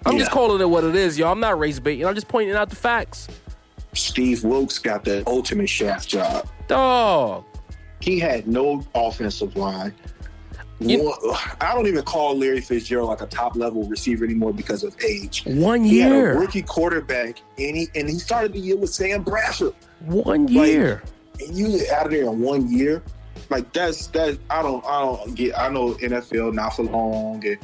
I'm 0.06 0.18
just 0.18 0.32
calling 0.32 0.62
it 0.62 0.70
what 0.70 0.84
it 0.84 0.96
is, 0.96 1.18
y'all. 1.18 1.32
I'm 1.32 1.40
not 1.40 1.60
race 1.60 1.80
baiting. 1.80 2.06
I'm 2.06 2.16
just 2.16 2.28
pointing 2.28 2.56
out 2.56 2.70
the 2.70 2.76
facts. 2.76 3.28
Steve 3.94 4.44
Wilks 4.44 4.80
got 4.80 5.04
the 5.04 5.24
ultimate 5.28 5.68
shaft 5.70 6.08
job. 6.10 6.48
Dog. 6.68 7.44
He 8.00 8.18
had 8.20 8.48
no 8.48 8.84
offensive 8.96 9.56
line. 9.56 9.94
You- 10.80 11.04
One- 11.10 11.38
I 11.60 11.76
don't 11.76 11.86
even 11.88 12.02
call 12.04 12.36
Larry 12.36 12.62
Fitzgerald 12.62 13.10
like 13.10 13.22
a 13.22 13.28
top 13.28 13.56
level 13.56 13.84
receiver 13.84 14.26
anymore 14.26 14.54
because 14.54 14.84
of 14.84 14.96
age. 15.04 15.44
One 15.46 15.84
He 15.84 16.00
had 16.00 16.12
a 16.12 16.16
year. 16.16 16.40
rookie 16.40 16.64
quarterback, 16.64 17.40
and 17.60 17.78
he 17.78 17.88
and 17.94 18.10
he 18.10 18.18
started 18.18 18.54
the 18.54 18.60
year 18.60 18.78
with 18.78 18.90
Sam 18.92 19.22
Bradford. 19.22 19.74
One 20.06 20.48
Like, 20.48 20.68
year. 20.72 21.04
And 21.40 21.56
you 21.56 21.68
get 21.78 21.90
out 21.92 22.06
of 22.08 22.12
there 22.12 22.24
in 22.24 22.40
one 22.42 22.72
year, 22.72 23.04
like 23.52 23.72
that's 23.74 24.08
that. 24.08 24.40
I 24.50 24.64
don't 24.64 24.84
I 24.86 25.02
don't 25.02 25.36
get. 25.36 25.56
I 25.60 25.70
know 25.70 25.94
NFL 25.96 26.54
not 26.54 26.76
for 26.76 26.84
long 26.84 27.46
and 27.46 27.58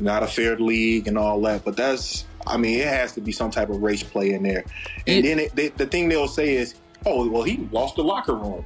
not 0.00 0.22
a 0.22 0.26
fair 0.26 0.56
league 0.58 1.08
and 1.08 1.16
all 1.18 1.40
that, 1.42 1.64
but 1.64 1.76
that's. 1.76 2.24
I 2.46 2.56
mean, 2.56 2.78
it 2.80 2.86
has 2.88 3.12
to 3.12 3.20
be 3.20 3.30
some 3.32 3.50
type 3.50 3.68
of 3.68 3.82
race 3.82 4.02
play 4.02 4.32
in 4.32 4.42
there. 4.42 4.64
And 5.06 5.18
It- 5.18 5.22
then 5.28 5.38
it, 5.38 5.54
they, 5.56 5.68
the 5.68 5.86
thing 5.86 6.08
they'll 6.08 6.28
say 6.28 6.54
is, 6.54 6.74
"Oh, 7.04 7.28
well, 7.28 7.42
he 7.42 7.68
lost 7.72 7.96
the 7.96 8.04
locker 8.04 8.34
room." 8.34 8.64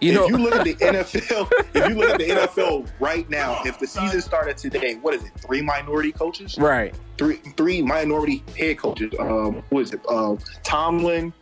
You 0.00 0.10
if 0.10 0.16
know, 0.16 0.26
you 0.26 0.36
look 0.44 0.54
at 0.56 0.64
the 0.64 0.74
NFL, 0.84 1.50
if 1.74 1.88
you 1.88 1.94
look 1.94 2.10
at 2.10 2.18
the 2.18 2.28
NFL 2.28 2.88
right 3.00 3.28
now, 3.30 3.60
if 3.64 3.78
the 3.78 3.86
season 3.86 4.20
started 4.20 4.56
today, 4.56 4.96
what 4.96 5.14
is 5.14 5.22
it? 5.24 5.30
Three 5.46 5.62
minority 5.62 6.12
coaches, 6.12 6.58
right. 6.58 6.92
three 7.16 7.36
three 7.56 7.80
minority 7.80 8.42
head 8.58 8.78
coaches. 8.78 9.12
Um, 9.18 9.62
what 9.70 9.80
is 9.82 9.92
it? 9.94 10.00
Um, 10.08 10.38
Tomlin. 10.64 11.32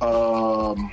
Um, 0.00 0.92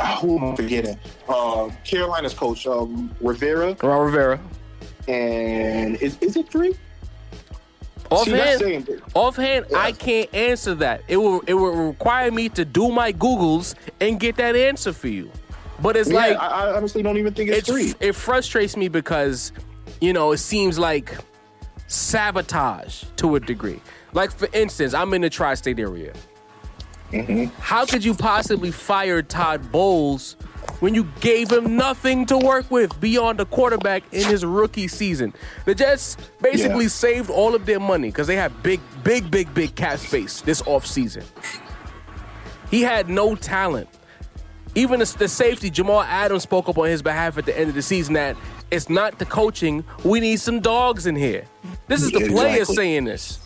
ah, 0.00 0.18
who 0.20 0.38
am 0.38 0.52
I 0.52 0.56
forgetting? 0.56 0.98
Uh, 1.28 1.70
Carolina's 1.84 2.34
coach, 2.34 2.66
um, 2.66 3.14
Rivera, 3.20 3.76
Ron 3.82 4.06
Rivera. 4.06 4.40
and 5.08 5.96
is 5.96 6.18
is 6.20 6.36
it 6.36 6.48
three? 6.50 6.74
See, 8.16 8.32
Offhand, 8.32 8.60
saying- 8.60 8.86
offhand, 9.14 9.66
Yeah. 9.70 9.78
I 9.78 9.92
can't 9.92 10.32
answer 10.34 10.74
that. 10.76 11.02
It 11.08 11.16
will 11.16 11.40
it 11.46 11.54
will 11.54 11.88
require 11.88 12.30
me 12.30 12.48
to 12.50 12.64
do 12.64 12.90
my 12.90 13.12
Googles 13.12 13.74
and 14.00 14.18
get 14.20 14.36
that 14.36 14.54
answer 14.56 14.92
for 14.92 15.08
you. 15.08 15.30
But 15.80 15.96
it's 15.96 16.08
Yeah, 16.10 16.16
like 16.16 16.36
I, 16.38 16.46
I 16.70 16.76
honestly 16.76 17.02
don't 17.02 17.16
even 17.18 17.34
think 17.34 17.50
it's, 17.50 17.58
it's 17.60 17.68
three. 17.68 17.94
it 18.00 18.12
frustrates 18.14 18.76
me 18.76 18.88
because 18.88 19.52
you 20.00 20.12
know 20.12 20.32
it 20.32 20.38
seems 20.38 20.78
like 20.78 21.14
sabotage 21.86 23.04
to 23.16 23.36
a 23.36 23.40
degree. 23.40 23.80
Like 24.12 24.30
for 24.30 24.48
instance, 24.52 24.94
I'm 24.94 25.12
in 25.14 25.22
the 25.22 25.30
tri-state 25.30 25.78
area. 25.78 26.12
Mm-hmm. 27.12 27.44
How 27.60 27.84
could 27.86 28.04
you 28.04 28.14
possibly 28.14 28.70
fire 28.70 29.22
Todd 29.22 29.70
Bowles 29.70 30.36
when 30.84 30.94
you 30.94 31.04
gave 31.20 31.50
him 31.50 31.78
nothing 31.78 32.26
to 32.26 32.36
work 32.36 32.70
with 32.70 33.00
beyond 33.00 33.40
a 33.40 33.46
quarterback 33.46 34.02
in 34.12 34.22
his 34.28 34.44
rookie 34.44 34.86
season? 34.86 35.32
The 35.64 35.74
Jets 35.74 36.18
basically 36.42 36.84
Yeah. 36.84 36.88
saved 36.90 37.30
all 37.30 37.54
of 37.54 37.64
their 37.64 37.80
money 37.80 38.08
because 38.08 38.26
they 38.26 38.36
had 38.36 38.62
big, 38.62 38.80
big, 39.02 39.30
big, 39.30 39.54
big 39.54 39.74
cap 39.74 39.98
space 39.98 40.42
this 40.42 40.60
offseason. 40.60 41.24
He 42.70 42.82
had 42.82 43.08
no 43.08 43.34
talent. 43.34 43.88
Even 44.74 45.00
the, 45.00 45.06
the 45.18 45.26
safety, 45.26 45.70
Jamal 45.70 46.02
Adams, 46.02 46.42
spoke 46.42 46.68
up 46.68 46.76
on 46.76 46.86
his 46.88 47.00
behalf 47.00 47.38
at 47.38 47.46
the 47.46 47.58
end 47.58 47.70
of 47.70 47.74
the 47.74 47.80
season 47.82 48.12
that 48.12 48.36
it's 48.70 48.90
not 48.90 49.18
the 49.18 49.24
coaching. 49.24 49.84
We 50.04 50.20
need 50.20 50.38
some 50.38 50.60
dogs 50.60 51.06
in 51.06 51.16
here. 51.16 51.44
This 51.88 52.02
is 52.02 52.10
the 52.10 52.20
Yeah, 52.20 52.28
players 52.28 52.56
exactly. 52.58 52.76
saying 52.76 53.04
this. 53.04 53.38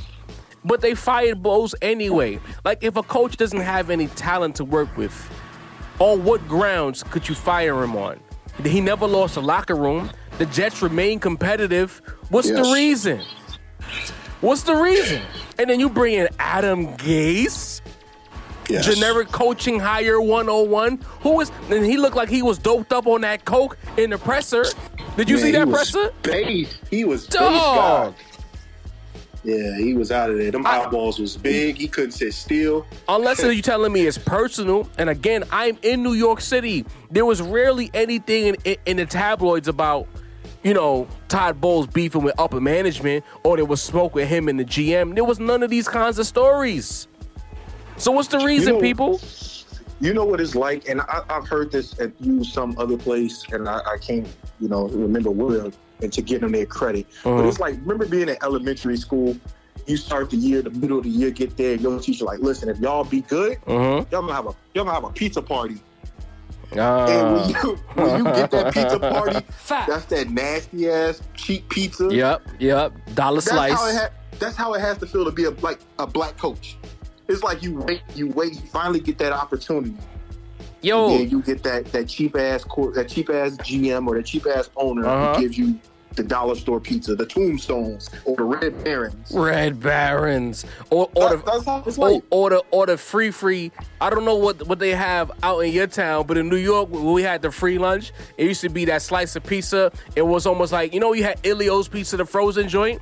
But 0.64 0.80
they 0.80 0.96
fired 0.96 1.40
Bowles 1.40 1.76
anyway. 1.82 2.40
Like, 2.64 2.82
if 2.82 2.96
a 2.96 3.02
coach 3.04 3.36
doesn't 3.36 3.60
have 3.60 3.90
any 3.90 4.08
talent 4.08 4.56
to 4.56 4.64
work 4.64 4.96
with, 4.96 5.14
on 5.98 6.24
what 6.24 6.46
grounds 6.48 7.02
could 7.02 7.28
you 7.28 7.34
fire 7.34 7.82
him 7.82 7.96
on? 7.96 8.20
He 8.64 8.80
never 8.80 9.06
lost 9.06 9.36
a 9.36 9.40
locker 9.40 9.74
room. 9.76 10.10
The 10.38 10.46
Jets 10.46 10.82
remain 10.82 11.20
competitive. 11.20 12.00
What's 12.30 12.50
the 12.50 12.62
reason? 12.74 13.22
What's 14.40 14.62
the 14.62 14.74
reason? 14.76 15.22
And 15.58 15.68
then 15.68 15.80
you 15.80 15.88
bring 15.88 16.14
in 16.14 16.28
Adam 16.38 16.86
Gase 16.96 17.80
Yes. 18.68 18.84
generic 18.84 19.28
coaching 19.28 19.80
hire 19.80 20.20
101. 20.20 21.00
Who 21.22 21.30
was 21.36 21.50
and 21.70 21.84
he 21.84 21.96
looked 21.96 22.16
like 22.16 22.28
he 22.28 22.42
was 22.42 22.58
doped 22.58 22.92
up 22.92 23.06
on 23.06 23.22
that 23.22 23.44
coke 23.46 23.78
in 23.96 24.10
the 24.10 24.18
presser. 24.18 24.64
Did 25.16 25.30
you 25.30 25.36
Man, 25.36 25.44
see 25.44 25.50
that 25.52 25.68
presser? 25.70 26.10
Base. 26.22 26.76
He 26.90 27.04
was 27.04 27.26
Dog. 27.26 28.14
Yeah, 29.44 29.76
he 29.78 29.94
was 29.94 30.10
out 30.10 30.30
of 30.30 30.38
there. 30.38 30.50
Them 30.50 30.66
I- 30.66 30.80
eyeballs 30.80 31.18
was 31.18 31.36
big. 31.36 31.76
He 31.76 31.88
couldn't 31.88 32.12
sit 32.12 32.34
still. 32.34 32.86
Unless 33.08 33.42
you're 33.42 33.62
telling 33.62 33.92
me 33.92 34.06
it's 34.06 34.18
personal. 34.18 34.88
And 34.98 35.08
again, 35.08 35.44
I'm 35.52 35.78
in 35.82 36.02
New 36.02 36.14
York 36.14 36.40
City. 36.40 36.84
There 37.10 37.24
was 37.24 37.40
rarely 37.40 37.90
anything 37.94 38.46
in, 38.46 38.56
in, 38.64 38.76
in 38.86 38.96
the 38.96 39.06
tabloids 39.06 39.68
about, 39.68 40.08
you 40.64 40.74
know, 40.74 41.06
Todd 41.28 41.60
Bowles 41.60 41.86
beefing 41.86 42.22
with 42.22 42.34
upper 42.38 42.60
management 42.60 43.24
or 43.44 43.56
there 43.56 43.64
was 43.64 43.80
smoke 43.80 44.14
with 44.14 44.28
him 44.28 44.48
and 44.48 44.58
the 44.58 44.64
GM. 44.64 45.14
There 45.14 45.24
was 45.24 45.38
none 45.38 45.62
of 45.62 45.70
these 45.70 45.88
kinds 45.88 46.18
of 46.18 46.26
stories. 46.26 47.06
So 47.96 48.12
what's 48.12 48.28
the 48.28 48.38
reason, 48.40 48.74
know- 48.74 48.80
people? 48.80 49.20
You 50.00 50.14
know 50.14 50.24
what 50.24 50.40
it's 50.40 50.54
like, 50.54 50.88
and 50.88 51.00
I, 51.00 51.22
I've 51.28 51.48
heard 51.48 51.72
this 51.72 51.98
at 51.98 52.12
you 52.20 52.44
some 52.44 52.76
other 52.78 52.96
place, 52.96 53.44
and 53.50 53.68
I, 53.68 53.78
I 53.78 53.98
can't, 53.98 54.28
you 54.60 54.68
know, 54.68 54.86
remember 54.86 55.32
where, 55.32 55.72
and 56.02 56.12
to 56.12 56.22
give 56.22 56.40
them 56.40 56.52
their 56.52 56.66
credit. 56.66 57.06
But 57.24 57.30
Uh-huh. 57.30 57.48
it's 57.48 57.60
like, 57.60 57.74
remember 57.80 58.06
being 58.06 58.28
in 58.28 58.36
elementary 58.42 58.96
school, 58.96 59.36
you 59.86 59.96
start 59.96 60.30
the 60.30 60.36
year, 60.36 60.62
the 60.62 60.70
middle 60.70 60.98
of 60.98 61.04
the 61.04 61.10
year, 61.10 61.30
get 61.30 61.56
there, 61.56 61.74
your 61.74 61.98
teacher 61.98 62.24
like, 62.24 62.40
listen, 62.40 62.68
if 62.68 62.78
y'all 62.78 63.04
be 63.04 63.22
good, 63.22 63.58
Uh-huh. 63.66 64.04
y'all 64.10 64.22
gonna 64.22 64.34
have 64.34 64.46
a 64.46 64.54
y'all 64.74 64.84
gonna 64.84 64.92
have 64.92 65.04
a 65.04 65.10
pizza 65.10 65.40
party. 65.42 65.78
Ah. 66.76 67.06
And 67.06 67.34
when 67.36 67.48
you, 67.48 67.78
when 67.94 68.18
you 68.18 68.24
get 68.24 68.50
that 68.50 68.74
pizza 68.74 68.98
party, 69.14 69.40
that's 69.68 70.04
that 70.06 70.30
nasty 70.30 70.90
ass 70.90 71.22
cheap 71.34 71.68
pizza. 71.70 72.08
Yep, 72.10 72.42
yep. 72.58 72.92
Dollar 73.14 73.36
That's 73.40 73.50
how 73.50 73.64
it 73.64 73.70
slice. 73.76 73.96
ha- 73.98 74.10
that's 74.38 74.56
how 74.56 74.74
it 74.74 74.80
has 74.80 74.98
to 74.98 75.06
feel 75.06 75.24
to 75.24 75.32
be 75.32 75.44
a 75.44 75.50
like 75.50 75.80
a 75.98 76.06
black 76.06 76.36
coach. 76.36 76.76
It's 77.26 77.42
like 77.42 77.62
you 77.62 77.78
wait, 77.80 78.02
you 78.14 78.28
wait, 78.28 78.54
you 78.54 78.60
finally 78.72 79.00
get 79.00 79.18
that 79.18 79.32
opportunity. 79.32 79.94
Yo, 80.82 81.14
and 81.16 81.30
you 81.30 81.42
get 81.42 81.62
that 81.64 81.86
that 81.92 82.08
cheap 82.08 82.36
ass 82.36 82.64
court, 82.64 82.94
that 82.94 83.08
cheap 83.08 83.30
ass 83.30 83.52
GM 83.58 84.06
or 84.06 84.16
that 84.16 84.26
cheap 84.26 84.46
ass 84.46 84.70
owner 84.76 85.06
Uh-huh. 85.06 85.34
who 85.34 85.40
gives 85.42 85.58
you 85.58 85.78
the 86.14 86.22
dollar 86.24 86.56
store 86.56 86.80
pizza, 86.80 87.14
the 87.14 87.26
tombstones, 87.26 88.10
or 88.24 88.34
the 88.36 88.42
red 88.42 88.82
barons. 88.82 89.30
Red 89.32 89.78
Barons, 89.80 90.64
or 90.90 91.08
or 91.14 91.30
That- 91.30 91.44
the 91.44 91.50
that's 91.52 91.64
how 91.64 91.82
it's 91.86 91.96
or, 91.98 92.10
like. 92.10 92.22
or 92.30 92.50
the 92.50 92.62
or 92.72 92.86
the 92.86 92.96
free 92.96 93.30
free. 93.30 93.70
I 94.00 94.10
don't 94.10 94.24
know 94.24 94.34
what 94.36 94.66
what 94.66 94.78
they 94.80 94.94
have 94.94 95.30
out 95.42 95.60
in 95.60 95.72
your 95.72 95.86
town, 95.86 96.26
but 96.26 96.36
in 96.38 96.48
New 96.48 96.56
York, 96.56 96.88
when 96.90 97.12
we 97.12 97.22
had 97.22 97.42
the 97.42 97.50
free 97.52 97.78
lunch, 97.78 98.12
it 98.36 98.46
used 98.46 98.60
to 98.62 98.68
be 98.68 98.84
that 98.86 99.02
slice 99.02 99.36
of 99.36 99.44
pizza. 99.44 99.92
It 100.16 100.22
was 100.22 100.44
almost 100.46 100.72
like 100.72 100.92
you 100.92 100.98
know 101.00 101.12
you 101.12 101.22
had 101.24 101.38
Ellio's 101.44 101.86
Pizza, 101.88 102.16
the 102.16 102.24
frozen 102.24 102.68
joint. 102.68 103.00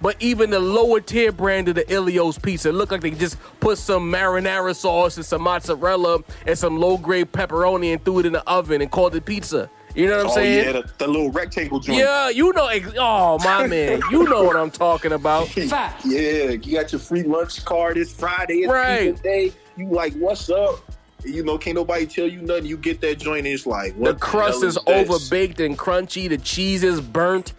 But 0.00 0.16
even 0.20 0.50
the 0.50 0.60
lower 0.60 1.00
tier 1.00 1.32
brand 1.32 1.68
of 1.68 1.76
the 1.76 1.90
Ellio's 1.90 2.38
pizza, 2.38 2.68
it 2.68 2.72
looked 2.72 2.92
like 2.92 3.00
they 3.00 3.10
just 3.12 3.36
put 3.60 3.78
some 3.78 4.10
marinara 4.12 4.74
sauce 4.76 5.16
and 5.16 5.24
some 5.24 5.42
mozzarella 5.42 6.18
and 6.46 6.58
some 6.58 6.78
low 6.78 6.98
grade 6.98 7.32
pepperoni 7.32 7.92
and 7.92 8.04
threw 8.04 8.18
it 8.18 8.26
in 8.26 8.32
the 8.32 8.46
oven 8.48 8.82
and 8.82 8.90
called 8.90 9.14
it 9.14 9.24
pizza. 9.24 9.70
You 9.94 10.08
know 10.08 10.16
what 10.16 10.24
I'm 10.24 10.30
Oh 10.30 10.34
saying? 10.34 10.66
yeah, 10.66 10.72
the, 10.72 10.90
the 10.98 11.06
little 11.06 11.30
rectangle 11.30 11.78
joint. 11.78 12.00
Yeah, 12.00 12.28
you 12.28 12.52
know. 12.52 12.68
Oh 12.98 13.38
my 13.44 13.66
man, 13.68 14.02
you 14.10 14.24
know 14.24 14.42
what 14.42 14.56
I'm 14.56 14.70
talking 14.72 15.12
about. 15.12 15.48
Yeah, 15.56 16.50
you 16.50 16.72
got 16.74 16.90
your 16.92 16.98
free 17.00 17.22
lunch 17.22 17.64
card. 17.64 17.96
It's 17.96 18.12
Friday. 18.12 18.54
It's 18.58 18.68
Right. 18.72 19.22
day. 19.22 19.52
You 19.76 19.88
like, 19.88 20.12
what's 20.14 20.50
up? 20.50 20.80
You 21.24 21.44
know, 21.44 21.56
can't 21.56 21.76
nobody 21.76 22.06
tell 22.06 22.26
you 22.26 22.42
nothing. 22.42 22.66
You 22.66 22.76
get 22.76 23.00
that 23.02 23.18
joint, 23.20 23.46
and 23.46 23.54
it's 23.54 23.66
like, 23.66 23.98
The 23.98 24.14
crust 24.14 24.60
hell 24.60 24.68
is 24.68 24.74
this? 24.74 24.84
overbaked 24.84 25.64
and 25.64 25.78
crunchy. 25.78 26.28
The 26.28 26.36
cheese 26.38 26.82
is 26.82 27.00
burnt. 27.00 27.54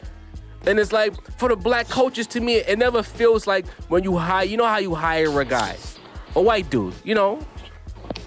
And 0.68 0.80
it's 0.80 0.92
like 0.92 1.14
for 1.38 1.50
the 1.50 1.56
black 1.56 1.88
coaches, 1.90 2.28
to 2.28 2.42
me, 2.42 2.56
it 2.56 2.80
never 2.80 3.04
feels 3.04 3.46
like 3.46 3.68
when 3.90 4.04
you 4.04 4.18
hire. 4.18 4.46
You 4.46 4.58
know 4.58 4.66
how 4.66 4.80
you 4.80 4.96
hire 4.96 5.40
a 5.40 5.46
guy, 5.46 5.78
a 6.36 6.42
white 6.42 6.70
dude. 6.70 6.94
You 7.04 7.16
know, 7.16 7.40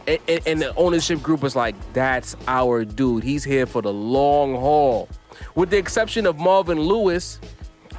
and, 0.07 0.19
and, 0.29 0.41
and 0.47 0.63
the 0.63 0.75
ownership 0.77 1.23
group 1.23 1.45
is 1.45 1.57
like, 1.57 1.75
that's 1.93 2.37
our 2.47 2.85
dude. 2.85 3.25
He's 3.25 3.45
here 3.45 3.67
for 3.67 3.83
the 3.83 3.93
long 3.93 4.55
haul. 4.55 5.09
With 5.55 5.71
the 5.71 5.79
exception 5.79 6.27
of 6.27 6.39
Marvin 6.39 6.81
Lewis, 6.81 7.41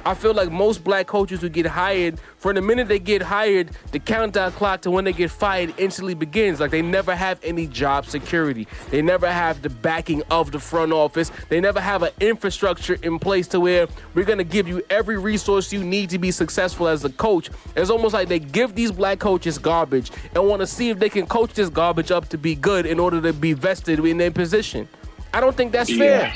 I 0.04 0.14
feel 0.14 0.32
like 0.32 0.50
most 0.50 0.82
black 0.82 1.06
coaches 1.06 1.40
who 1.40 1.48
get 1.48 1.66
hired, 1.66 2.18
from 2.38 2.54
the 2.54 2.62
minute 2.62 2.88
they 2.88 2.98
get 2.98 3.20
hired, 3.20 3.70
the 3.92 3.98
countdown 3.98 4.52
clock 4.52 4.80
to 4.82 4.90
when 4.90 5.04
they 5.04 5.12
get 5.12 5.30
fired 5.30 5.74
instantly 5.76 6.14
begins. 6.14 6.60
Like 6.60 6.70
they 6.70 6.82
never 6.82 7.14
have 7.14 7.38
any 7.42 7.66
job 7.66 8.06
security. 8.06 8.66
They 8.90 9.02
never 9.02 9.30
have 9.30 9.60
the 9.60 9.68
backing 9.68 10.22
of 10.30 10.52
the 10.52 10.58
front 10.58 10.92
office. 10.92 11.30
They 11.48 11.60
never 11.60 11.80
have 11.80 12.02
an 12.02 12.12
infrastructure 12.20 12.96
in 13.02 13.18
place 13.18 13.46
to 13.48 13.60
where 13.60 13.88
we're 14.14 14.24
gonna 14.24 14.44
give 14.44 14.66
you 14.66 14.82
every 14.88 15.18
resource 15.18 15.72
you 15.72 15.84
need 15.84 16.10
to 16.10 16.18
be 16.18 16.30
successful 16.30 16.88
as 16.88 17.04
a 17.04 17.10
coach. 17.10 17.50
It's 17.76 17.90
almost 17.90 18.14
like 18.14 18.28
they 18.28 18.38
give 18.38 18.74
these 18.74 18.92
black 18.92 19.18
coaches 19.18 19.58
garbage 19.58 20.10
and 20.34 20.46
want 20.48 20.60
to 20.60 20.66
see 20.66 20.88
if 20.88 20.98
they 20.98 21.08
can 21.08 21.26
coach 21.26 21.52
this 21.52 21.68
garbage 21.68 22.10
up 22.10 22.28
to 22.30 22.38
be 22.38 22.54
good 22.54 22.86
in 22.86 22.98
order 22.98 23.20
to 23.20 23.32
be 23.32 23.52
vested 23.52 23.98
in 24.00 24.16
their 24.16 24.30
position. 24.30 24.88
I 25.34 25.40
don't 25.40 25.56
think 25.56 25.72
that's 25.72 25.94
fair. 25.94 26.32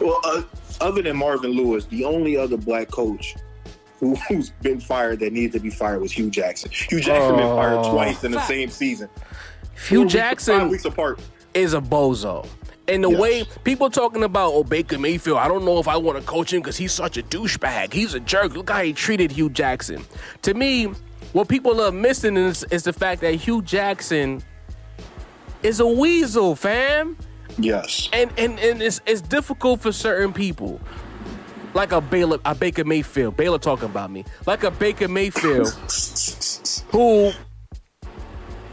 Well, 0.00 0.20
uh, 0.24 0.42
other 0.84 1.02
than 1.02 1.16
Marvin 1.16 1.50
Lewis, 1.52 1.86
the 1.86 2.04
only 2.04 2.36
other 2.36 2.56
black 2.56 2.90
coach 2.90 3.34
who, 4.00 4.14
who's 4.28 4.50
been 4.62 4.80
fired 4.80 5.20
that 5.20 5.32
needs 5.32 5.54
to 5.54 5.60
be 5.60 5.70
fired 5.70 6.00
was 6.00 6.12
Hue 6.12 6.30
Jackson. 6.30 6.70
Hue 6.70 7.00
Jackson 7.00 7.36
been 7.36 7.48
fired 7.56 7.78
Oh. 7.78 7.92
twice 7.92 8.22
in 8.24 8.32
the 8.32 8.42
same 8.46 8.68
season. 8.70 9.08
Hue 9.88 9.96
Four 9.98 10.04
weeks- 10.04 10.12
Jackson 10.12 10.58
five 10.60 10.70
weeks 10.70 10.84
apart. 10.84 11.20
is 11.54 11.74
a 11.74 11.80
bozo. 11.80 12.46
And 12.86 13.02
the 13.02 13.08
Yes. 13.10 13.18
way 13.20 13.44
people 13.64 13.88
talking 13.88 14.22
about 14.24 14.52
oh 14.52 14.62
Baker 14.62 14.98
Mayfield, 14.98 15.38
I 15.38 15.48
don't 15.48 15.64
know 15.64 15.78
if 15.78 15.88
I 15.88 15.96
want 15.96 16.18
to 16.18 16.24
coach 16.24 16.52
him 16.52 16.60
because 16.60 16.76
he's 16.76 16.92
such 16.92 17.16
a 17.16 17.22
douchebag. 17.22 17.94
He's 17.94 18.12
a 18.12 18.20
jerk. 18.20 18.54
Look 18.54 18.68
how 18.68 18.82
he 18.82 18.92
treated 18.92 19.32
Hue 19.32 19.48
Jackson. 19.48 20.04
To 20.42 20.52
me, 20.52 20.92
what 21.32 21.48
people 21.48 21.80
are 21.80 21.90
missing 21.90 22.36
is, 22.36 22.62
is 22.70 22.82
the 22.82 22.92
fact 22.92 23.22
that 23.22 23.36
Hue 23.36 23.62
Jackson 23.62 24.42
is 25.62 25.80
a 25.80 25.86
weasel, 25.86 26.54
fam. 26.54 27.16
Yes. 27.58 28.08
And 28.12 28.30
and, 28.38 28.58
and 28.58 28.82
it's, 28.82 29.00
it's 29.06 29.20
difficult 29.20 29.80
for 29.80 29.92
certain 29.92 30.32
people. 30.32 30.80
Like 31.72 31.90
a 31.92 32.00
Baylor, 32.00 32.38
a 32.44 32.54
Baker 32.54 32.84
Mayfield. 32.84 33.36
Baylor 33.36 33.58
talking 33.58 33.86
about 33.86 34.10
me. 34.10 34.24
Like 34.46 34.62
a 34.62 34.70
Baker 34.70 35.08
Mayfield 35.08 35.68
who 36.90 37.32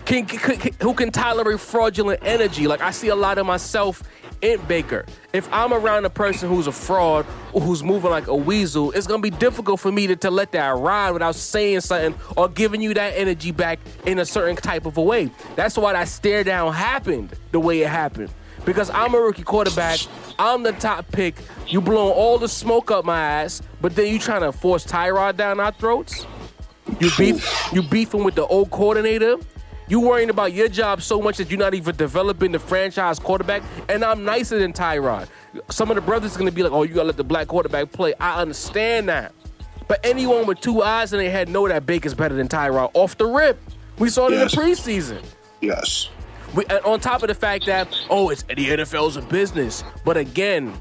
can, 0.05 0.25
can, 0.25 0.57
can- 0.57 0.73
who 0.81 0.93
can 0.93 1.11
tolerate 1.11 1.59
fraudulent 1.59 2.19
energy. 2.23 2.67
Like 2.67 2.81
I 2.81 2.91
see 2.91 3.07
a 3.07 3.15
lot 3.15 3.37
of 3.37 3.45
myself 3.45 4.03
in 4.41 4.59
Baker. 4.67 5.05
If 5.33 5.51
I'm 5.53 5.71
around 5.73 6.05
a 6.05 6.09
person 6.09 6.49
who's 6.49 6.67
a 6.67 6.71
fraud 6.71 7.25
or 7.53 7.61
who's 7.61 7.83
moving 7.83 8.09
like 8.11 8.27
a 8.27 8.35
weasel, 8.35 8.91
it's 8.91 9.07
gonna 9.07 9.21
be 9.21 9.29
difficult 9.29 9.79
for 9.79 9.91
me 9.91 10.07
to, 10.07 10.15
to 10.17 10.31
let 10.31 10.51
that 10.51 10.75
ride 10.77 11.11
without 11.11 11.35
saying 11.35 11.81
something 11.81 12.15
or 12.35 12.49
giving 12.49 12.81
you 12.81 12.93
that 12.95 13.13
energy 13.15 13.51
back 13.51 13.79
in 14.05 14.19
a 14.19 14.25
certain 14.25 14.55
type 14.55 14.85
of 14.85 14.97
a 14.97 15.01
way. 15.01 15.29
That's 15.55 15.77
why 15.77 15.93
that 15.93 16.07
stare 16.07 16.43
down 16.43 16.73
happened 16.73 17.33
the 17.51 17.59
way 17.59 17.81
it 17.81 17.89
happened. 17.89 18.31
Because 18.65 18.89
I'm 18.91 19.15
a 19.15 19.19
rookie 19.19 19.43
quarterback, 19.43 19.99
I'm 20.37 20.63
the 20.63 20.71
top 20.73 21.11
pick. 21.11 21.35
You 21.67 21.81
blowing 21.81 22.13
all 22.13 22.37
the 22.37 22.47
smoke 22.47 22.91
up 22.91 23.05
my 23.05 23.19
ass, 23.19 23.61
but 23.81 23.95
then 23.95 24.07
you 24.11 24.19
trying 24.19 24.41
to 24.41 24.51
force 24.51 24.85
Tyrod 24.85 25.37
down 25.37 25.59
our 25.59 25.71
throats. 25.71 26.25
You 26.99 27.09
beef, 27.17 27.69
you 27.73 27.81
beefing 27.81 28.23
with 28.23 28.35
the 28.35 28.45
old 28.45 28.69
coordinator. 28.71 29.37
You 29.87 29.99
worrying 29.99 30.29
about 30.29 30.53
your 30.53 30.69
job 30.69 31.01
so 31.01 31.19
much 31.21 31.37
that 31.37 31.49
you're 31.49 31.59
not 31.59 31.73
even 31.73 31.95
developing 31.95 32.51
the 32.53 32.59
franchise 32.59 33.19
quarterback. 33.19 33.61
And 33.89 34.05
I'm 34.05 34.23
nicer 34.23 34.57
than 34.57 34.71
Tyrod. 34.71 35.27
Some 35.69 35.89
of 35.91 35.95
the 35.95 36.01
brothers 36.01 36.35
are 36.35 36.39
gonna 36.39 36.51
be 36.51 36.63
like, 36.63 36.71
"Oh, 36.71 36.83
you 36.83 36.93
gotta 36.93 37.07
let 37.07 37.17
the 37.17 37.25
black 37.25 37.47
quarterback 37.47 37.91
play." 37.91 38.13
I 38.19 38.41
understand 38.41 39.09
that, 39.09 39.33
but 39.89 39.99
anyone 40.03 40.45
with 40.45 40.61
two 40.61 40.81
eyes 40.81 41.11
in 41.11 41.19
their 41.19 41.29
head 41.31 41.49
know 41.49 41.67
that 41.67 41.85
Baker's 41.85 42.13
better 42.13 42.35
than 42.35 42.47
Tyrod 42.47 42.91
off 42.93 43.17
the 43.17 43.25
rip. 43.25 43.59
We 43.99 44.09
saw 44.09 44.27
it 44.27 44.31
Yes. 44.33 44.53
in 44.53 44.59
the 44.59 44.65
preseason. 44.65 45.23
Yes. 45.59 46.07
We, 46.55 46.65
on 46.65 46.99
top 46.99 47.23
of 47.23 47.29
the 47.29 47.35
fact 47.35 47.65
that 47.67 47.87
oh, 48.09 48.29
it's 48.29 48.43
the 48.43 48.55
NFL's 48.55 49.17
a 49.17 49.21
business, 49.21 49.83
but 50.03 50.17
again, 50.17 50.73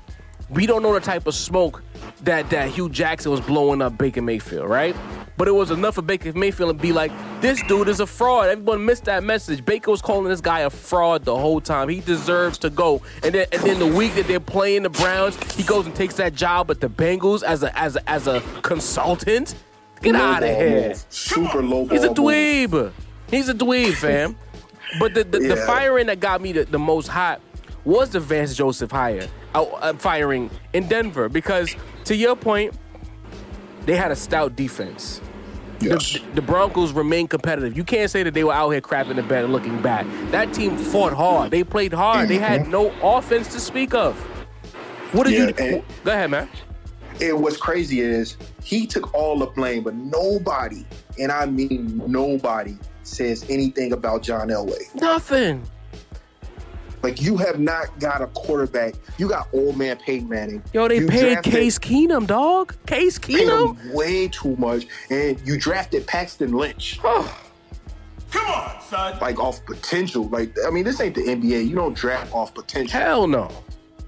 we 0.51 0.66
don't 0.66 0.83
know 0.83 0.93
the 0.93 1.01
type 1.01 1.27
of 1.27 1.35
smoke 1.35 1.83
that 2.23 2.51
that 2.51 2.71
Hue 2.71 2.89
Jackson 2.89 3.31
was 3.31 3.41
blowing 3.41 3.81
up 3.81 3.97
Baker 3.97 4.21
Mayfield, 4.21 4.68
right? 4.68 4.97
But 5.37 5.49
it 5.49 5.53
was 5.53 5.71
enough 5.71 5.95
for 5.95 6.03
Baker 6.03 6.33
Mayfield 6.33 6.77
to 6.77 6.83
be 6.83 6.93
like, 6.93 7.12
this 7.41 7.62
dude 7.62 7.89
is 7.89 8.01
a 8.01 8.07
fraud. 8.07 8.49
Everyone 8.49 8.85
missed 8.85 9.05
that 9.05 9.23
message. 9.23 9.64
Baker 9.64 9.91
was 9.91 10.03
calling 10.03 10.29
this 10.29 10.41
guy 10.41 10.61
a 10.61 10.71
fraud 10.71 11.25
the 11.25 11.37
whole 11.37 11.61
time. 11.61 11.89
He 11.89 12.01
deserves 12.01 12.59
to 12.59 12.68
go. 12.68 13.01
And 13.23 13.35
then, 13.35 13.47
and 13.53 13.62
then 13.62 13.79
the 13.79 13.87
week 13.87 14.14
that 14.16 14.27
they're 14.27 14.39
playing 14.39 14.83
the 14.83 14.91
Browns, 14.91 15.41
he 15.55 15.62
goes 15.62 15.87
and 15.87 15.95
takes 15.95 16.14
that 16.14 16.35
job 16.35 16.71
at 16.71 16.81
the 16.81 16.91
Bengals 16.91 17.43
as 17.43 17.62
a 17.62 17.79
as 17.79 17.97
a, 17.97 18.11
as 18.11 18.27
a 18.27 18.43
consultant. 18.62 19.55
Get 20.03 20.16
out 20.16 20.43
of 20.43 20.49
here. 20.49 20.95
Super 21.11 21.62
low. 21.62 21.87
He's 21.87 22.05
a 22.05 22.09
dweeb. 22.09 22.93
He's 23.31 23.49
a 23.49 23.55
dweeb, 23.55 23.95
fam. 23.95 24.37
But 24.99 25.14
the, 25.14 25.24
the, 25.24 25.38
the 25.41 25.57
firing 25.57 26.07
that 26.07 26.20
got 26.20 26.41
me 26.41 26.53
the, 26.53 26.64
the 26.64 26.78
most 26.78 27.07
hot 27.07 27.41
was 27.84 28.11
the 28.11 28.20
Vance 28.20 28.55
Joseph 28.55 28.91
hire, 28.91 29.28
uh, 29.55 29.62
uh, 29.62 29.93
firing 29.95 30.51
in 30.72 30.88
Denver. 30.88 31.28
Because 31.28 31.74
to 32.05 32.16
your 32.16 32.36
point, 32.36 32.74
they 33.86 33.97
had 33.97 34.11
a 34.11 34.16
stout 34.16 34.57
defense. 34.57 35.20
Yes. 35.80 36.12
The, 36.12 36.18
the 36.34 36.43
Broncos 36.43 36.93
remain 36.93 37.26
competitive. 37.26 37.74
You 37.76 37.84
can't 37.84 38.11
say 38.11 38.22
that 38.22 38.34
they 38.34 38.45
were 38.45 38.53
out 38.53 38.70
here 38.70 38.82
crapping 38.82 39.16
the 39.16 39.22
bed 39.22 39.45
and 39.45 39.53
looking 39.53 39.80
bad. 39.80 40.07
That 40.30 40.53
team 40.53 40.76
fought 40.76 41.14
hard. 41.14 41.51
They 41.51 41.64
played 41.64 41.93
hard. 41.95 42.28
They 42.28 42.36
had 42.38 42.68
no 42.68 42.93
offense 43.03 43.49
to 43.55 43.61
speak 43.61 43.95
of. 43.95 44.14
What 45.12 45.26
did 45.26 45.32
Yeah, 45.59 45.64
you? 45.66 45.74
and- 45.76 45.84
Go 46.05 46.12
ahead, 46.12 46.30
man. 46.30 46.49
And 47.20 47.43
what's 47.43 47.57
crazy 47.59 48.01
is 48.01 48.36
he 48.62 48.86
took 48.86 49.12
all 49.14 49.38
the 49.38 49.47
blame, 49.47 49.82
but 49.82 49.95
nobody, 49.95 50.86
and 51.18 51.30
I 51.30 51.45
mean 51.47 52.01
nobody, 52.07 52.78
says 53.11 53.45
anything 53.49 53.93
about 53.93 54.23
John 54.23 54.49
Elway. 54.49 54.95
Nothing. 54.95 55.69
Like 57.03 57.21
you 57.23 57.37
have 57.39 57.59
not 57.59 57.99
got 57.99 58.21
a 58.21 58.27
quarterback. 58.29 58.95
You 59.19 59.29
got 59.29 59.49
old 59.53 59.77
man 59.77 59.97
Peyton 59.97 60.29
Manning. 60.29 60.63
Yo, 60.73 60.87
they 60.87 60.99
You 60.99 61.09
paid 61.09 61.43
Case 61.43 61.79
Keenum, 61.79 62.27
dog. 62.27 62.77
Case 62.87 63.19
paid 63.19 63.37
Keenum. 63.49 63.79
him 63.79 63.93
way 63.93 64.29
too 64.29 64.55
much, 64.57 64.87
and 65.09 65.41
you 65.47 65.59
drafted 65.59 66.07
Paxton 66.07 66.53
Lynch. 66.53 67.01
Come 68.31 68.47
on, 68.47 68.81
son. 68.83 69.19
Like 69.21 69.41
off 69.41 69.65
potential. 69.65 70.29
Like 70.29 70.55
I 70.67 70.71
mean, 70.71 70.85
this 70.85 71.01
ain't 71.01 71.15
the 71.15 71.23
NBA. 71.23 71.69
You 71.69 71.75
don't 71.75 71.95
draft 71.95 72.33
off 72.35 72.55
potential. 72.55 73.01
Hell 73.01 73.27
no. 73.27 73.51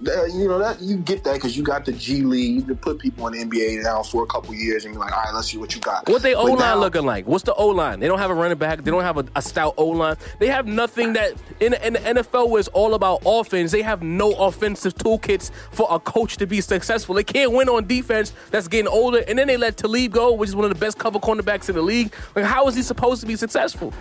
Uh, 0.06 0.24
you 0.24 0.48
know 0.48 0.58
that 0.58 0.80
you 0.80 0.96
get 0.96 1.22
that 1.24 1.34
because 1.34 1.56
you 1.56 1.62
got 1.62 1.84
the 1.84 1.92
G 1.92 2.22
League. 2.22 2.54
You 2.56 2.62
can 2.62 2.76
put 2.76 2.98
people 2.98 3.26
in 3.28 3.48
the 3.48 3.56
NBA 3.56 3.82
now 3.82 4.02
for 4.02 4.24
a 4.24 4.26
couple 4.26 4.52
years, 4.54 4.84
and 4.84 4.92
you're 4.94 5.00
like, 5.02 5.12
all 5.16 5.22
right, 5.22 5.32
let's 5.34 5.48
see 5.50 5.58
what 5.58 5.74
you 5.74 5.80
got. 5.80 6.08
What 6.08 6.22
they 6.22 6.34
O 6.34 6.44
line 6.44 6.58
now- 6.58 6.76
looking 6.78 7.04
like? 7.06 7.26
What's 7.26 7.44
the 7.44 7.54
O 7.54 7.68
line? 7.68 8.00
They 8.00 8.08
don't 8.08 8.18
have 8.18 8.30
a 8.30 8.34
running 8.34 8.58
back. 8.58 8.82
They 8.82 8.90
don't 8.90 9.02
have 9.04 9.18
a, 9.18 9.24
a 9.36 9.42
stout 9.42 9.74
O 9.76 9.86
line. 9.86 10.16
They 10.40 10.48
have 10.48 10.66
nothing 10.66 11.12
that 11.12 11.34
in, 11.60 11.74
in 11.74 11.92
the 11.92 11.98
NFL 12.00 12.50
where 12.50 12.58
it's 12.60 12.68
all 12.68 12.94
about 12.94 13.22
offense. 13.24 13.70
They 13.70 13.82
have 13.82 14.02
no 14.02 14.32
offensive 14.32 14.94
toolkits 14.94 15.50
for 15.70 15.86
a 15.90 16.00
coach 16.00 16.36
to 16.38 16.46
be 16.46 16.60
successful. 16.60 17.14
They 17.14 17.24
can't 17.24 17.52
win 17.52 17.68
on 17.68 17.86
defense. 17.86 18.32
That's 18.50 18.66
getting 18.68 18.88
older. 18.88 19.22
And 19.28 19.38
then 19.38 19.46
they 19.46 19.56
let 19.56 19.76
Talib 19.76 20.12
go, 20.12 20.32
which 20.32 20.48
is 20.48 20.56
one 20.56 20.64
of 20.64 20.70
the 20.72 20.78
best 20.84 20.98
cover 20.98 21.18
cornerbacks 21.20 21.68
in 21.68 21.76
the 21.76 21.82
league. 21.82 22.12
Like, 22.34 22.44
how 22.44 22.66
is 22.66 22.74
he 22.74 22.82
supposed 22.82 23.20
to 23.20 23.26
be 23.26 23.36
successful? 23.36 23.92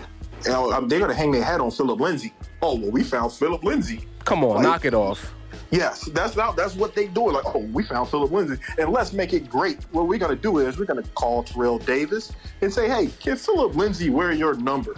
You 0.44 0.50
know, 0.50 0.72
um, 0.72 0.88
they're 0.88 0.98
gonna 0.98 1.14
hang 1.14 1.30
their 1.30 1.44
hat 1.44 1.60
on 1.60 1.70
Phillip 1.70 2.00
Lindsay. 2.00 2.32
Oh 2.60 2.74
well, 2.76 2.90
we 2.90 3.04
found 3.04 3.32
Phillip 3.32 3.62
Lindsay. 3.62 4.04
Come 4.24 4.42
on, 4.42 4.56
Like- 4.56 4.62
knock 4.64 4.84
it 4.84 4.94
off. 4.94 5.32
Yes, 5.72 6.04
that's 6.12 6.36
not, 6.36 6.54
that's 6.54 6.76
what 6.76 6.94
they 6.94 7.06
do. 7.06 7.30
Like, 7.32 7.44
oh, 7.46 7.60
we 7.72 7.82
found 7.82 8.10
Phillip 8.10 8.30
Lindsay, 8.30 8.62
and 8.78 8.90
let's 8.90 9.12
make 9.14 9.32
it 9.32 9.48
great. 9.48 9.78
What 9.92 10.06
we're 10.06 10.18
gonna 10.18 10.36
do 10.36 10.58
is 10.58 10.78
we're 10.78 10.84
gonna 10.84 11.02
call 11.14 11.42
Terrell 11.42 11.78
Davis 11.78 12.30
and 12.60 12.72
say, 12.72 12.88
hey, 12.90 13.10
can 13.20 13.36
Phillip 13.36 13.74
Lindsay 13.74 14.10
wear 14.10 14.32
your 14.32 14.54
number? 14.54 14.94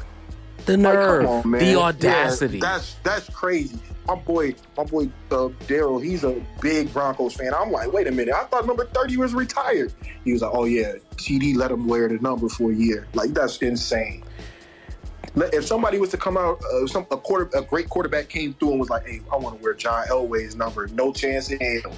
The 0.66 0.72
Like, 0.76 0.94
nerve, 0.94 1.24
come 1.26 1.32
on, 1.32 1.50
the 1.52 1.64
Yeah, 1.66 1.76
audacity. 1.76 2.58
that's 2.58 2.96
that's 3.04 3.28
crazy. 3.30 3.78
My 4.08 4.16
boy, 4.16 4.54
my 4.76 4.84
boy 4.84 5.04
uh, 5.30 5.48
Daryl, 5.66 6.02
he's 6.02 6.24
a 6.24 6.42
big 6.60 6.92
Broncos 6.92 7.34
fan. 7.34 7.54
I'm 7.54 7.70
like, 7.70 7.92
wait 7.92 8.06
a 8.06 8.10
minute, 8.10 8.34
I 8.34 8.44
thought 8.44 8.66
number 8.66 8.84
30 8.86 9.16
was 9.18 9.32
retired. 9.32 9.92
He 10.24 10.32
was 10.32 10.42
like, 10.42 10.50
oh 10.52 10.64
yeah, 10.64 10.94
TD 11.16 11.54
let 11.56 11.70
him 11.70 11.86
wear 11.86 12.08
the 12.08 12.18
number 12.18 12.48
for 12.48 12.72
a 12.72 12.74
year. 12.74 13.06
Like 13.14 13.30
that's 13.32 13.58
insane. 13.58 14.23
If 15.36 15.66
somebody 15.66 15.98
was 15.98 16.10
to 16.10 16.16
come 16.16 16.36
out, 16.36 16.62
uh, 16.64 16.86
some 16.86 17.06
a 17.10 17.16
quarter, 17.16 17.50
a 17.56 17.62
great 17.62 17.88
quarterback 17.88 18.28
came 18.28 18.54
through 18.54 18.72
and 18.72 18.80
was 18.80 18.90
like, 18.90 19.06
"Hey, 19.06 19.20
I 19.32 19.36
want 19.36 19.58
to 19.58 19.62
wear 19.62 19.74
John 19.74 20.06
Elway's 20.06 20.54
number," 20.54 20.86
no 20.88 21.12
chance 21.12 21.50
in 21.50 21.58
hell. 21.60 21.92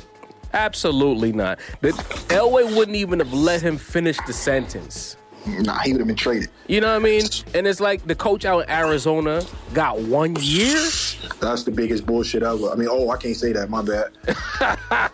Absolutely 0.53 1.32
not. 1.32 1.59
The, 1.82 1.91
Elway 2.28 2.74
wouldn't 2.76 2.97
even 2.97 3.18
have 3.18 3.32
let 3.32 3.61
him 3.61 3.76
finish 3.76 4.16
the 4.26 4.32
sentence. 4.32 5.16
Nah, 5.47 5.78
he 5.80 5.93
would 5.93 6.01
have 6.01 6.09
been 6.09 6.16
traded. 6.16 6.51
You 6.66 6.80
know 6.80 6.89
what 6.89 6.97
I 7.03 7.05
mean? 7.05 7.22
And 7.55 7.66
it's 7.66 7.78
like 7.78 8.05
the 8.07 8.14
coach 8.16 8.45
out 8.45 8.64
in 8.64 8.70
Arizona 8.70 9.45
got 9.74 10.01
one 10.01 10.34
year. 10.41 10.80
That's 11.41 11.62
the 11.62 11.70
biggest 11.70 12.05
bullshit 12.05 12.43
ever. 12.43 12.70
I 12.70 12.74
mean, 12.74 12.89
oh, 12.91 13.11
I 13.11 13.16
can't 13.16 13.37
say 13.37 13.53
that. 13.53 13.70
My 13.70 13.82
bad. 13.82 14.12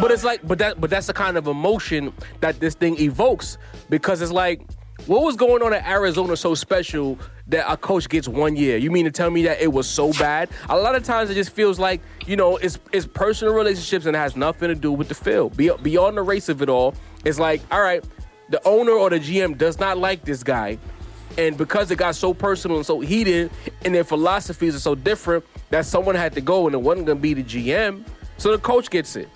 But 0.00 0.12
it's 0.12 0.22
like, 0.22 0.46
but 0.46 0.58
that, 0.58 0.80
but 0.80 0.90
that's 0.90 1.08
the 1.08 1.12
kind 1.12 1.36
of 1.36 1.48
emotion 1.48 2.12
that 2.40 2.60
this 2.60 2.74
thing 2.74 3.00
evokes 3.00 3.58
because 3.90 4.22
it's 4.22 4.30
like, 4.30 4.62
what 5.08 5.22
was 5.22 5.36
going 5.36 5.62
on 5.62 5.72
in 5.72 5.82
Arizona 5.86 6.36
so 6.36 6.54
special 6.54 7.18
that 7.46 7.70
a 7.70 7.78
coach 7.78 8.10
gets 8.10 8.28
one 8.28 8.56
year? 8.56 8.76
You 8.76 8.90
mean 8.90 9.06
to 9.06 9.10
tell 9.10 9.30
me 9.30 9.42
that 9.44 9.58
it 9.60 9.72
was 9.72 9.88
so 9.88 10.12
bad? 10.12 10.50
A 10.68 10.76
lot 10.76 10.94
of 10.94 11.02
times 11.02 11.30
it 11.30 11.34
just 11.34 11.50
feels 11.50 11.78
like 11.78 12.02
you 12.26 12.36
know 12.36 12.58
it's 12.58 12.78
it's 12.92 13.06
personal 13.06 13.54
relationships 13.54 14.04
and 14.04 14.14
it 14.14 14.18
has 14.18 14.36
nothing 14.36 14.68
to 14.68 14.74
do 14.74 14.92
with 14.92 15.08
the 15.08 15.14
field. 15.14 15.56
Be, 15.56 15.70
beyond 15.82 16.18
the 16.18 16.22
race 16.22 16.50
of 16.50 16.60
it 16.60 16.68
all, 16.68 16.94
it's 17.24 17.38
like, 17.38 17.62
all 17.72 17.80
right, 17.80 18.04
the 18.50 18.60
owner 18.68 18.92
or 18.92 19.08
the 19.08 19.18
GM 19.18 19.56
does 19.56 19.80
not 19.80 19.96
like 19.96 20.24
this 20.24 20.42
guy. 20.42 20.76
And 21.38 21.56
because 21.56 21.90
it 21.90 21.96
got 21.96 22.14
so 22.14 22.34
personal 22.34 22.76
and 22.76 22.84
so 22.84 23.00
heated, 23.00 23.50
and 23.86 23.94
their 23.94 24.04
philosophies 24.04 24.76
are 24.76 24.80
so 24.80 24.94
different, 24.94 25.42
that 25.70 25.86
someone 25.86 26.16
had 26.16 26.34
to 26.34 26.40
go, 26.42 26.66
and 26.66 26.74
it 26.74 26.82
wasn't 26.82 27.06
to 27.06 27.14
be 27.14 27.32
the 27.32 27.44
GM. 27.44 28.04
So 28.36 28.52
the 28.52 28.58
coach 28.58 28.90
gets 28.90 29.16
it. 29.16 29.28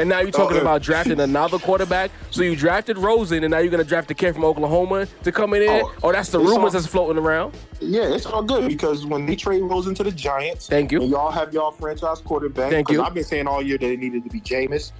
And 0.00 0.08
now 0.08 0.20
you're 0.20 0.30
talking 0.30 0.56
Oh, 0.56 0.62
about 0.62 0.80
drafting 0.80 1.20
another 1.20 1.58
quarterback. 1.58 2.10
So 2.30 2.40
you 2.42 2.56
drafted 2.56 2.96
Rosen, 2.96 3.44
and 3.44 3.50
now 3.50 3.58
you're 3.58 3.70
going 3.70 3.82
to 3.82 3.88
draft 3.88 4.08
the 4.08 4.14
kid 4.14 4.32
from 4.32 4.44
Oklahoma 4.46 5.06
to 5.24 5.30
come 5.30 5.52
in. 5.52 5.62
Oh, 5.68 5.92
Oh, 6.02 6.10
that's 6.12 6.30
the 6.30 6.38
rumors 6.38 6.56
all- 6.56 6.70
that's 6.70 6.86
floating 6.86 7.22
around. 7.22 7.54
Yeah, 7.80 8.04
it's 8.14 8.24
all 8.24 8.42
good 8.42 8.66
because 8.66 9.04
when 9.04 9.26
they 9.26 9.36
trade 9.36 9.60
Rosen 9.62 9.94
to 9.96 10.02
the 10.02 10.10
Giants, 10.10 10.68
Thank 10.68 10.90
you. 10.90 11.02
y'all 11.04 11.30
have 11.30 11.52
y'all 11.52 11.70
franchise 11.72 12.20
quarterback. 12.20 12.70
Thank 12.70 12.88
you. 12.90 13.02
I've 13.02 13.12
been 13.12 13.24
saying 13.24 13.46
all 13.46 13.62
year 13.62 13.76
that 13.76 13.90
it 13.92 13.98
needed 14.00 14.24
to 14.24 14.30
be 14.30 14.40
Jameis. 14.40 14.92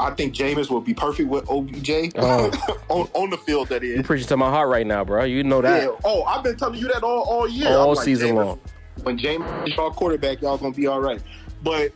I 0.00 0.10
think 0.12 0.34
Jameis 0.34 0.70
will 0.70 0.80
be 0.80 0.94
perfect 0.94 1.28
with 1.28 1.46
OBJ 1.50 2.12
Oh. 2.16 2.50
on, 2.88 3.08
on 3.12 3.28
the 3.30 3.36
field. 3.38 3.68
That 3.68 3.84
is. 3.84 3.96
You're 3.96 4.02
preaching 4.04 4.28
to 4.28 4.36
my 4.38 4.48
heart 4.48 4.70
right 4.70 4.86
now, 4.86 5.04
bro. 5.04 5.24
You 5.24 5.44
know 5.44 5.60
that. 5.60 5.82
Yeah. 5.82 5.88
Oh, 6.04 6.22
I've 6.24 6.42
been 6.42 6.56
telling 6.56 6.78
you 6.80 6.88
that 6.88 7.02
all, 7.02 7.22
all 7.22 7.46
year. 7.48 7.68
All 7.68 7.90
I'm 7.98 8.02
season 8.04 8.30
Jameis, 8.30 8.44
long. 8.46 8.60
When 9.02 9.18
James 9.18 9.44
is 9.68 9.76
y'all 9.76 9.90
quarterback, 9.90 10.40
y'all 10.40 10.56
gonna 10.56 10.72
be 10.74 10.86
all 10.86 11.00
right. 11.00 11.20
But 11.62 11.92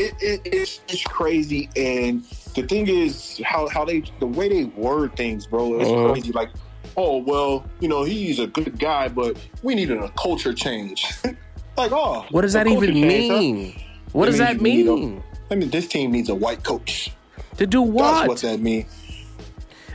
it, 0.00 0.14
it, 0.20 0.40
it's 0.44 0.80
it's 0.88 1.02
crazy, 1.04 1.68
and 1.76 2.22
the 2.54 2.62
thing 2.62 2.88
is 2.88 3.40
how 3.44 3.68
how 3.68 3.84
they 3.84 4.02
the 4.18 4.26
way 4.26 4.48
they 4.48 4.64
word 4.64 5.14
things, 5.16 5.46
bro. 5.46 5.78
It's 5.80 5.88
Uh-huh. 5.90 6.12
crazy. 6.12 6.32
Like, 6.32 6.50
oh 6.96 7.18
well, 7.18 7.64
you 7.80 7.88
know 7.88 8.04
he's 8.04 8.38
a 8.38 8.46
good 8.46 8.78
guy, 8.78 9.08
but 9.08 9.36
we 9.62 9.74
needed 9.74 9.98
a 9.98 10.08
culture 10.10 10.52
change. 10.54 11.06
like, 11.76 11.92
oh, 11.92 12.26
What 12.30 12.42
does 12.42 12.52
that 12.54 12.66
even 12.66 12.80
culture 12.80 12.92
change, 13.08 13.30
huh? 13.30 13.38
mean? 13.38 13.80
What 14.12 14.24
That 14.26 14.30
does 14.32 14.38
that 14.38 14.60
need 14.60 14.86
a- 14.86 14.94
mean? 14.96 15.22
I 15.50 15.54
mean, 15.56 15.70
this 15.70 15.86
team 15.88 16.12
needs 16.12 16.28
a 16.28 16.34
white 16.34 16.62
coach. 16.64 17.10
To 17.58 17.66
do 17.66 17.82
what? 17.82 18.04
That's 18.04 18.28
what? 18.28 18.38
that 18.42 18.60
means. 18.60 18.86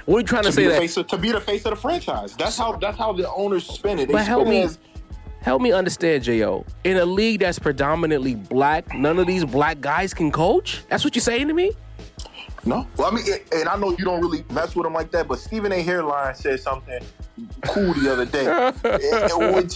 What 0.06 0.18
are 0.18 0.20
you 0.20 0.26
trying 0.28 0.44
to 0.44 0.50
To 0.50 0.54
say 0.54 0.68
that? 0.68 0.78
face 0.80 0.98
of, 0.98 1.08
to 1.08 1.18
be 1.18 1.32
the 1.32 1.42
face 1.42 1.66
of 1.66 1.72
the 1.72 1.78
franchise. 1.78 2.36
That's 2.38 2.58
how 2.58 2.74
that's 2.74 2.98
how 2.98 3.12
the 3.14 3.28
owners 3.34 3.66
spin 3.66 3.98
it. 4.00 4.08
They 4.08 4.14
But 4.14 4.26
help 4.28 4.48
me- 4.48 4.62
as 4.62 4.78
Help 5.46 5.62
me 5.62 5.72
understand, 5.72 6.24
Jo. 6.24 6.66
In 6.86 6.98
a 6.98 7.06
league 7.06 7.42
that's 7.42 7.60
predominantly 7.60 8.34
black, 8.34 8.92
none 8.96 9.20
of 9.20 9.28
these 9.28 9.46
black 9.46 9.80
guys 9.80 10.12
can 10.12 10.32
coach. 10.32 10.82
That's 10.90 11.04
what 11.04 11.16
you're 11.16 11.22
saying 11.22 11.48
to 11.50 11.54
me? 11.54 11.72
No. 12.66 12.88
Well, 12.98 13.12
I 13.12 13.16
mean, 13.16 13.24
and 13.56 13.70
I 13.70 13.78
know 13.78 13.92
you 13.92 14.04
don't 14.04 14.20
really 14.22 14.44
mess 14.50 14.76
with 14.76 14.88
him 14.88 14.94
like 14.94 15.12
that, 15.12 15.28
but 15.28 15.38
Stephen 15.38 15.72
A. 15.72 15.84
Hairline 15.84 16.34
said 16.34 16.60
something 16.60 17.00
cool 17.68 17.94
the 17.94 18.12
other 18.12 18.26
day, 18.26 18.48
and, 18.84 19.56
which, 19.56 19.76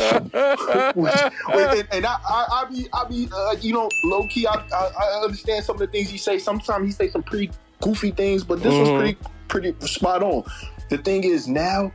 which- 0.96 1.22
and, 1.54 1.88
and 1.92 2.06
I, 2.08 2.18
I, 2.28 2.46
I 2.50 2.66
be, 2.68 2.88
I 2.92 3.04
be, 3.04 3.30
uh, 3.32 3.56
you 3.62 3.74
know, 3.74 3.92
low 4.06 4.26
key. 4.26 4.48
I, 4.48 4.56
I, 4.74 4.90
I 5.00 5.22
understand 5.24 5.64
some 5.66 5.76
of 5.76 5.82
the 5.82 5.88
things 5.88 6.10
he 6.10 6.18
say. 6.18 6.40
Sometimes 6.40 6.84
he 6.88 6.92
say 6.92 7.12
some 7.12 7.22
pretty 7.22 7.52
goofy 7.80 8.10
things, 8.10 8.44
but 8.44 8.64
this 8.64 8.74
was 8.74 8.88
Mhm. 8.90 8.98
pretty, 8.98 9.18
pretty 9.48 9.88
spot 9.88 10.24
on. 10.24 10.44
The 10.90 10.98
thing 10.98 11.26
is 11.26 11.48
now, 11.48 11.92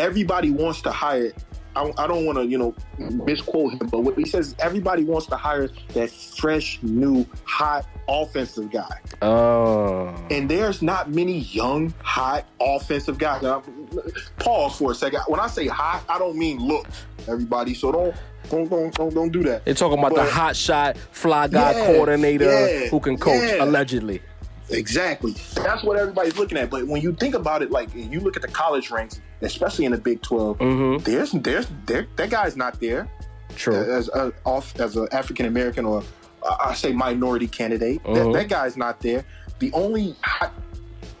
everybody 0.00 0.50
wants 0.50 0.82
to 0.82 0.90
hire. 0.90 1.32
I, 1.78 2.04
I 2.04 2.06
don't 2.08 2.26
want 2.26 2.38
to, 2.38 2.44
you 2.46 2.58
know, 2.58 2.74
misquote 2.98 3.72
him, 3.74 3.88
but 3.88 4.00
what 4.00 4.16
he 4.18 4.24
says, 4.26 4.54
everybody 4.58 5.04
wants 5.04 5.26
to 5.28 5.36
hire 5.36 5.68
that 5.94 6.10
fresh, 6.10 6.80
new, 6.82 7.24
hot 7.44 7.86
offensive 8.08 8.70
guy. 8.70 9.00
Oh. 9.22 10.14
And 10.30 10.50
there's 10.50 10.82
not 10.82 11.10
many 11.10 11.38
young, 11.38 11.94
hot 12.02 12.46
offensive 12.60 13.18
guys. 13.18 13.42
Now, 13.42 13.62
pause 14.38 14.76
for 14.76 14.90
a 14.92 14.94
second. 14.94 15.20
When 15.28 15.38
I 15.40 15.46
say 15.46 15.68
hot, 15.68 16.04
I 16.08 16.18
don't 16.18 16.36
mean 16.36 16.58
look, 16.58 16.88
everybody. 17.28 17.74
So 17.74 17.92
don't 17.92 18.14
don't 18.50 18.68
don't 18.68 18.94
don't, 18.94 19.14
don't 19.14 19.32
do 19.32 19.42
that. 19.44 19.64
They're 19.64 19.74
talking 19.74 19.98
about 19.98 20.10
the 20.14 20.22
But- 20.22 20.30
hot 20.30 20.56
shot 20.56 20.96
fly 21.12 21.46
guy 21.48 21.72
Yeah, 21.78 21.86
coordinator 21.86 22.44
yeah, 22.44 22.88
who 22.88 22.98
can 22.98 23.16
coach, 23.18 23.42
yeah. 23.42 23.62
allegedly. 23.64 24.20
Exactly. 24.70 25.34
That's 25.54 25.82
what 25.82 25.96
everybody's 25.98 26.36
looking 26.36 26.58
at. 26.58 26.68
But 26.70 26.86
when 26.86 27.00
you 27.00 27.14
think 27.14 27.34
about 27.34 27.62
it, 27.62 27.70
like 27.70 27.88
you 27.94 28.20
look 28.20 28.36
at 28.36 28.42
the 28.42 28.48
college 28.48 28.90
ranks, 28.90 29.20
especially 29.42 29.84
in 29.84 29.92
the 29.92 29.98
Big 29.98 30.20
12 30.22 30.58
Mhm. 30.58 31.04
there's 31.04 31.32
there's 31.32 31.66
there 31.86 32.06
that 32.16 32.30
guy's 32.30 32.56
not 32.56 32.80
there 32.80 33.08
True. 33.56 33.74
as 33.74 34.08
a 34.08 34.32
off 34.44 34.78
as 34.80 34.96
an 34.96 35.08
African 35.12 35.46
American 35.46 35.84
or 35.84 36.02
uh, 36.42 36.56
I 36.60 36.74
say 36.74 36.92
minority 36.92 37.48
candidate. 37.48 38.02
Mhm. 38.04 38.14
That, 38.14 38.32
that 38.38 38.48
guy's 38.48 38.76
not 38.76 39.00
there. 39.00 39.24
The 39.58 39.72
only 39.72 40.14
hot 40.22 40.52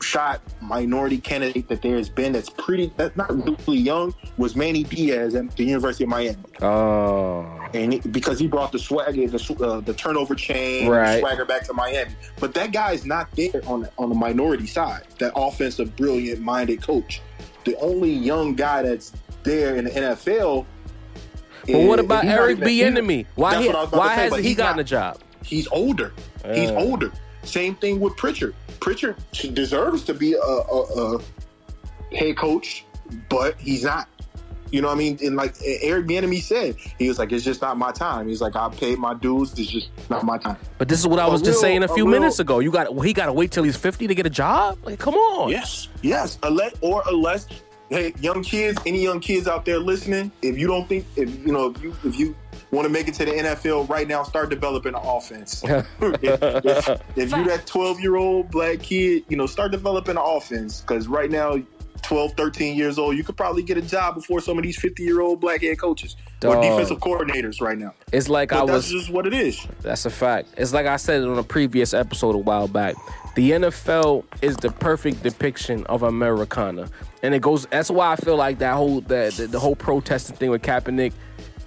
shot 0.00 0.40
minority 0.60 1.18
candidate 1.18 1.68
that 1.68 1.82
there 1.82 1.96
has 1.96 2.08
been 2.08 2.32
that's 2.32 2.48
pretty 2.50 2.92
that's 2.96 3.16
not 3.16 3.28
really 3.66 3.78
young 3.78 4.14
was 4.36 4.54
Manny 4.54 4.84
Diaz 4.84 5.34
at 5.34 5.56
the 5.56 5.64
University 5.64 6.04
of 6.04 6.10
Miami, 6.10 6.36
Oh. 6.62 7.44
and 7.74 8.00
because 8.12 8.38
he 8.38 8.46
brought 8.46 8.70
the 8.70 8.78
swagger, 8.78 9.26
the, 9.26 9.56
uh, 9.64 9.80
the 9.80 9.92
turnover 9.92 10.36
chain, 10.36 10.88
Right. 10.88 11.18
swagger 11.18 11.44
back 11.44 11.64
to 11.66 11.72
Miami. 11.72 12.12
But 12.38 12.54
that 12.54 12.70
guy's 12.70 13.04
not 13.04 13.26
there 13.34 13.60
on 13.66 13.88
on 13.98 14.08
the 14.08 14.14
minority 14.14 14.68
side. 14.68 15.02
That 15.18 15.32
offensive, 15.34 15.96
brilliant 15.96 16.40
minded 16.40 16.80
coach. 16.80 17.20
The 17.68 17.76
only 17.80 18.12
young 18.12 18.54
guy 18.54 18.82
that's 18.82 19.12
there 19.42 19.76
in 19.76 19.84
the 19.84 19.90
NFL. 19.90 20.66
But 21.66 21.82
what 21.82 22.00
about 22.00 22.24
Eric 22.24 22.58
even- 22.58 22.68
Bieniemy? 22.68 23.26
Why 23.34 23.60
he, 23.60 23.66
what 23.66 23.76
I 23.76 23.80
was 23.80 23.88
about 23.88 23.98
why 23.98 24.16
say, 24.16 24.22
hasn't 24.22 24.44
he 24.44 24.54
gotten 24.54 24.76
not- 24.76 24.80
a 24.80 24.84
job? 24.84 25.18
He's 25.44 25.68
older. 25.68 26.12
He's 26.52 26.70
older. 26.70 27.12
Same 27.42 27.74
thing 27.74 28.00
with 28.00 28.16
Pritchard. 28.16 28.54
Pritchard 28.80 29.16
deserves 29.52 30.04
to 30.04 30.14
be 30.14 30.34
a, 30.34 30.38
a, 30.40 31.16
a 31.16 31.20
head 32.14 32.36
coach, 32.36 32.84
but 33.28 33.58
he's 33.58 33.84
not. 33.84 34.08
You 34.70 34.82
know 34.82 34.88
what 34.88 34.94
I 34.94 34.98
mean? 34.98 35.18
And 35.22 35.36
like 35.36 35.54
Eric 35.64 36.06
Bieniemy 36.06 36.42
said, 36.42 36.76
he 36.98 37.08
was 37.08 37.18
like, 37.18 37.32
"It's 37.32 37.44
just 37.44 37.62
not 37.62 37.78
my 37.78 37.92
time." 37.92 38.28
He's 38.28 38.40
like, 38.40 38.56
"I 38.56 38.68
paid 38.68 38.98
my 38.98 39.14
dues. 39.14 39.58
It's 39.58 39.70
just 39.70 39.90
not 40.10 40.24
my 40.24 40.38
time." 40.38 40.56
But 40.78 40.88
this 40.88 40.98
is 40.98 41.06
what 41.06 41.18
I 41.18 41.26
was 41.26 41.40
just 41.40 41.56
real- 41.56 41.60
saying 41.60 41.82
a 41.82 41.86
a 41.86 41.94
few 41.94 42.04
real- 42.04 42.20
minutes 42.20 42.38
ago. 42.38 42.58
You 42.58 42.70
got 42.70 42.92
he 43.04 43.12
got 43.12 43.26
to 43.26 43.32
wait 43.32 43.50
till 43.50 43.64
he's 43.64 43.76
fifty 43.76 44.06
to 44.06 44.14
get 44.14 44.26
a 44.26 44.30
job. 44.30 44.78
Like, 44.84 44.98
come 44.98 45.14
on. 45.14 45.50
Yes, 45.50 45.88
yes. 46.02 46.38
Unless 46.42 46.74
or 46.80 47.02
unless, 47.06 47.46
hey, 47.88 48.12
young 48.20 48.42
kids, 48.42 48.78
any 48.86 49.02
young 49.02 49.20
kids 49.20 49.48
out 49.48 49.64
there 49.64 49.78
listening, 49.78 50.30
if 50.42 50.58
you 50.58 50.66
don't 50.66 50.88
think, 50.88 51.06
if 51.16 51.28
you 51.46 51.52
know, 51.52 51.70
if 51.70 51.82
you 51.82 51.96
if 52.04 52.18
you 52.18 52.36
want 52.70 52.84
to 52.84 52.90
make 52.90 53.08
it 53.08 53.14
to 53.14 53.24
the 53.24 53.32
NFL 53.32 53.88
right 53.88 54.06
now, 54.06 54.22
start 54.22 54.50
developing 54.50 54.94
an 54.94 55.00
offense. 55.02 55.62
if, 55.64 55.86
if, 56.02 57.00
if 57.16 57.32
you 57.32 57.44
that 57.44 57.62
12 57.66 58.00
year 58.00 58.16
old 58.16 58.50
black 58.50 58.80
kid, 58.80 59.24
you 59.28 59.36
know, 59.36 59.46
start 59.46 59.72
developing 59.72 60.16
an 60.16 60.22
offense 60.24 60.82
because 60.82 61.08
right 61.08 61.30
now. 61.30 61.62
12, 62.02 62.32
13 62.32 62.76
years 62.76 62.98
old, 62.98 63.16
you 63.16 63.24
could 63.24 63.36
probably 63.36 63.62
get 63.62 63.76
a 63.76 63.82
job 63.82 64.14
before 64.14 64.40
some 64.40 64.56
of 64.58 64.64
these 64.64 64.78
50 64.78 65.02
year 65.02 65.20
old 65.20 65.40
black 65.40 65.62
head 65.62 65.78
coaches 65.78 66.16
or 66.44 66.56
defensive 66.60 66.98
coordinators 66.98 67.60
right 67.60 67.78
now. 67.78 67.94
It's 68.12 68.28
like 68.28 68.52
I 68.52 68.58
But 68.60 68.66
was. 68.66 68.72
that's 68.90 68.90
just 68.90 69.10
what 69.10 69.26
it 69.26 69.34
is. 69.34 69.66
That's 69.82 70.04
a 70.06 70.10
fact. 70.10 70.48
It's 70.56 70.72
like 70.72 70.86
I 70.86 70.96
said 70.96 71.22
on 71.24 71.38
a 71.38 71.42
previous 71.42 71.94
episode 71.94 72.34
a 72.34 72.38
while 72.38 72.68
back. 72.68 72.94
The 73.34 73.52
NFL 73.52 74.24
is 74.42 74.56
the 74.56 74.70
perfect 74.70 75.22
depiction 75.22 75.84
of 75.86 76.02
Americana, 76.02 76.88
and 77.22 77.34
it 77.34 77.40
goes. 77.42 77.66
That's 77.66 77.90
why 77.90 78.12
I 78.12 78.16
feel 78.16 78.36
like 78.36 78.58
that 78.58 78.74
whole 78.74 79.00
the, 79.00 79.32
the, 79.36 79.46
the 79.46 79.60
whole 79.60 79.76
protesting 79.76 80.34
thing 80.36 80.50
with 80.50 80.62
Kaepernick, 80.62 81.12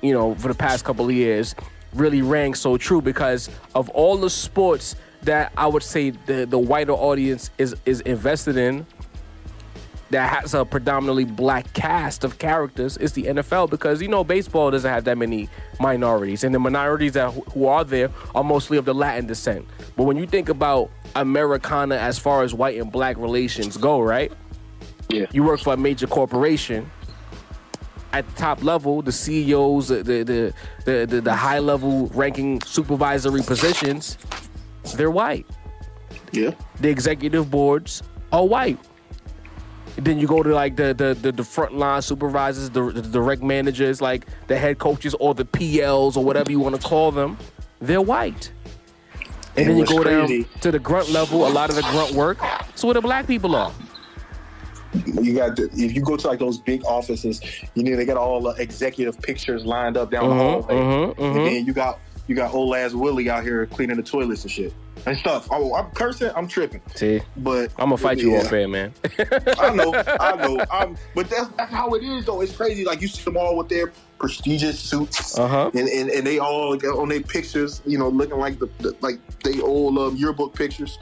you 0.04 0.12
know, 0.14 0.36
for 0.36 0.50
the 0.50 0.54
past 0.54 0.84
couple 0.84 1.06
of 1.06 1.12
years, 1.14 1.56
really 1.94 2.22
rang 2.22 2.56
so 2.56 2.76
true 2.78 3.02
because 3.02 3.50
of 3.74 3.90
all 3.92 4.18
the 4.18 4.30
sports 4.30 4.96
that 5.22 5.54
I 5.56 5.68
would 5.68 5.84
say 5.84 6.10
the 6.10 6.46
the 6.46 6.60
wider 6.60 6.94
audience 6.94 7.52
is 7.58 7.76
is 7.86 8.02
invested 8.02 8.58
in. 8.58 8.86
That 10.12 10.42
has 10.42 10.54
a 10.54 10.66
predominantly 10.66 11.26
black 11.26 11.72
cast 11.74 12.24
of 12.24 12.38
characters 12.38 12.98
is 12.98 13.14
the 13.14 13.24
NFL 13.24 13.70
because 13.70 14.02
you 14.02 14.08
know 14.08 14.24
baseball 14.24 14.70
doesn't 14.70 14.90
have 14.90 15.06
that 15.06 15.18
many 15.18 15.50
minorities 15.80 16.44
and 16.44 16.54
the 16.54 16.60
minorities 16.60 17.14
that 17.14 17.32
who 17.54 17.66
are 17.66 17.84
there 17.84 18.10
are 18.36 18.44
mostly 18.44 18.78
of 18.78 18.86
the 18.86 18.94
Latin 18.94 19.26
descent. 19.26 19.66
But 19.96 20.04
when 20.04 20.18
you 20.18 20.28
think 20.28 20.50
about 20.50 20.92
Americana 21.16 21.96
as 21.96 22.20
far 22.20 22.44
as 22.44 22.54
white 22.54 22.80
and 22.80 22.92
black 22.92 23.18
relations 23.18 23.78
go, 23.78 24.02
right? 24.02 24.32
Yeah. 25.10 25.26
You 25.32 25.44
work 25.44 25.62
for 25.62 25.74
a 25.74 25.78
major 25.78 26.08
corporation. 26.08 26.90
At 28.14 28.28
the 28.28 28.34
top 28.36 28.62
level, 28.62 29.02
the 29.02 29.12
CEOs, 29.12 29.88
the 29.88 30.04
the 30.04 30.24
the, 30.24 30.54
the, 30.84 31.06
the, 31.06 31.22
the 31.22 31.34
high 31.34 31.60
level 31.60 32.08
ranking 32.08 32.62
supervisory 32.62 33.42
positions, 33.42 34.18
they're 34.96 35.12
white. 35.12 35.46
Yeah. 36.34 36.52
The 36.82 36.90
executive 36.90 37.50
boards 37.50 38.04
are 38.34 38.46
white. 38.46 38.78
Then 40.04 40.18
you 40.20 40.28
go 40.28 40.42
to 40.42 40.54
like 40.54 40.76
the 40.76 40.94
the 40.94 41.14
the, 41.14 41.32
the 41.32 41.44
frontline 41.44 42.04
supervisors, 42.04 42.70
the, 42.72 42.92
the 42.92 43.02
direct 43.02 43.44
managers, 43.44 44.02
like 44.02 44.26
the 44.48 44.58
head 44.58 44.80
coaches 44.80 45.14
or 45.20 45.34
the 45.36 45.46
PLs 45.46 46.18
or 46.18 46.24
whatever 46.24 46.50
you 46.52 46.60
want 46.60 46.80
to 46.80 46.88
call 46.88 47.12
them. 47.12 47.38
They're 47.80 48.02
white. 48.02 48.52
And, 49.56 49.68
And 49.68 49.70
then 49.70 49.78
you 49.78 49.86
go 49.86 50.02
crazy- 50.02 50.44
down 50.44 50.62
to 50.62 50.72
the 50.72 50.80
grunt 50.80 51.10
level. 51.10 51.46
A 51.48 51.50
lot 51.50 51.70
of 51.70 51.76
the 51.76 51.82
grunt 51.84 52.12
work. 52.14 52.38
So 52.76 52.88
where 52.88 52.94
the 52.94 53.02
black 53.02 53.28
people 53.28 53.56
are. 53.56 53.72
You 55.06 55.36
got 55.36 55.56
the, 55.56 55.70
if 55.74 55.94
you 55.96 56.02
go 56.02 56.18
to 56.18 56.28
like 56.28 56.40
those 56.40 56.58
big 56.58 56.84
offices, 56.86 57.42
you 57.76 57.84
know 57.84 57.96
they 57.96 58.06
got 58.06 58.18
all 58.18 58.42
the 58.42 58.50
executive 58.62 59.22
pictures 59.22 59.64
lined 59.66 59.96
up 59.98 60.12
down 60.12 60.28
the 60.30 60.36
hallway, 60.36 60.74
mhm, 60.76 61.16
mhm. 61.16 61.38
and 61.38 61.46
then 61.48 61.66
you 61.66 61.72
got 61.74 62.00
you 62.32 62.36
got 62.38 62.54
old 62.54 62.74
ass 62.78 62.94
Willie 62.94 63.30
out 63.30 63.44
here 63.44 63.66
cleaning 63.66 63.98
the 63.98 64.04
toilets 64.04 64.44
and 64.44 64.52
shit 64.52 64.74
and 65.06 65.18
stuff. 65.18 65.50
Oh, 65.52 65.76
I'm 65.76 65.92
cursing, 65.92 66.32
I'm 66.34 66.48
tripping, 66.48 66.82
See, 66.96 67.20
but 67.36 67.72
I'm 67.78 67.90
gonna 67.90 67.98
fight 67.98 68.20
you 68.20 68.32
yeah. 68.32 68.40
off 68.40 68.54
air, 68.54 68.70
man. 68.70 68.94
I 69.60 69.74
know, 69.76 69.94
I 69.94 70.36
know, 70.48 70.64
I'm, 70.72 70.96
but 71.14 71.30
that's, 71.30 71.50
that's 71.58 71.70
how 71.74 71.94
it 71.96 72.04
is 72.04 72.24
though. 72.26 72.40
It's 72.40 72.56
crazy. 72.56 72.86
Like 72.86 73.02
you 73.02 73.10
see 73.10 73.22
them 73.22 73.36
all 73.36 73.58
with 73.58 73.68
their 73.68 73.92
prestigious 74.18 74.80
suits, 74.80 75.38
Uh-huh. 75.38 75.72
and, 75.74 75.90
and 75.90 76.10
and 76.10 76.26
they 76.26 76.40
all 76.40 76.72
on 76.98 77.10
their 77.10 77.20
pictures, 77.20 77.82
you 77.86 77.98
know, 77.98 78.08
looking 78.08 78.38
like 78.38 78.58
the, 78.60 78.70
the 78.80 78.96
like 79.02 79.20
they 79.44 79.60
old 79.60 79.98
um, 79.98 80.16
yearbook 80.16 80.56
pictures. 80.56 80.98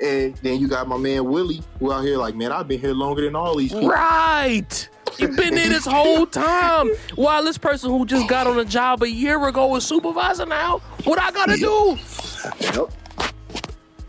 And 0.00 0.34
then 0.36 0.60
you 0.60 0.68
got 0.68 0.86
my 0.86 0.96
man 0.96 1.24
Willie, 1.24 1.62
who 1.80 1.92
out 1.92 2.04
here 2.04 2.16
like, 2.16 2.36
man, 2.36 2.52
I've 2.52 2.68
been 2.68 2.80
here 2.80 2.94
longer 2.94 3.22
than 3.22 3.34
all 3.34 3.56
these 3.56 3.72
people. 3.72 3.88
Right. 3.88 4.88
You've 5.18 5.36
been 5.36 5.54
there 5.54 5.68
this 5.68 5.84
whole 5.86 6.26
time. 6.26 6.88
While 7.14 7.44
this 7.44 7.58
person 7.58 7.90
who 7.90 8.06
just 8.06 8.28
got 8.28 8.46
on 8.46 8.58
a 8.58 8.64
job 8.64 9.02
a 9.02 9.10
year 9.10 9.46
ago 9.46 9.74
is 9.76 9.84
supervisor 9.84 10.46
now, 10.46 10.78
what 11.04 11.18
I 11.18 11.30
gotta 11.30 11.56
do? 11.56 11.98
Yep. 12.60 12.90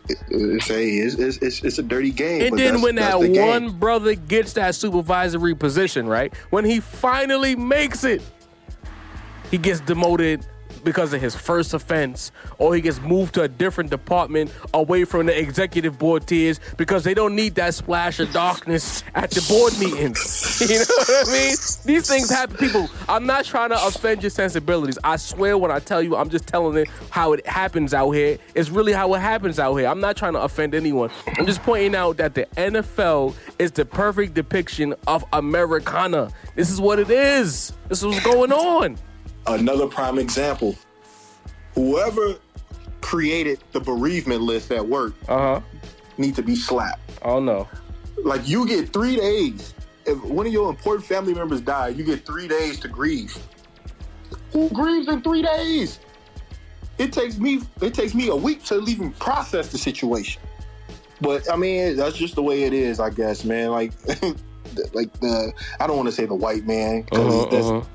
It- 0.09 0.17
It's 0.29 0.69
a 0.69 0.83
it's, 0.83 1.37
it's, 1.37 1.63
it's, 1.63 1.77
a 1.79 1.83
dirty 1.83 2.11
game. 2.11 2.41
And 2.41 2.57
then 2.59 2.81
when 2.81 2.95
that 2.95 3.19
the 3.19 3.29
game. 3.29 3.47
one 3.47 3.71
brother 3.79 4.15
gets 4.15 4.53
that 4.53 4.75
supervisory 4.75 5.55
position, 5.55 6.07
right? 6.07 6.33
When 6.49 6.65
he 6.65 6.79
finally 6.79 7.55
makes 7.55 8.03
it, 8.03 8.21
he 9.49 9.57
gets 9.57 9.79
demoted 9.81 10.45
because 10.83 11.13
of 11.13 11.21
his 11.21 11.35
first 11.35 11.73
offense, 11.73 12.31
or 12.57 12.75
he 12.75 12.81
gets 12.81 12.99
moved 13.01 13.33
to 13.35 13.43
a 13.43 13.47
different 13.47 13.89
department 13.89 14.51
away 14.73 15.05
from 15.05 15.25
the 15.27 15.37
executive 15.37 15.97
board 15.97 16.27
tiers 16.27 16.59
because 16.77 17.03
they 17.03 17.13
don't 17.13 17.35
need 17.35 17.55
that 17.55 17.73
splash 17.73 18.19
of 18.19 18.31
darkness 18.33 19.03
at 19.15 19.31
the 19.31 19.41
board 19.47 19.77
meetings. 19.79 20.49
You 20.71 20.77
know 20.77 20.85
what 20.85 21.27
I 21.27 21.31
mean? 21.31 21.55
These 21.85 22.07
things 22.07 22.29
happen. 22.29 22.55
People, 22.55 22.87
I'm 23.09 23.25
not 23.25 23.45
trying 23.45 23.69
to 23.71 23.85
offend 23.85 24.21
your 24.21 24.29
sensibilities. 24.29 24.97
I 25.03 25.15
swear 25.15 25.57
when 25.57 25.71
I 25.71 25.79
tell 25.79 26.01
you, 26.01 26.15
I'm 26.15 26.29
just 26.29 26.47
telling 26.47 26.77
it 26.77 26.87
how 27.09 27.33
it 27.33 27.45
happens 27.47 27.93
out 27.93 28.11
here. 28.11 28.37
It's 28.53 28.69
really 28.69 28.93
how 28.93 29.13
it 29.15 29.19
happens 29.19 29.59
out 29.59 29.75
here. 29.75 29.87
I'm 29.87 29.99
not 29.99 30.15
trying 30.15 30.33
to 30.33 30.41
offend 30.41 30.75
anyone. 30.75 31.09
I'm 31.37 31.45
just 31.45 31.61
pointing 31.63 31.95
out 31.95 32.17
that 32.17 32.35
the 32.35 32.45
NFL 32.55 33.35
is 33.59 33.71
the 33.71 33.85
perfect 33.85 34.33
depiction 34.33 34.93
of 35.07 35.25
Americana. 35.33 36.31
This 36.55 36.69
is 36.69 36.79
what 36.79 36.99
it 36.99 37.09
is. 37.09 37.73
This 37.89 37.99
is 37.99 38.05
what's 38.05 38.23
going 38.23 38.51
on. 38.51 38.97
Another 39.47 39.87
prime 39.87 40.17
example. 40.19 40.75
Whoever 41.75 42.35
created 43.01 43.59
the 43.71 43.79
bereavement 43.79 44.41
list 44.41 44.71
at 44.71 44.85
work 44.85 45.13
Uh 45.27 45.37
huh. 45.37 45.61
need 46.17 46.35
to 46.35 46.43
be 46.43 46.55
slapped. 46.55 47.01
Oh 47.23 47.39
no. 47.39 47.67
Like 48.23 48.47
you 48.47 48.67
get 48.67 48.91
three 48.93 49.15
days. 49.15 49.73
If 50.05 50.21
one 50.23 50.45
of 50.47 50.53
your 50.53 50.69
important 50.69 51.05
family 51.05 51.33
members 51.33 51.61
die, 51.61 51.89
you 51.89 52.03
get 52.03 52.25
three 52.25 52.47
days 52.47 52.79
to 52.81 52.87
grieve. 52.87 53.37
Who 54.53 54.69
grieves 54.69 55.07
in 55.07 55.21
three 55.21 55.41
days? 55.41 55.99
It 56.97 57.13
takes 57.13 57.37
me 57.37 57.61
it 57.81 57.93
takes 57.93 58.13
me 58.13 58.27
a 58.29 58.35
week 58.35 58.63
to 58.65 58.83
even 58.83 59.11
process 59.13 59.71
the 59.71 59.77
situation. 59.77 60.41
But 61.21 61.49
I 61.51 61.55
mean, 61.55 61.95
that's 61.95 62.17
just 62.17 62.35
the 62.35 62.41
way 62.43 62.63
it 62.63 62.73
is, 62.73 62.99
I 62.99 63.11
guess, 63.11 63.45
man. 63.45 63.69
Like, 63.71 63.93
like 64.93 65.11
the 65.19 65.53
I 65.79 65.87
don't 65.87 65.95
want 65.97 66.09
to 66.09 66.11
say 66.11 66.25
the 66.25 66.35
white 66.35 66.65
man 66.65 67.03
because 67.03 67.33
Uh-huh, 67.33 67.49
that's 67.51 67.67
uh-huh. 67.67 67.85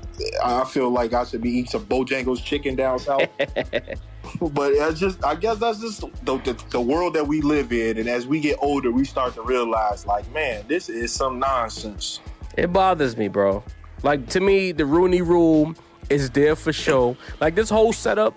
I 0.43 0.65
feel 0.65 0.89
like 0.89 1.13
I 1.13 1.23
should 1.23 1.41
be 1.41 1.51
eating 1.51 1.69
some 1.69 1.85
Bojangles 1.85 2.43
chicken 2.43 2.75
down 2.75 2.99
south. 2.99 3.29
but 3.37 4.71
it's 4.73 4.99
just, 4.99 5.23
I 5.23 5.35
guess 5.35 5.57
that's 5.57 5.79
just 5.79 6.01
the, 6.01 6.37
the, 6.37 6.63
the 6.69 6.81
world 6.81 7.13
that 7.13 7.27
we 7.27 7.41
live 7.41 7.71
in. 7.71 7.97
And 7.97 8.07
as 8.07 8.27
we 8.27 8.39
get 8.39 8.57
older, 8.59 8.91
we 8.91 9.05
start 9.05 9.35
to 9.35 9.41
realize, 9.41 10.05
like, 10.05 10.31
man, 10.33 10.65
this 10.67 10.89
is 10.89 11.11
some 11.11 11.39
nonsense. 11.39 12.19
It 12.57 12.73
bothers 12.73 13.17
me, 13.17 13.27
bro. 13.27 13.63
Like 14.03 14.27
to 14.29 14.39
me, 14.39 14.71
the 14.71 14.85
Rooney 14.85 15.21
Rule 15.21 15.73
is 16.09 16.29
there 16.31 16.55
for 16.55 16.73
show. 16.73 17.17
Like 17.39 17.55
this 17.55 17.69
whole 17.69 17.93
setup, 17.93 18.35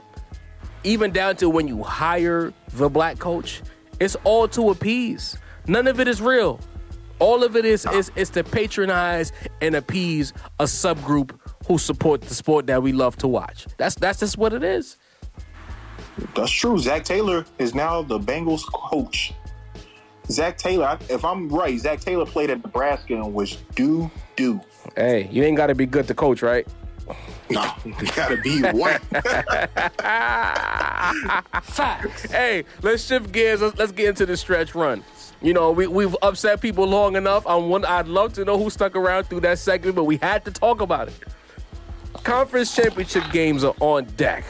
even 0.85 1.11
down 1.13 1.37
to 1.37 1.49
when 1.49 1.69
you 1.69 1.83
hire 1.83 2.53
the 2.73 2.89
black 2.89 3.19
coach, 3.19 3.63
it's 3.99 4.17
all 4.25 4.49
to 4.49 4.71
appease. 4.71 5.37
None 5.67 5.87
of 5.87 6.01
it 6.01 6.09
is 6.09 6.21
real. 6.21 6.61
All 7.19 7.45
of 7.45 7.55
it 7.55 7.65
is 7.67 7.85
is 7.93 8.11
is 8.17 8.31
to 8.31 8.43
patronize 8.43 9.33
and 9.61 9.75
appease 9.75 10.33
a 10.59 10.65
subgroup 10.65 11.39
who 11.67 11.79
support 11.79 12.23
the 12.23 12.35
sport 12.35 12.67
that 12.67 12.83
we 12.83 12.93
love 12.93 13.17
to 13.19 13.29
watch. 13.29 13.67
That's 13.77 13.95
that's 13.95 14.21
just 14.21 14.39
what 14.39 14.53
it 14.53 14.63
is. 14.63 14.97
That's 16.35 16.51
true. 16.51 16.79
Zac 16.79 17.05
Taylor 17.05 17.45
is 17.59 17.75
now 17.75 18.03
the 18.03 18.19
Bengals 18.19 18.65
coach. 18.73 19.33
Zac 20.31 20.59
Taylor, 20.59 20.99
if 21.09 21.25
I'm 21.25 21.49
right, 21.49 21.79
Zac 21.79 22.01
Taylor 22.01 22.27
played 22.27 22.51
at 22.51 22.63
Nebraska 22.63 23.15
and 23.15 23.35
was 23.35 23.57
doo 23.75 24.11
doo. 24.37 24.61
Hey, 24.97 25.29
you 25.31 25.43
ain't 25.43 25.57
got 25.57 25.69
to 25.69 25.75
be 25.75 25.87
good 25.87 26.07
to 26.09 26.15
coach, 26.15 26.43
right? 26.43 26.67
No, 27.51 27.69
you 27.85 27.95
gotta 28.15 28.37
be 28.37 28.63
white. 28.63 29.01
hey, 32.31 32.65
let's 32.81 33.05
shift 33.05 33.33
gears. 33.33 33.61
Let's, 33.61 33.77
let's 33.77 33.91
get 33.91 34.11
into 34.11 34.25
the 34.25 34.37
stretch 34.37 34.77
run. 34.77 35.03
You 35.43 35.53
know, 35.53 35.73
we, 35.73 35.89
we've 35.89 36.17
upset 36.23 36.61
people 36.61 36.87
long 36.87 37.17
enough. 37.17 37.45
I'm 37.49 37.69
one, 37.69 37.85
I'd 37.85 38.07
love 38.07 38.35
to 38.35 38.45
know 38.45 38.57
who 38.57 38.71
stuck 38.71 38.95
around 38.95 39.25
through 39.25 39.41
that 39.41 39.59
segment, 39.59 39.97
but 39.97 40.05
we 40.05 40.19
had 40.19 40.45
to 40.45 40.53
talk 40.53 40.81
about 40.81 41.09
it. 41.09 41.15
Conference 42.25 42.75
championship 42.75 43.25
games 43.33 43.65
are 43.65 43.75
on 43.81 44.05
deck. 44.17 44.45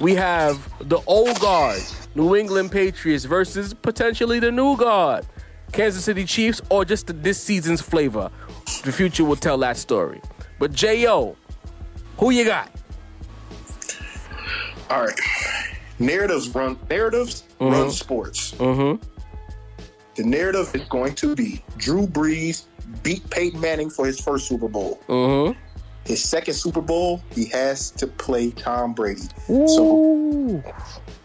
We 0.00 0.14
have 0.16 0.68
the 0.88 1.00
old 1.06 1.38
guard, 1.40 1.80
New 2.14 2.36
England 2.36 2.72
Patriots, 2.72 3.24
versus 3.24 3.72
potentially 3.72 4.40
the 4.40 4.52
new 4.52 4.76
guard, 4.76 5.26
Kansas 5.72 6.04
City 6.04 6.24
Chiefs, 6.24 6.60
or 6.68 6.84
just 6.84 7.06
the, 7.06 7.12
this 7.12 7.40
season's 7.40 7.80
flavor. 7.80 8.30
The 8.84 8.92
future 8.92 9.24
will 9.24 9.36
tell 9.36 9.58
that 9.58 9.76
story. 9.76 10.20
But 10.58 10.72
J.O., 10.72 11.36
who 12.18 12.30
you 12.30 12.44
got? 12.44 12.70
All 14.90 15.04
right. 15.04 15.20
Narratives 15.98 16.48
run 16.54 16.78
narratives 16.90 17.44
run 17.58 17.90
sports. 17.90 18.52
Mm-hmm. 18.52 19.02
The 20.14 20.24
narrative 20.24 20.74
is 20.74 20.84
going 20.88 21.14
to 21.16 21.34
be 21.34 21.62
Drew 21.76 22.06
Brees 22.06 22.64
beat 23.02 23.28
Peyton 23.30 23.60
Manning 23.60 23.90
for 23.90 24.06
his 24.06 24.20
first 24.20 24.46
Super 24.46 24.68
Bowl. 24.68 25.00
Mm-hmm. 25.08 25.58
His 26.06 26.22
second 26.22 26.54
Super 26.54 26.80
Bowl, 26.80 27.20
he 27.32 27.46
has 27.46 27.90
to 27.92 28.06
play 28.06 28.50
Tom 28.52 28.94
Brady. 28.94 29.22
So 29.46 30.62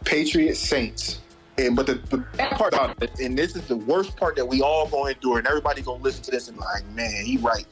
Patriots 0.06 0.60
Saints. 0.60 1.20
And 1.58 1.76
but 1.76 1.86
the, 1.86 1.96
the 1.96 2.18
bad 2.18 2.52
part 2.54 2.74
about 2.74 3.02
it, 3.04 3.20
and 3.20 3.38
this 3.38 3.56
is 3.56 3.68
the 3.68 3.76
worst 3.78 4.18
part 4.18 4.36
that 4.38 4.48
we 4.48 4.62
all 4.62 4.88
gonna 4.88 5.12
endure, 5.12 5.38
and 5.38 5.46
everybody 5.46 5.82
gonna 5.82 6.02
listen 6.02 6.24
to 6.24 6.32
this 6.32 6.48
and 6.48 6.58
be 6.58 6.64
like, 6.64 6.88
man, 6.96 7.26
he 7.26 7.38
right. 7.38 7.66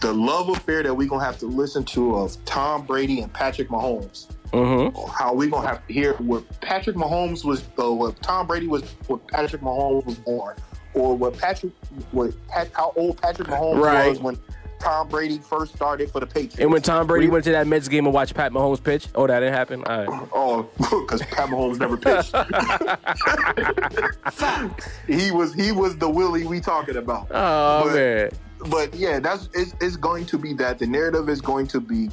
The 0.00 0.12
love 0.12 0.48
affair 0.48 0.82
that 0.82 0.94
we 0.94 1.06
gonna 1.06 1.24
have 1.24 1.38
to 1.40 1.46
listen 1.46 1.84
to 1.86 2.16
of 2.16 2.42
Tom 2.46 2.86
Brady 2.86 3.20
and 3.20 3.32
Patrick 3.32 3.68
Mahomes. 3.68 4.28
Mm-hmm. 4.52 5.10
How 5.10 5.34
we 5.34 5.48
gonna 5.48 5.66
have 5.66 5.86
to 5.86 5.92
hear 5.92 6.14
where 6.14 6.40
Patrick 6.62 6.96
Mahomes 6.96 7.44
was, 7.44 7.64
uh, 7.78 7.92
what 7.92 8.20
Tom 8.22 8.46
Brady 8.46 8.66
was, 8.68 8.82
when 9.08 9.18
Patrick 9.28 9.60
Mahomes 9.60 10.06
was 10.06 10.14
born, 10.16 10.56
or 10.94 11.16
what 11.16 11.36
Patrick, 11.36 11.72
what 12.12 12.32
Pat, 12.48 12.70
how 12.72 12.92
old 12.96 13.20
Patrick 13.20 13.48
Mahomes 13.48 13.80
Right. 13.82 14.08
was 14.08 14.20
when 14.20 14.38
Tom 14.80 15.08
Brady 15.08 15.38
first 15.38 15.74
started 15.74 16.10
for 16.10 16.20
the 16.20 16.26
Patriots. 16.26 16.58
And 16.58 16.70
when 16.70 16.82
Tom 16.82 17.06
Brady 17.06 17.26
We- 17.26 17.32
went 17.32 17.44
to 17.44 17.52
that 17.52 17.66
Mets 17.66 17.88
game 17.88 18.04
and 18.06 18.14
watched 18.14 18.34
Pat 18.34 18.52
Mahomes 18.52 18.82
pitch, 18.82 19.08
oh, 19.14 19.26
that 19.26 19.40
didn't 19.40 19.54
happen. 19.54 19.84
All 19.84 20.04
right. 20.06 20.28
Oh, 20.34 20.62
because 20.78 21.22
Pat 21.22 21.48
Mahomes 21.48 21.78
never 21.78 21.96
pitched. 21.96 22.34
he 25.06 25.30
was 25.30 25.54
he 25.54 25.72
was 25.72 25.96
the 25.96 26.08
Willie 26.08 26.46
we 26.46 26.60
talking 26.60 26.96
about. 26.96 27.28
Oh 27.30 27.84
But- 27.84 27.94
man. 27.94 28.30
But 28.70 28.94
yeah, 28.94 29.18
that's 29.18 29.50
it's, 29.52 29.74
it's 29.80 29.96
going 29.96 30.24
to 30.26 30.38
be 30.38 30.54
that. 30.54 30.78
The 30.78 30.86
narrative 30.86 31.28
is 31.28 31.42
going 31.42 31.66
to 31.68 31.80
be 31.80 32.08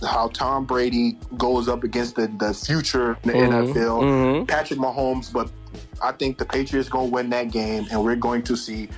how 0.00 0.28
Tom 0.28 0.66
Brady 0.66 1.18
goes 1.36 1.68
up 1.68 1.82
against 1.82 2.14
the, 2.14 2.28
the 2.38 2.54
future 2.54 3.16
in 3.24 3.30
the 3.30 3.34
Mhm, 3.34 3.74
NFL. 3.74 4.02
mhm. 4.02 4.48
Patrick 4.48 4.78
Mahomes, 4.78 5.32
but 5.32 5.50
I 6.00 6.12
think 6.12 6.38
the 6.38 6.44
Patriots 6.44 6.88
going 6.88 7.08
to 7.08 7.12
win 7.14 7.30
that 7.30 7.50
game, 7.50 7.86
and 7.90 8.04
we're 8.04 8.14
going 8.14 8.42
to 8.44 8.56
see 8.56 8.88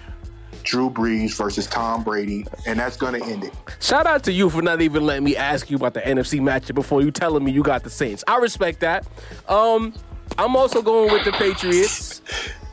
Drew 0.65 0.91
Brees 0.91 1.37
versus 1.37 1.67
Tom 1.67 2.03
Brady, 2.03 2.47
and 2.67 2.79
that's 2.79 2.97
gonna 2.97 3.25
end 3.25 3.45
it. 3.45 3.53
Shout 3.81 4.07
out 4.07 4.25
to 4.25 4.33
you 4.33 4.51
for 4.51 4.62
not 4.62 4.81
even 4.81 5.07
letting 5.07 5.25
me 5.25 5.37
ask 5.37 5.71
you 5.71 5.77
about 5.77 5.95
the 5.95 6.01
NFC 6.01 6.41
matchup 6.41 6.75
before 6.75 7.03
you 7.03 7.11
telling 7.11 7.45
me 7.45 7.53
you 7.53 7.62
got 7.62 7.85
the 7.85 7.91
Saints. 7.91 8.25
I 8.27 8.39
respect 8.39 8.81
that. 8.81 9.07
Um, 9.49 9.95
I'm 10.39 10.57
also 10.57 10.83
going 10.83 11.12
with 11.12 11.25
the 11.25 11.33
Patriots 11.33 12.23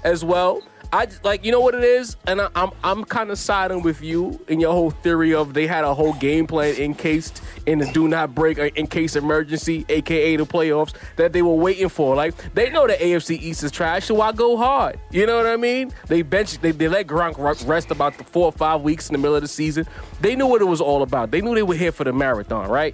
as 0.03 0.25
well. 0.25 0.61
I 0.93 1.07
like 1.23 1.45
you 1.45 1.53
know 1.53 1.61
what 1.61 1.73
it 1.73 1.83
is, 1.83 2.17
and 2.27 2.41
I, 2.41 2.49
I'm 2.53 2.71
I'm 2.83 3.05
kind 3.05 3.31
of 3.31 3.37
siding 3.37 3.81
with 3.81 4.01
you 4.01 4.43
in 4.49 4.59
your 4.59 4.73
whole 4.73 4.91
theory 4.91 5.33
of 5.33 5.53
they 5.53 5.65
had 5.65 5.85
a 5.85 5.93
whole 5.93 6.13
game 6.13 6.47
plan 6.47 6.75
encased 6.75 7.41
in 7.65 7.79
the 7.79 7.89
do 7.93 8.09
not 8.09 8.35
break 8.35 8.59
or 8.59 8.65
in 8.65 8.87
case 8.87 9.15
emergency, 9.15 9.85
aka 9.87 10.35
the 10.35 10.45
playoffs, 10.45 10.93
that 11.15 11.31
they 11.31 11.41
were 11.41 11.55
waiting 11.55 11.87
for. 11.87 12.15
Like 12.15 12.35
they 12.53 12.69
know 12.69 12.87
the 12.87 12.93
AFC 12.93 13.39
East 13.39 13.63
is 13.63 13.71
trash, 13.71 14.05
so 14.07 14.15
why 14.15 14.33
go 14.33 14.57
hard? 14.57 14.99
You 15.11 15.25
know 15.25 15.37
what 15.37 15.47
I 15.47 15.55
mean? 15.55 15.93
They 16.07 16.23
bench 16.23 16.59
they, 16.59 16.71
they 16.71 16.89
let 16.89 17.07
Gronk 17.07 17.65
rest 17.65 17.89
about 17.91 18.17
the 18.17 18.25
four 18.25 18.45
or 18.45 18.51
five 18.51 18.81
weeks 18.81 19.07
in 19.07 19.13
the 19.13 19.19
middle 19.19 19.35
of 19.35 19.43
the 19.43 19.47
season. 19.47 19.87
They 20.19 20.35
knew 20.35 20.47
what 20.47 20.61
it 20.61 20.65
was 20.65 20.81
all 20.81 21.03
about. 21.03 21.31
They 21.31 21.39
knew 21.39 21.55
they 21.55 21.63
were 21.63 21.75
here 21.75 21.93
for 21.93 22.03
the 22.03 22.13
marathon, 22.13 22.69
right? 22.69 22.93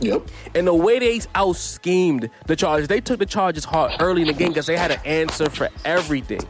Yep. 0.00 0.28
And 0.54 0.66
the 0.66 0.74
way 0.74 0.98
they 0.98 1.20
out 1.34 1.56
schemed 1.56 2.30
the 2.46 2.56
Chargers, 2.56 2.88
they 2.88 3.00
took 3.00 3.18
the 3.18 3.26
Chargers 3.26 3.64
hard 3.64 3.92
early 4.00 4.22
in 4.22 4.28
the 4.28 4.34
game 4.34 4.48
because 4.48 4.66
they 4.66 4.76
had 4.76 4.92
an 4.92 5.00
answer 5.04 5.50
for 5.50 5.68
everything. 5.84 6.40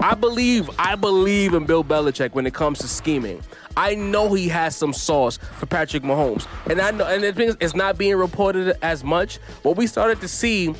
I 0.00 0.14
believe, 0.14 0.70
I 0.78 0.94
believe 0.94 1.52
in 1.52 1.66
Bill 1.66 1.84
Belichick 1.84 2.32
when 2.32 2.46
it 2.46 2.54
comes 2.54 2.78
to 2.78 2.88
scheming. 2.88 3.42
I 3.76 3.94
know 3.94 4.32
he 4.32 4.48
has 4.48 4.74
some 4.74 4.92
sauce 4.92 5.36
for 5.36 5.66
Patrick 5.66 6.02
Mahomes, 6.02 6.46
and 6.68 6.80
I 6.80 6.90
know, 6.90 7.06
and 7.06 7.22
the 7.22 7.32
thing 7.32 7.48
is, 7.48 7.56
it's 7.60 7.74
not 7.74 7.98
being 7.98 8.16
reported 8.16 8.76
as 8.82 9.04
much. 9.04 9.38
But 9.62 9.76
we 9.76 9.86
started 9.86 10.20
to 10.22 10.28
see 10.28 10.74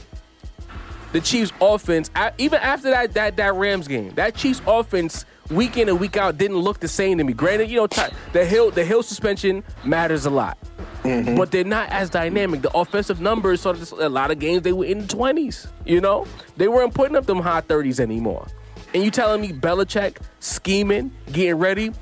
the 1.12 1.20
Chiefs' 1.20 1.52
offense, 1.60 2.10
even 2.38 2.60
after 2.60 2.90
that 2.90 3.14
that 3.14 3.36
that 3.36 3.54
Rams 3.54 3.88
game, 3.88 4.14
that 4.14 4.34
Chiefs' 4.34 4.62
offense 4.66 5.24
week 5.50 5.76
in 5.76 5.88
and 5.88 6.00
week 6.00 6.16
out 6.16 6.38
didn't 6.38 6.58
look 6.58 6.80
the 6.80 6.88
same 6.88 7.18
to 7.18 7.24
me. 7.24 7.32
Granted, 7.32 7.70
you 7.70 7.76
know 7.76 7.88
the 8.32 8.44
hill 8.44 8.70
the 8.70 8.84
hill 8.84 9.02
suspension 9.02 9.62
matters 9.84 10.26
a 10.26 10.30
lot, 10.30 10.58
mm-hmm. 11.02 11.36
but 11.36 11.50
they're 11.50 11.64
not 11.64 11.88
as 11.90 12.10
dynamic. 12.10 12.62
The 12.62 12.76
offensive 12.76 13.20
numbers, 13.20 13.60
sort 13.60 13.76
of 13.76 13.92
a 13.92 14.08
lot 14.08 14.30
of 14.30 14.38
games 14.38 14.62
they 14.62 14.72
were 14.72 14.86
in 14.86 15.00
the 15.00 15.06
twenties. 15.06 15.66
You 15.84 16.00
know, 16.00 16.26
they 16.56 16.68
weren't 16.68 16.94
putting 16.94 17.16
up 17.16 17.26
them 17.26 17.40
high 17.40 17.60
thirties 17.60 18.00
anymore. 18.00 18.46
And 18.92 19.04
you 19.04 19.10
telling 19.10 19.40
me 19.40 19.52
Belichick 19.52 20.16
scheming, 20.40 21.12
getting 21.30 21.54
ready, 21.54 21.92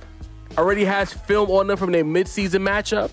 already 0.56 0.84
has 0.84 1.12
film 1.12 1.50
on 1.50 1.66
them 1.66 1.76
from 1.76 1.92
their 1.92 2.04
midseason 2.04 2.62
matchup? 2.62 3.10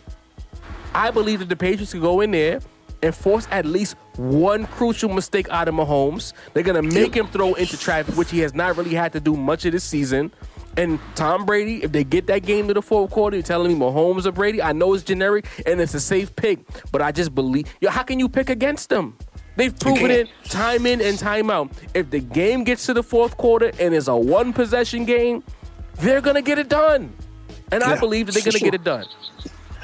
I 0.94 1.12
believe 1.12 1.40
that 1.40 1.50
the 1.50 1.58
Patriots 1.58 1.92
could 1.92 2.02
go 2.02 2.22
in 2.22 2.32
there 2.32 2.62
and 3.04 3.14
force 3.14 3.48
at 3.52 3.66
least 3.66 3.98
one 4.16 4.66
crucial 4.68 5.10
mistake 5.10 5.50
out 5.50 5.68
of 5.68 5.76
Mahomes. 5.76 6.32
They're 6.54 6.64
gonna 6.64 6.82
make 6.82 7.14
him 7.14 7.28
throw 7.28 7.54
into 7.56 7.78
traffic, 7.78 8.16
which 8.16 8.32
he 8.32 8.40
has 8.40 8.54
not 8.54 8.78
really 8.78 8.96
had 8.96 9.12
to 9.14 9.20
do 9.20 9.36
much 9.36 9.66
of 9.66 9.74
this 9.74 9.84
season. 9.84 10.32
And 10.78 11.00
Tom 11.16 11.46
Brady, 11.46 11.84
if 11.84 11.92
they 11.92 12.04
get 12.04 12.28
that 12.28 12.44
game 12.46 12.68
to 12.68 12.74
the 12.74 12.82
fourth 12.82 13.12
quarter, 13.12 13.38
you're 13.38 13.44
telling 13.44 13.74
me 13.74 13.80
Mahomes 13.80 14.26
or 14.26 14.32
Brady. 14.32 14.62
I 14.62 14.74
know 14.74 14.94
it's 14.94 15.04
generic 15.04 15.46
and 15.66 15.80
it's 15.80 15.94
a 15.94 16.00
safe 16.00 16.36
pick, 16.36 16.60
but 16.92 17.02
I 17.02 17.12
just 17.12 17.36
believe. 17.36 17.66
Yo, 17.80 17.90
how 17.90 18.04
can 18.04 18.20
you 18.20 18.28
pick 18.28 18.50
against 18.50 18.90
them? 18.90 19.18
They've 19.56 19.78
proven 19.78 20.12
it 20.12 20.30
time 20.45 20.86
in 20.86 21.01
and 21.01 21.18
time 21.18 21.49
out. 21.49 21.72
If 21.93 22.10
the 22.10 22.20
game 22.20 22.64
gets 22.64 22.86
to 22.88 22.93
the 22.93 23.03
fourth 23.03 23.38
quarter 23.38 23.72
and 23.80 23.93
it's 23.93 24.08
a 24.08 24.16
one 24.16 24.51
possession 24.53 25.06
game, 25.06 25.43
they're 25.95 26.22
gonna 26.22 26.41
get 26.41 26.58
it 26.58 26.70
done. 26.70 27.14
And 27.72 27.82
yeah, 27.82 27.91
I 27.91 27.99
believe 27.99 28.26
that 28.28 28.34
they're 28.34 28.43
gonna 28.43 28.60
sure. 28.60 28.68
get 28.68 28.76
it 28.76 28.84
done. 28.84 29.06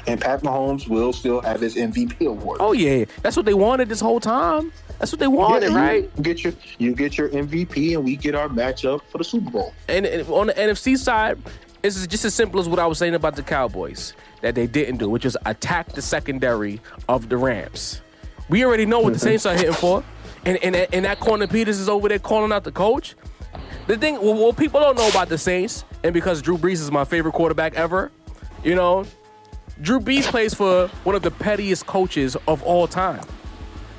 And 0.06 0.20
Pat 0.20 0.42
Mahomes 0.42 0.88
will 0.88 1.12
still 1.12 1.40
have 1.40 1.60
his 1.60 1.76
MVP 1.76 2.26
award. 2.26 2.58
Oh 2.60 2.72
yeah, 2.72 3.04
that's 3.22 3.36
what 3.36 3.46
they 3.46 3.54
wanted 3.54 3.88
this 3.88 4.00
whole 4.00 4.20
time. 4.20 4.72
That's 4.98 5.10
what 5.10 5.20
they 5.20 5.28
wanted, 5.28 5.72
yeah, 5.72 5.76
right? 5.76 6.22
Get 6.22 6.44
your 6.44 6.52
you 6.78 6.94
get 6.94 7.16
your 7.16 7.28
MVP, 7.30 7.94
and 7.94 8.04
we 8.04 8.16
get 8.16 8.34
our 8.34 8.48
matchup 8.48 9.00
for 9.10 9.18
the 9.18 9.24
Super 9.24 9.50
Bowl. 9.50 9.74
And, 9.88 10.06
and 10.06 10.28
on 10.28 10.48
the 10.48 10.54
NFC 10.54 10.98
side, 10.98 11.38
it's 11.82 12.06
just 12.06 12.24
as 12.24 12.34
simple 12.34 12.60
as 12.60 12.68
what 12.68 12.78
I 12.78 12.86
was 12.86 12.98
saying 12.98 13.14
about 13.14 13.36
the 13.36 13.42
Cowboys 13.42 14.12
that 14.42 14.54
they 14.54 14.66
didn't 14.66 14.98
do, 14.98 15.08
which 15.08 15.24
is 15.24 15.36
attack 15.46 15.92
the 15.92 16.02
secondary 16.02 16.80
of 17.08 17.28
the 17.28 17.36
Rams. 17.36 18.01
We 18.52 18.66
already 18.66 18.84
know 18.84 19.00
what 19.00 19.14
the 19.14 19.18
Saints 19.18 19.46
are 19.46 19.54
hitting 19.54 19.72
for. 19.72 20.04
And, 20.44 20.58
and, 20.62 20.76
and 20.76 21.06
that 21.06 21.20
corner 21.20 21.46
Peters 21.46 21.80
is 21.80 21.88
over 21.88 22.06
there 22.06 22.18
calling 22.18 22.52
out 22.52 22.64
the 22.64 22.70
coach. 22.70 23.14
The 23.86 23.96
thing, 23.96 24.20
well, 24.20 24.34
what 24.34 24.58
people 24.58 24.78
don't 24.78 24.94
know 24.94 25.08
about 25.08 25.30
the 25.30 25.38
Saints, 25.38 25.86
and 26.04 26.12
because 26.12 26.42
Drew 26.42 26.58
Brees 26.58 26.74
is 26.74 26.90
my 26.90 27.06
favorite 27.06 27.32
quarterback 27.32 27.76
ever, 27.76 28.12
you 28.62 28.74
know, 28.74 29.06
Drew 29.80 30.00
Brees 30.00 30.24
plays 30.24 30.52
for 30.52 30.88
one 31.02 31.14
of 31.14 31.22
the 31.22 31.30
pettiest 31.30 31.86
coaches 31.86 32.36
of 32.46 32.62
all 32.62 32.86
time. 32.86 33.24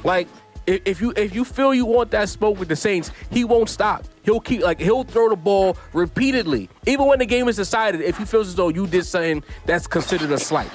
Like, 0.04 0.28
if 0.68 1.02
you 1.02 1.14
if 1.18 1.34
you 1.34 1.46
feel 1.46 1.74
you 1.74 1.86
want 1.86 2.12
that 2.12 2.30
smoke 2.30 2.60
with 2.60 2.68
the 2.68 2.76
Saints, 2.76 3.12
he 3.32 3.44
won't 3.44 3.70
stop. 3.70 4.06
He'll 4.22 4.40
keep 4.40 4.62
like 4.62 4.80
he'll 4.80 5.04
throw 5.04 5.30
the 5.30 5.36
ball 5.36 5.78
repeatedly, 5.94 6.70
even 6.86 7.08
when 7.08 7.18
the 7.18 7.26
game 7.26 7.48
is 7.48 7.56
decided. 7.56 8.02
If 8.02 8.20
he 8.20 8.26
feels 8.26 8.50
as 8.50 8.56
though 8.56 8.70
you 8.70 8.86
did 8.86 9.06
something 9.06 9.44
that's 9.66 9.88
considered 9.88 10.32
a 10.32 10.38
slight. 10.38 10.70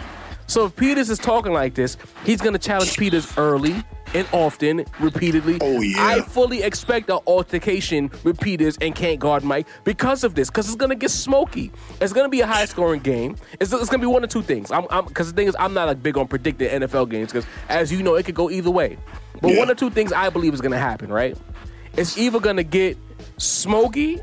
So 0.48 0.64
if 0.64 0.74
Peters 0.74 1.10
is 1.10 1.18
talking 1.18 1.52
like 1.52 1.74
this, 1.74 1.96
he's 2.24 2.40
going 2.40 2.54
to 2.54 2.58
challenge 2.58 2.96
Peters 2.96 3.36
early 3.36 3.84
and 4.14 4.26
often, 4.32 4.84
repeatedly. 5.00 5.58
Oh 5.60 5.80
yeah. 5.80 6.06
I 6.06 6.20
fully 6.22 6.62
expect 6.62 7.10
an 7.10 7.18
altercation 7.26 8.10
with 8.24 8.40
Peters 8.40 8.78
and 8.80 8.94
can't 8.94 9.20
guard 9.20 9.44
Mike 9.44 9.66
because 9.84 10.24
of 10.24 10.34
this. 10.34 10.48
Because 10.48 10.66
it's 10.66 10.76
gonna 10.76 10.94
get 10.94 11.10
smoky. 11.10 11.70
It's 12.00 12.12
gonna 12.12 12.28
be 12.28 12.40
a 12.40 12.46
high 12.46 12.64
scoring 12.64 13.00
game. 13.00 13.36
It's, 13.60 13.72
it's 13.72 13.90
gonna 13.90 14.00
be 14.00 14.06
one 14.06 14.24
of 14.24 14.30
two 14.30 14.42
things. 14.42 14.70
I'm 14.70 14.86
because 15.04 15.30
the 15.30 15.36
thing 15.36 15.48
is, 15.48 15.56
I'm 15.58 15.74
not 15.74 15.88
like 15.88 16.02
big 16.02 16.16
on 16.16 16.26
predicting 16.26 16.68
NFL 16.68 17.10
games 17.10 17.32
because, 17.32 17.46
as 17.68 17.92
you 17.92 18.02
know, 18.02 18.14
it 18.14 18.24
could 18.24 18.34
go 18.34 18.50
either 18.50 18.70
way. 18.70 18.96
But 19.40 19.52
yeah. 19.52 19.58
one 19.58 19.70
or 19.70 19.74
two 19.74 19.90
things 19.90 20.12
I 20.12 20.30
believe 20.30 20.54
is 20.54 20.60
gonna 20.60 20.78
happen. 20.78 21.12
Right? 21.12 21.36
It's 21.96 22.16
either 22.16 22.40
gonna 22.40 22.62
get 22.62 22.96
smoky 23.36 24.20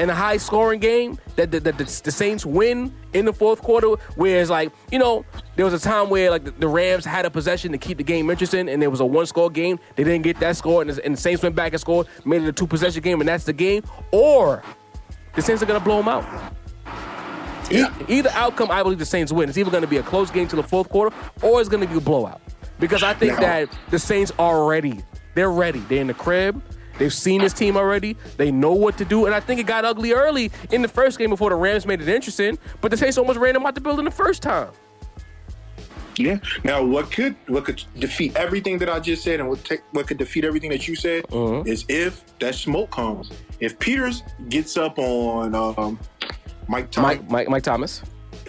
in 0.00 0.10
a 0.10 0.14
high 0.14 0.38
scoring 0.38 0.80
game 0.80 1.18
that 1.36 1.50
the, 1.50 1.60
the, 1.60 1.72
the, 1.72 1.84
the, 2.04 2.10
Saints 2.10 2.46
win 2.46 2.94
in 3.12 3.26
the 3.26 3.32
fourth 3.32 3.60
quarter. 3.60 3.88
Whereas, 4.16 4.48
like, 4.48 4.72
you 4.90 4.98
know, 4.98 5.24
there 5.56 5.64
was 5.64 5.74
a 5.74 5.78
time 5.78 6.08
where 6.08 6.30
like 6.30 6.44
the, 6.44 6.52
the, 6.52 6.68
Rams 6.68 7.04
had 7.04 7.26
a 7.26 7.30
possession 7.30 7.72
to 7.72 7.78
keep 7.78 7.98
the 7.98 8.04
game 8.04 8.30
interesting, 8.30 8.68
and 8.68 8.80
there 8.80 8.90
was 8.90 9.00
a 9.00 9.06
one 9.06 9.26
score 9.26 9.50
game. 9.50 9.78
They 9.96 10.04
didn't 10.04 10.22
get 10.22 10.40
that 10.40 10.56
score, 10.56 10.80
and 10.80 10.90
the, 10.90 11.04
and 11.04 11.16
the 11.16 11.20
Saints 11.20 11.42
went 11.42 11.54
back 11.54 11.72
and 11.72 11.80
scored, 11.80 12.06
made 12.24 12.42
it 12.42 12.48
a 12.48 12.52
two 12.52 12.66
possession 12.66 13.02
game, 13.02 13.20
and 13.20 13.28
that's 13.28 13.44
the 13.44 13.52
game. 13.52 13.82
Or 14.10 14.62
the 15.34 15.42
Saints 15.42 15.62
are 15.62 15.66
going 15.66 15.78
to 15.78 15.84
blow 15.84 15.98
them 15.98 16.08
out. 16.08 16.54
Yeah. 17.70 17.94
E- 18.00 18.18
either 18.18 18.30
outcome, 18.30 18.70
I 18.70 18.82
believe 18.82 18.98
the 18.98 19.04
Saints 19.04 19.32
win. 19.32 19.48
It's 19.48 19.58
either 19.58 19.70
going 19.70 19.82
to 19.82 19.88
be 19.88 19.98
a 19.98 20.02
close 20.02 20.30
game 20.30 20.48
to 20.48 20.56
the 20.56 20.62
fourth 20.62 20.88
quarter, 20.88 21.14
or 21.42 21.60
it's 21.60 21.68
going 21.68 21.82
to 21.82 21.88
be 21.88 21.98
a 21.98 22.00
blowout. 22.00 22.40
Because 22.78 23.02
I 23.02 23.12
think 23.12 23.38
that 23.38 23.68
the 23.90 23.98
Saints 23.98 24.32
are 24.38 24.66
ready. 24.66 25.04
They're 25.34 25.50
ready. 25.50 25.80
They're 25.80 26.00
in 26.00 26.06
the 26.06 26.14
crib. 26.14 26.62
They've 27.00 27.12
seen 27.12 27.40
this 27.40 27.54
team 27.54 27.78
already. 27.78 28.14
They 28.36 28.52
know 28.52 28.74
what 28.74 28.98
to 28.98 29.06
do. 29.06 29.24
And 29.24 29.34
I 29.34 29.40
think 29.40 29.58
it 29.58 29.64
got 29.64 29.86
ugly 29.86 30.12
early 30.12 30.52
in 30.70 30.82
the 30.82 30.88
first 30.88 31.18
game 31.18 31.30
before 31.30 31.48
the 31.48 31.56
Rams 31.56 31.86
made 31.86 32.02
it 32.02 32.08
interesting. 32.10 32.58
But 32.82 32.90
the 32.90 32.98
Saints 32.98 33.16
almost 33.16 33.38
ran 33.38 33.54
them 33.54 33.64
out 33.64 33.74
the 33.74 33.80
building 33.80 34.04
the 34.04 34.10
first 34.10 34.42
time. 34.42 34.68
Yeah. 36.18 36.40
Now, 36.62 36.84
what 36.84 37.10
could 37.10 37.36
what 37.46 37.64
could 37.64 37.82
defeat 37.98 38.36
everything 38.36 38.76
that 38.80 38.90
I 38.90 39.00
just 39.00 39.24
said, 39.24 39.40
and 39.40 39.48
what 39.48 39.64
take, 39.64 39.80
what 39.92 40.08
could 40.08 40.18
defeat 40.18 40.44
everything 40.44 40.68
that 40.68 40.86
you 40.86 40.94
said 40.94 41.24
uh-huh. 41.32 41.62
is 41.64 41.86
if 41.88 42.22
that 42.40 42.54
smoke 42.54 42.90
comes. 42.90 43.30
If 43.60 43.78
Peters 43.78 44.22
gets 44.50 44.76
up 44.76 44.98
on 44.98 45.54
um, 45.54 45.98
Mike, 46.68 46.94
Mike, 46.98 47.30
Mike, 47.30 47.48
Mike 47.48 47.62
Thomas, 47.62 48.02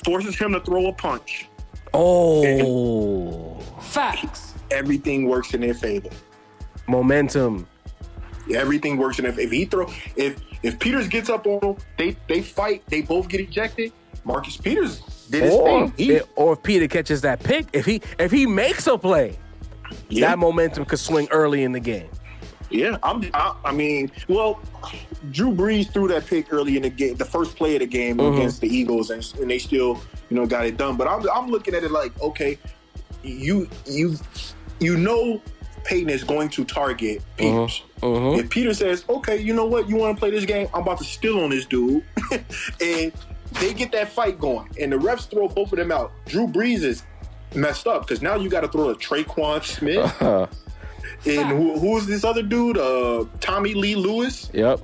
forces 0.03 0.37
him 0.37 0.51
to 0.51 0.59
throw 0.59 0.87
a 0.87 0.93
punch. 0.93 1.47
Oh, 1.93 3.57
facts. 3.79 4.55
Everything 4.71 5.29
works 5.29 5.53
in 5.53 5.61
their 5.61 5.73
favor. 5.73 6.09
Momentum. 6.89 7.65
Everything 8.55 8.97
works, 8.97 9.19
and 9.19 9.27
if, 9.27 9.37
if 9.37 9.51
he 9.51 9.65
throw 9.65 9.87
if 10.15 10.41
if 10.63 10.79
Peters 10.79 11.07
gets 11.07 11.29
up 11.29 11.45
on 11.47 11.59
them, 11.59 11.75
they 11.97 12.15
they 12.27 12.41
fight. 12.41 12.83
They 12.87 13.01
both 13.01 13.27
get 13.27 13.41
ejected. 13.41 13.91
Marcus 14.23 14.57
Peters 14.57 14.99
did 15.29 15.43
his 15.43 15.53
or, 15.53 15.65
thing. 15.65 15.93
He, 15.97 16.19
or 16.35 16.53
if 16.53 16.63
Peter 16.63 16.87
catches 16.87 17.21
that 17.21 17.41
pick, 17.41 17.67
if 17.73 17.85
he 17.85 18.01
if 18.19 18.31
he 18.31 18.45
makes 18.45 18.87
a 18.87 18.97
play, 18.97 19.37
yeah. 20.09 20.29
that 20.29 20.39
momentum 20.39 20.85
could 20.85 20.99
swing 20.99 21.27
early 21.31 21.63
in 21.63 21.71
the 21.71 21.79
game. 21.79 22.09
Yeah, 22.71 22.97
I'm. 23.03 23.29
I, 23.33 23.53
I, 23.65 23.71
mean, 23.73 24.11
well, 24.29 24.61
Drew 25.31 25.51
Brees 25.53 25.91
threw 25.91 26.07
that 26.07 26.25
pick 26.25 26.53
early 26.53 26.77
in 26.77 26.83
the 26.83 26.89
game, 26.89 27.15
the 27.15 27.25
first 27.25 27.57
play 27.57 27.75
of 27.75 27.81
the 27.81 27.85
game 27.85 28.17
mm-hmm. 28.17 28.37
against 28.37 28.61
the 28.61 28.67
Eagles, 28.67 29.09
and, 29.09 29.29
and 29.41 29.51
they 29.51 29.59
still, 29.59 30.01
you 30.29 30.37
know, 30.37 30.45
got 30.45 30.65
it 30.65 30.77
done. 30.77 30.95
But 30.95 31.07
I'm, 31.07 31.27
I'm 31.29 31.47
looking 31.49 31.75
at 31.75 31.83
it 31.83 31.91
like, 31.91 32.17
okay, 32.21 32.57
you, 33.23 33.67
you, 33.85 34.15
you 34.79 34.95
know, 34.95 35.41
Payton 35.83 36.09
is 36.09 36.23
going 36.23 36.49
to 36.49 36.65
target 36.65 37.21
Peters. 37.37 37.83
Uh-huh. 38.01 38.13
Uh-huh. 38.13 38.39
If 38.39 38.49
Peter 38.49 38.73
says, 38.73 39.05
"Okay, 39.09 39.39
you 39.39 39.53
know 39.53 39.65
what? 39.65 39.89
You 39.89 39.95
want 39.95 40.15
to 40.15 40.19
play 40.19 40.31
this 40.31 40.45
game? 40.45 40.67
I'm 40.73 40.81
about 40.81 40.97
to 40.99 41.03
steal 41.03 41.39
on 41.39 41.49
this 41.49 41.65
dude," 41.65 42.03
and 42.81 43.11
they 43.59 43.73
get 43.73 43.91
that 43.91 44.09
fight 44.09 44.39
going, 44.39 44.69
and 44.79 44.91
the 44.91 44.97
refs 44.97 45.29
throw 45.29 45.47
both 45.47 45.71
of 45.71 45.77
them 45.77 45.91
out. 45.91 46.11
Drew 46.25 46.47
Brees 46.47 46.83
is 46.83 47.03
messed 47.55 47.87
up 47.87 48.07
because 48.07 48.21
now 48.21 48.35
you 48.35 48.49
got 48.49 48.61
to 48.61 48.67
throw 48.67 48.89
a 48.89 48.95
Tre'Quan 48.95 49.63
Smith. 49.63 50.11
Uh-huh. 50.21 50.47
And 51.25 51.49
who, 51.49 51.79
who's 51.79 52.07
this 52.07 52.23
other 52.23 52.41
dude? 52.41 52.79
Uh, 52.79 53.25
Tommy 53.41 53.75
Lee 53.75 53.95
Lewis. 53.95 54.49
Yep. 54.53 54.81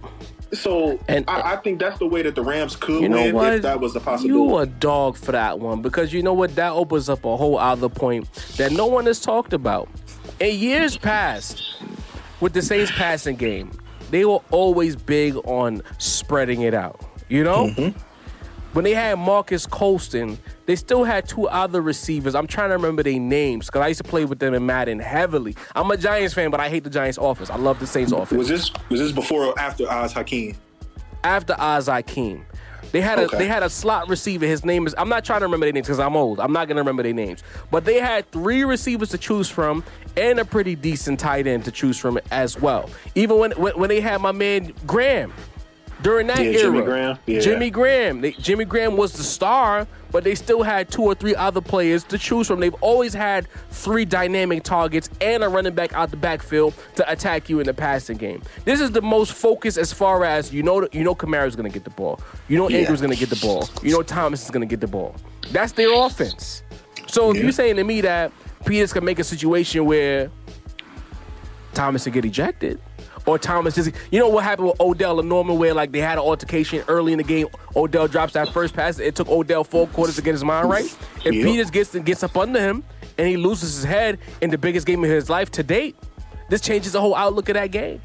So 0.54 1.00
and, 1.08 1.26
I, 1.28 1.54
I, 1.54 1.56
think 1.58 1.80
that's 1.80 2.00
the 2.00 2.06
way 2.06 2.22
that 2.22 2.36
the 2.36 2.43
Rams 2.43 2.76
could 2.76 3.02
you 3.02 3.10
know 3.10 3.24
win 3.24 3.36
what? 3.36 3.54
if 3.56 3.62
that 3.64 3.80
was 3.80 3.95
a 3.95 4.00
possibility. 4.00 4.50
You 4.50 4.58
a 4.58 4.66
dog 4.66 5.18
for 5.18 5.34
that 5.34 5.60
one 5.60 5.82
because 5.82 6.14
you 6.14 6.24
know 6.24 6.34
what? 6.34 6.56
That 6.56 6.72
opens 6.72 7.10
up 7.10 7.26
a 7.26 7.36
whole 7.36 7.58
other 7.58 7.89
point 7.89 8.32
that 8.58 8.72
no 8.72 8.86
one 8.86 9.08
has 9.08 9.20
talked 9.20 9.52
about. 9.52 9.89
In 10.40 10.60
years 10.60 10.98
past, 10.98 11.64
with 12.40 12.54
the 12.54 12.62
Saints 12.62 12.92
passing 12.92 13.36
game, 13.36 13.72
they 14.12 14.26
were 14.26 14.40
always 14.52 14.96
big 14.96 15.36
on 15.46 15.82
spreading 15.98 16.62
it 16.62 16.74
out. 16.74 17.02
You 17.30 17.44
know? 17.44 17.68
Mm-hmm. 17.68 18.00
When 18.74 18.84
they 18.84 18.94
had 18.94 19.18
Marques 19.18 19.66
Colston, 19.66 20.38
they 20.68 20.76
still 20.76 21.04
had 21.04 21.28
two 21.28 21.48
other 21.48 21.82
receivers. 21.82 22.36
I'm 22.36 22.46
trying 22.46 22.70
to 22.70 22.76
remember 22.76 23.02
their 23.02 23.20
names 23.20 23.66
because 23.66 23.82
I 23.82 23.88
used 23.88 24.04
to 24.04 24.08
play 24.08 24.26
with 24.26 24.38
them 24.38 24.54
in 24.54 24.66
Madden 24.68 25.00
heavily. 25.00 25.56
I'm 25.76 25.90
a 25.90 25.98
Giants 25.98 26.36
fan, 26.36 26.52
but 26.52 26.60
I 26.60 26.70
hate 26.70 26.84
the 26.84 26.90
Giants 26.92 27.18
offense. 27.20 27.50
I 27.50 27.56
love 27.56 27.80
the 27.80 27.88
Saints 27.88 28.12
offense. 28.12 28.38
Was 28.38 28.48
this 28.48 28.72
was 28.90 29.00
this 29.00 29.12
before 29.12 29.46
or 29.46 29.60
after 29.60 29.90
Oz 29.90 30.14
Hakeem? 30.14 30.56
after 31.24 31.56
Oz 31.60 31.88
Keem. 31.88 32.44
They 32.92 33.02
had 33.02 33.20
a 33.20 33.24
Okay. 33.24 33.38
they 33.38 33.48
had 33.48 33.64
a 33.64 33.70
slot 33.70 34.08
receiver. 34.10 34.46
His 34.46 34.64
name 34.66 34.88
is 34.88 34.96
I'm 34.98 35.10
not 35.10 35.26
trying 35.26 35.42
to 35.42 35.46
remember 35.46 35.66
their 35.66 35.74
names 35.74 35.88
because 35.88 36.00
I'm 36.00 36.16
old. 36.16 36.40
I'm 36.40 36.54
not 36.54 36.68
gonna 36.68 36.82
remember 36.82 37.04
their 37.04 37.14
names. 37.14 37.44
But 37.72 37.86
they 37.86 38.00
had 38.00 38.30
three 38.32 38.64
receivers 38.64 39.10
to 39.10 39.18
choose 39.18 39.50
from 39.50 39.84
and 40.16 40.40
a 40.40 40.46
pretty 40.46 40.76
decent 40.76 41.20
tight 41.20 41.48
end 41.48 41.66
to 41.66 41.72
choose 41.72 41.98
from 41.98 42.20
as 42.32 42.60
well. 42.60 42.90
Even 43.16 43.38
when 43.38 43.52
when, 43.52 43.78
when 43.78 43.90
they 43.90 44.02
had 44.02 44.22
my 44.22 44.32
man 44.32 44.74
Graham 44.86 45.34
during 46.02 46.28
that 46.28 46.38
Yeah, 46.39 46.52
era. 46.52 46.62
Jimmy 46.62 46.82
Graham. 46.82 47.18
Yeah. 47.26 47.39
Jimmy 47.39 47.70
Graham. 47.70 48.22
They, 48.22 48.32
Jimmy 48.34 48.66
Graham 48.66 48.98
was 48.98 49.14
the 49.14 49.24
star, 49.24 49.88
but 50.12 50.24
they 50.24 50.36
still 50.36 50.62
had 50.64 50.89
two 50.91 51.02
or 51.04 51.16
three 51.16 51.36
other 51.36 51.60
players 51.62 52.04
to 52.06 52.18
choose 52.18 52.48
from. 52.48 52.60
They've 52.60 52.74
always 52.82 53.14
had 53.14 53.48
three 53.72 54.06
dynamic 54.06 54.64
targets 54.64 55.10
and 55.22 55.43
a 55.43 55.50
running 55.50 55.74
back 55.74 55.93
out 55.93 56.12
the 56.12 56.18
backfield 56.18 56.74
to 56.95 57.12
attack 57.12 57.50
you 57.50 57.60
in 57.60 57.66
the 57.66 57.74
passing 57.74 58.18
game. 58.18 58.41
This 58.66 58.80
is 58.80 58.91
the 58.91 59.02
most 59.02 59.34
focused 59.34 59.78
as 59.78 59.91
far 59.91 60.24
as 60.24 60.54
you 60.54 60.62
know. 60.64 60.88
You 60.91 61.04
know, 61.04 61.16
Kamara's 61.16 61.56
going 61.56 61.70
to 61.70 61.74
get 61.74 61.84
the 61.84 61.89
ball. 61.91 62.20
You 62.48 62.58
know, 62.58 62.70
Yeah. 62.70 62.80
Ingram's 62.80 63.02
going 63.02 63.14
to 63.14 63.20
get 63.20 63.30
the 63.30 63.36
ball. 63.45 63.68
You 63.82 63.91
know, 63.91 64.04
Thomas 64.04 64.43
is 64.45 64.52
going 64.52 64.68
to 64.68 64.72
get 64.72 64.80
the 64.82 64.88
ball. 64.88 65.16
That's 65.52 65.72
their 65.72 65.93
offense. 65.93 66.62
So 67.08 67.32
if 67.32 67.38
Yeah. 67.38 67.43
you're 67.43 67.52
saying 67.52 67.78
to 67.78 67.84
me 67.84 68.02
that 68.02 68.32
Peters 68.66 68.91
can 68.93 69.04
make 69.06 69.18
a 69.20 69.24
situation 69.24 69.86
where 69.86 70.30
Thomas 71.74 72.06
will 72.06 72.12
get 72.14 72.26
ejected. 72.26 72.80
Or 73.28 73.38
Thomas 73.38 73.76
just, 73.76 73.92
you 74.10 74.20
know 74.20 74.30
what 74.30 74.44
happened 74.46 74.70
with 74.70 74.80
Odell 74.82 75.20
and 75.20 75.28
Norman, 75.30 75.58
where 75.60 75.74
like 75.74 75.92
they 75.92 76.00
had 76.00 76.14
an 76.18 76.24
altercation 76.24 76.84
early 76.88 77.12
in 77.12 77.18
the 77.18 77.24
game. 77.24 77.48
Odell 77.76 78.08
drops 78.08 78.34
that 78.34 78.50
first 78.54 78.74
pass. 78.74 78.98
It 79.00 79.16
took 79.16 79.28
Odell 79.28 79.64
four 79.66 79.86
quarters 79.88 80.16
to 80.16 80.22
get 80.22 80.32
his 80.32 80.44
mind 80.46 80.70
right. 80.70 80.86
If 81.26 81.34
Yep. 81.36 81.46
Peters 81.46 81.70
gets 81.70 81.94
gets 82.00 82.24
up 82.24 82.36
under 82.38 82.60
him 82.60 82.84
and 83.18 83.28
he 83.28 83.36
loses 83.38 83.76
his 83.76 83.84
head 83.84 84.18
in 84.42 84.50
the 84.50 84.58
biggest 84.58 84.88
game 84.88 85.04
of 85.04 85.10
his 85.10 85.30
life 85.30 85.52
to 85.52 85.62
date, 85.64 85.96
this 86.50 86.62
changes 86.62 86.94
the 86.94 87.02
whole 87.02 87.14
outlook 87.16 87.50
of 87.50 87.56
that 87.56 87.72
game. 87.72 88.00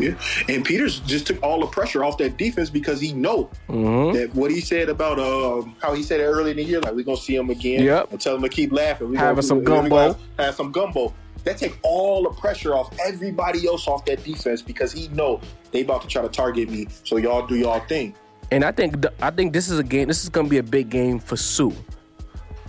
Yeah, 0.00 0.14
and 0.48 0.64
Peters 0.64 0.98
just 0.98 1.28
took 1.28 1.40
all 1.40 1.60
the 1.60 1.68
pressure 1.68 2.02
off 2.02 2.18
that 2.18 2.36
defense 2.36 2.68
because 2.68 3.00
he 3.00 3.12
know 3.12 3.48
Mm-hmm. 3.68 4.16
that 4.18 4.34
what 4.34 4.50
he 4.50 4.60
said 4.60 4.88
about 4.88 5.20
um, 5.20 5.76
how 5.80 5.94
he 5.94 6.02
said 6.02 6.18
it 6.18 6.24
early 6.24 6.50
in 6.50 6.56
the 6.56 6.64
year, 6.64 6.80
like 6.80 6.94
we're 6.94 7.04
gonna 7.04 7.16
see 7.16 7.36
him 7.36 7.48
again. 7.50 7.84
Yep. 7.84 8.10
and 8.10 8.20
tell 8.20 8.34
him 8.34 8.42
to 8.42 8.48
keep 8.48 8.72
laughing. 8.72 9.10
We 9.10 9.16
Having 9.16 9.34
gonna, 9.36 9.42
some 9.46 9.62
gumbo. 9.62 10.16
Have 10.40 10.54
some 10.56 10.72
gumbo. 10.72 11.14
That 11.44 11.58
take 11.58 11.78
all 11.82 12.22
the 12.22 12.30
pressure 12.30 12.74
off 12.74 12.94
everybody 13.06 13.66
else 13.66 13.86
off 13.86 14.04
that 14.06 14.24
defense 14.24 14.62
because 14.62 14.92
he 14.92 15.08
know 15.08 15.40
they 15.72 15.82
about 15.82 16.02
to 16.02 16.08
try 16.08 16.22
to 16.22 16.28
target 16.28 16.70
me. 16.70 16.86
So 17.04 17.16
y'all 17.18 17.46
do 17.46 17.54
y'all 17.56 17.80
thing. 17.80 18.14
And 18.50 18.64
I 18.64 18.72
think 18.72 19.02
th- 19.02 19.14
I 19.20 19.30
think 19.30 19.52
this 19.52 19.68
is 19.68 19.78
a 19.78 19.82
game. 19.84 20.08
This 20.08 20.22
is 20.22 20.28
going 20.30 20.46
to 20.46 20.50
be 20.50 20.58
a 20.58 20.62
big 20.62 20.88
game 20.90 21.18
for 21.18 21.36
Suh. 21.36 21.70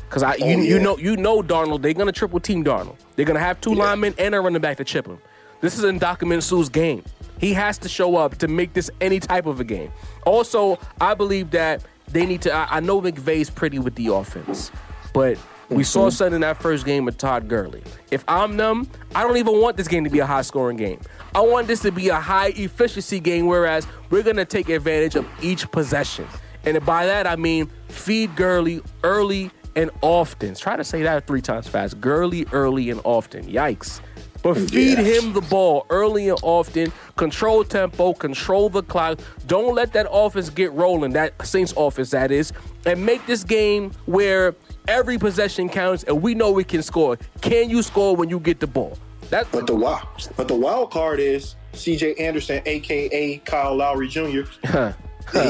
Cause 0.09 0.23
I, 0.23 0.33
oh, 0.33 0.45
you, 0.45 0.45
Oh, 0.57 0.61
you 0.61 0.75
yeah. 0.77 0.81
know, 0.81 0.97
you 0.97 1.17
know, 1.17 1.41
Donald. 1.41 1.81
They're 1.83 1.93
gonna 1.93 2.11
triple 2.11 2.39
team 2.39 2.63
Donald. 2.63 2.95
They're 3.15 3.25
gonna 3.25 3.39
have 3.39 3.59
two 3.59 3.71
Yeah. 3.73 3.83
linemen 3.85 4.13
and 4.17 4.33
a 4.35 4.39
running 4.39 4.61
back 4.61 4.77
to 4.77 4.83
chip 4.83 5.05
him. 5.07 5.17
This 5.61 5.77
is 5.77 5.83
Ndamukong 5.83 6.41
Suh's 6.43 6.69
game. 6.69 7.03
He 7.39 7.53
has 7.53 7.77
to 7.79 7.89
show 7.89 8.15
up 8.15 8.37
to 8.37 8.47
make 8.47 8.73
this 8.73 8.89
any 9.01 9.19
type 9.19 9.45
of 9.45 9.59
a 9.59 9.63
game. 9.63 9.91
Also, 10.25 10.79
I 11.01 11.15
believe 11.15 11.51
that 11.51 11.83
they 12.07 12.25
need 12.25 12.41
to. 12.43 12.53
I, 12.53 12.77
I 12.77 12.79
know 12.81 13.01
McVay's 13.01 13.49
pretty 13.49 13.79
with 13.79 13.95
the 13.95 14.07
offense, 14.07 14.71
but 15.11 15.37
we 15.69 15.83
saw 15.83 16.01
mm-hmm. 16.01 16.09
something 16.09 16.35
in 16.35 16.41
that 16.41 16.61
first 16.61 16.85
game 16.85 17.05
with 17.05 17.17
Todd 17.17 17.47
Gurley. 17.47 17.81
If 18.11 18.23
I'm 18.27 18.57
them, 18.57 18.87
I 19.13 19.23
don't 19.23 19.37
even 19.37 19.61
want 19.61 19.77
this 19.77 19.87
game 19.87 20.03
to 20.03 20.09
be 20.09 20.19
a 20.19 20.25
high 20.25 20.41
scoring 20.43 20.77
game. 20.77 20.99
I 21.33 21.41
want 21.41 21.67
this 21.67 21.81
to 21.81 21.91
be 21.91 22.09
a 22.09 22.19
high 22.19 22.49
efficiency 22.49 23.19
game, 23.19 23.47
whereas 23.47 23.87
we're 24.09 24.23
gonna 24.23 24.45
take 24.45 24.69
advantage 24.69 25.15
of 25.15 25.27
each 25.41 25.69
possession. 25.71 26.27
And 26.65 26.83
by 26.85 27.05
that 27.05 27.27
I 27.27 27.35
mean 27.35 27.69
feed 27.89 28.35
Gurley 28.35 28.81
early 29.03 29.51
and 29.75 29.91
often. 30.01 30.55
Try 30.55 30.77
to 30.77 30.83
say 30.83 31.03
that 31.03 31.27
three 31.27 31.41
times 31.41 31.67
fast. 31.67 31.99
Gurley 31.99 32.45
early 32.51 32.89
and 32.89 33.01
often. 33.03 33.45
Yikes. 33.45 34.01
But 34.41 34.57
mm, 34.57 34.69
feed 34.69 34.97
Yeah. 34.99 35.03
him 35.03 35.33
the 35.33 35.41
ball 35.41 35.85
early 35.89 36.29
and 36.29 36.39
often. 36.43 36.93
Control 37.15 37.63
tempo, 37.63 38.13
control 38.13 38.69
the 38.69 38.83
clock. 38.83 39.19
Don't 39.47 39.73
let 39.73 39.93
that 39.93 40.07
offense 40.11 40.49
get 40.49 40.71
rolling, 40.73 41.13
that 41.13 41.33
Saints 41.45 41.73
offense, 41.75 42.11
that 42.11 42.31
is. 42.31 42.53
And 42.85 43.05
make 43.05 43.25
this 43.25 43.43
game 43.43 43.91
where 44.05 44.55
every 44.87 45.17
possession 45.17 45.69
counts 45.69 46.03
and 46.03 46.21
we 46.21 46.35
know 46.35 46.51
we 46.51 46.63
can 46.63 46.81
score. 46.81 47.17
Can 47.41 47.69
you 47.69 47.81
score 47.81 48.15
when 48.15 48.29
you 48.29 48.39
get 48.39 48.59
the 48.59 48.67
ball? 48.67 48.97
That, 49.29 49.47
But 49.51 49.65
the 49.67 49.75
wild, 49.75 50.07
but 50.37 50.47
the 50.47 50.55
wild 50.55 50.91
card 50.91 51.19
is 51.19 51.55
C.J. 51.73 52.15
Anderson, 52.15 52.61
aka 52.65 53.37
Kyle 53.39 53.75
Lowry 53.75 54.07
Jr. 54.07 54.41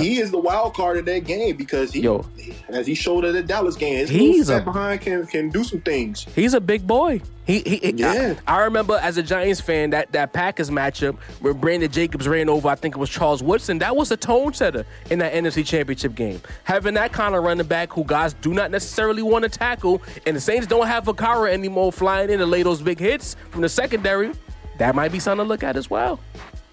he 0.02 0.20
is 0.20 0.32
the 0.32 0.38
wild 0.38 0.74
card 0.74 0.98
in 0.98 1.06
that 1.06 1.26
game 1.26 1.56
because 1.58 1.92
he, 1.92 2.02
Yo. 2.02 2.26
as 2.70 2.88
he 2.88 2.96
showed 2.96 3.26
at 3.26 3.34
the 3.34 3.44
Dallas 3.44 3.76
game, 3.76 4.08
He's 4.08 4.50
a- 4.50 4.62
behind 4.62 5.02
can 5.02 5.26
can 5.28 5.50
do 5.50 5.64
some 5.64 5.82
things. 5.82 6.26
He's 6.36 6.54
a 6.54 6.62
big 6.62 6.88
boy. 6.88 7.22
He, 7.46 7.60
he, 7.60 7.78
he- 7.78 7.94
Yeah. 7.98 8.34
I, 8.48 8.56
I 8.58 8.64
remember 8.64 8.98
as 9.02 9.18
a 9.18 9.24
Giants 9.24 9.62
fan 9.62 9.92
that 9.92 10.12
that 10.14 10.34
Packers 10.34 10.70
matchup 10.72 11.18
where 11.42 11.54
Brandon 11.54 11.92
Jacobs 11.92 12.28
ran 12.28 12.50
over, 12.50 12.68
I 12.70 12.76
think 12.76 12.96
it 12.96 12.98
was 12.98 13.10
Charles 13.10 13.44
Woodson. 13.44 13.78
That 13.80 13.96
was 13.96 14.10
a 14.12 14.18
tone 14.18 14.54
setter 14.54 14.86
in 15.12 15.20
that 15.20 15.34
NFC 15.34 15.64
Championship 15.66 16.16
game. 16.16 16.42
Having 16.64 16.96
that 16.96 17.12
kind 17.14 17.36
of 17.36 17.44
running 17.44 17.68
back 17.68 17.94
who 17.94 18.04
guys 18.04 18.34
do 18.34 18.54
not 18.54 18.72
necessarily 18.72 19.22
want 19.22 19.44
to 19.44 19.50
tackle, 19.50 20.02
and 20.26 20.36
the 20.36 20.42
Saints 20.42 20.66
don't 20.66 20.88
have 20.88 21.04
Vaccaro 21.06 21.48
anymore 21.52 21.92
flying 21.92 22.30
in 22.32 22.40
to 22.40 22.46
lay 22.48 22.64
those 22.64 22.82
big 22.82 23.00
hits 23.00 23.36
from 23.52 23.62
the 23.62 23.70
secondary. 23.70 24.32
That 24.80 24.96
might 24.96 25.12
be 25.12 25.20
something 25.20 25.46
to 25.46 25.48
look 25.48 25.64
at 25.64 25.78
as 25.78 25.90
well. 25.90 26.20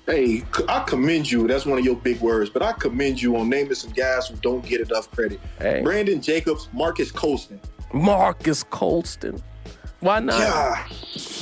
Hey, 0.06 0.42
I 0.68 0.80
commend 0.80 1.30
you. 1.30 1.46
That's 1.46 1.64
one 1.64 1.78
of 1.78 1.84
your 1.84 1.94
big 1.96 2.20
words, 2.20 2.50
but 2.50 2.60
I 2.62 2.72
commend 2.72 3.22
you 3.22 3.36
on 3.36 3.48
naming 3.48 3.74
some 3.74 3.92
guys 3.92 4.26
who 4.28 4.36
don't 4.36 4.64
get 4.64 4.80
enough 4.80 5.10
credit. 5.12 5.40
Hey. 5.58 5.80
Brandon 5.82 6.20
Jacobs, 6.20 6.68
Marques 6.72 7.12
Colston. 7.12 7.60
Marques 7.92 8.64
Colston. 8.64 9.40
Why 10.00 10.18
not? 10.18 10.40
Yeah, 10.40 10.86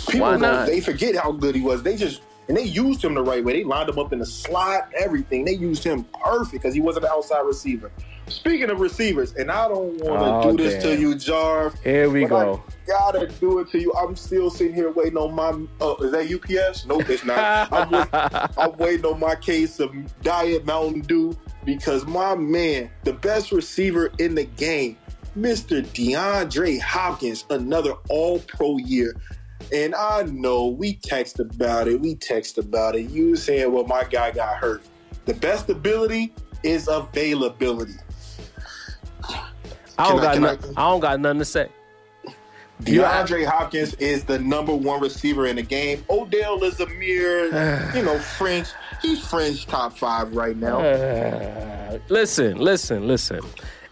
people 0.08 0.20
Why 0.20 0.36
not? 0.36 0.66
they 0.66 0.80
forget 0.80 1.16
how 1.16 1.32
good 1.32 1.54
he 1.54 1.62
was. 1.62 1.82
They 1.82 1.96
just 1.96 2.20
and 2.48 2.56
they 2.56 2.64
used 2.64 3.02
him 3.02 3.14
the 3.14 3.22
right 3.22 3.42
way. 3.42 3.52
They 3.54 3.64
lined 3.64 3.88
him 3.88 3.98
up 3.98 4.12
in 4.12 4.18
the 4.18 4.26
slot, 4.26 4.90
everything. 4.98 5.44
They 5.44 5.54
used 5.54 5.84
him 5.84 6.04
perfect 6.04 6.50
because 6.50 6.74
he 6.74 6.80
wasn't 6.80 7.04
an 7.04 7.12
outside 7.12 7.42
receiver. 7.42 7.90
Speaking 8.30 8.70
of 8.70 8.80
receivers, 8.80 9.34
and 9.34 9.50
I 9.50 9.68
don't 9.68 10.00
want 10.02 10.20
to 10.22 10.48
Oh, 10.48 10.56
do 10.56 10.62
this 10.62 10.82
damn. 10.82 10.94
to 10.96 11.00
you, 11.00 11.14
Jarv. 11.14 11.78
Here 11.82 12.08
we 12.08 12.24
go. 12.24 12.62
I 12.64 12.86
gotta 12.86 13.26
do 13.40 13.58
it 13.60 13.70
to 13.70 13.78
you. 13.80 13.92
I'm 13.94 14.14
still 14.16 14.50
sitting 14.50 14.74
here 14.74 14.90
waiting 14.90 15.16
on 15.18 15.34
my. 15.34 15.50
Uh, 15.84 15.94
is 15.96 16.12
that 16.12 16.32
UPS? 16.32 16.86
Nope, 16.86 17.08
it's 17.10 17.24
not. 17.24 17.72
I'm, 17.72 17.90
wait- 17.90 18.08
I'm 18.58 18.76
waiting 18.78 19.04
on 19.06 19.20
my 19.20 19.34
case 19.34 19.80
of 19.80 19.92
Diet 20.22 20.64
Mountain 20.64 21.02
Dew 21.02 21.36
because 21.64 22.06
my 22.06 22.34
man, 22.34 22.90
the 23.04 23.12
best 23.12 23.52
receiver 23.52 24.10
in 24.18 24.34
the 24.34 24.44
game, 24.44 24.96
Mr. 25.38 25.82
DeAndre 25.88 26.80
Hopkins, 26.80 27.44
another 27.50 27.94
All 28.08 28.38
Pro 28.40 28.76
year. 28.78 29.14
And 29.72 29.94
I 29.94 30.22
know 30.22 30.66
we 30.68 30.94
text 30.94 31.38
about 31.38 31.86
it. 31.86 32.00
We 32.00 32.14
text 32.16 32.58
about 32.58 32.96
it. 32.96 33.10
You 33.10 33.36
saying, 33.36 33.72
well, 33.72 33.84
my 33.86 34.04
guy 34.04 34.30
got 34.32 34.56
hurt. 34.56 34.82
The 35.26 35.34
best 35.34 35.68
ability 35.68 36.32
is 36.64 36.88
availability. 36.88 37.92
I 40.00 40.08
don't 40.08 40.18
Can 40.18 40.20
I- 40.20 40.22
got 40.24 40.34
can 40.34 40.44
I- 40.44 40.50
nothing. 40.52 40.74
I 40.76 40.90
don't 40.90 41.00
got 41.00 41.20
nothing 41.20 41.38
to 41.40 41.44
say. 41.44 41.68
DeAndre 42.82 43.44
Hopkins 43.44 43.92
is 43.94 44.24
the 44.24 44.38
number 44.38 44.74
one 44.74 45.00
receiver 45.02 45.46
in 45.46 45.56
the 45.56 45.62
game. 45.62 46.02
Odell 46.08 46.64
is 46.64 46.80
a 46.80 46.86
mere, 46.86 47.44
you 47.94 48.02
know, 48.02 48.18
French. 48.18 48.68
He's 49.02 49.26
French 49.26 49.66
top 49.66 49.96
five 49.98 50.34
right 50.34 50.56
now. 50.56 50.80
Uh, 50.80 51.98
listen, 52.08 52.56
listen, 52.58 53.06
listen. 53.06 53.40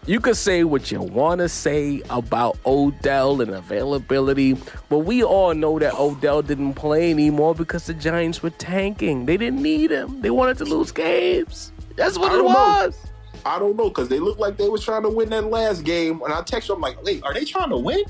You 0.07 0.19
could 0.19 0.37
say 0.37 0.63
what 0.63 0.91
you 0.91 1.01
want 1.01 1.37
to 1.39 1.49
say 1.49 2.01
about 2.09 2.57
Odell 2.65 3.41
and 3.41 3.51
availability, 3.51 4.57
but 4.87 4.99
we 4.99 5.23
all 5.23 5.53
know 5.53 5.77
that 5.77 5.93
Odell 5.99 6.41
didn't 6.41 6.73
play 6.73 7.11
anymore 7.11 7.53
because 7.53 7.85
the 7.85 7.93
Giants 7.93 8.41
were 8.41 8.49
tanking. 8.49 9.27
They 9.27 9.37
didn't 9.37 9.61
need 9.61 9.91
him. 9.91 10.21
They 10.21 10.31
wanted 10.31 10.57
to 10.59 10.65
lose 10.65 10.91
games. 10.91 11.71
That's 11.95 12.17
what 12.17 12.31
it 12.31 12.37
don't 12.37 12.53
know. 12.53 12.91
I 13.45 13.57
don't 13.59 13.75
know 13.77 13.89
because 13.89 14.09
they 14.09 14.19
looked 14.19 14.39
like 14.39 14.57
they 14.57 14.67
was 14.69 14.83
trying 14.83 15.03
to 15.03 15.09
win 15.09 15.29
that 15.29 15.45
last 15.45 15.83
game. 15.83 16.21
And 16.23 16.33
I 16.33 16.41
text 16.41 16.69
him 16.69 16.81
like, 16.81 17.01
"Wait, 17.03 17.23
are 17.23 17.33
they 17.33 17.45
trying 17.45 17.69
to 17.69 17.77
win?" 17.77 18.03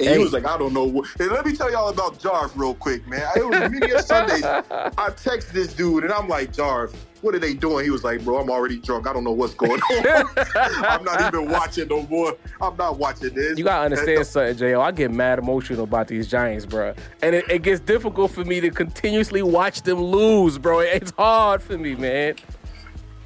And 0.00 0.08
Hey. 0.08 0.14
he 0.18 0.24
was 0.24 0.32
like, 0.32 0.44
"I 0.44 0.58
don't 0.58 0.72
know." 0.72 1.04
And 1.20 1.30
let 1.30 1.46
me 1.46 1.54
tell 1.56 1.70
y'all 1.70 1.88
about 1.88 2.18
Jarv 2.18 2.50
real 2.56 2.74
quick, 2.74 3.06
man. 3.08 3.22
It 3.36 3.46
was 3.48 3.70
media 3.70 4.02
Sundays. 4.02 4.44
I 5.04 5.10
text 5.16 5.52
this 5.54 5.72
dude 5.72 6.02
and 6.04 6.12
I'm 6.12 6.28
like, 6.28 6.52
"Jarv, 6.52 6.92
what 7.22 7.34
are 7.34 7.38
they 7.38 7.54
doing?" 7.54 7.84
He 7.84 7.90
was 7.90 8.02
like, 8.02 8.22
"Bro, 8.24 8.40
I'm 8.40 8.50
already 8.50 8.78
drunk. 8.80 9.06
I 9.06 9.12
don't 9.12 9.22
know 9.24 9.30
what's 9.32 9.54
going 9.54 9.80
on. 9.80 10.24
I'm 10.56 11.04
not 11.04 11.32
even 11.32 11.48
watching 11.48 11.86
no 11.88 12.02
more. 12.08 12.36
I'm 12.60 12.76
not 12.76 12.98
watching 12.98 13.32
this." 13.34 13.56
You 13.56 13.64
gotta 13.64 13.84
understand 13.84 14.26
something, 14.26 14.56
Jo. 14.56 14.80
I 14.80 14.90
get 14.90 15.12
mad 15.12 15.38
emotional 15.38 15.84
about 15.84 16.08
these 16.08 16.26
Giants, 16.26 16.66
bro, 16.66 16.92
and 17.22 17.36
it, 17.36 17.48
it 17.48 17.62
gets 17.62 17.80
difficult 17.80 18.32
for 18.32 18.44
me 18.44 18.60
to 18.60 18.70
continuously 18.70 19.42
watch 19.42 19.82
them 19.82 20.02
lose, 20.02 20.58
bro. 20.58 20.80
It's 20.80 21.12
hard 21.12 21.62
for 21.62 21.78
me, 21.78 21.94
man. 21.94 22.34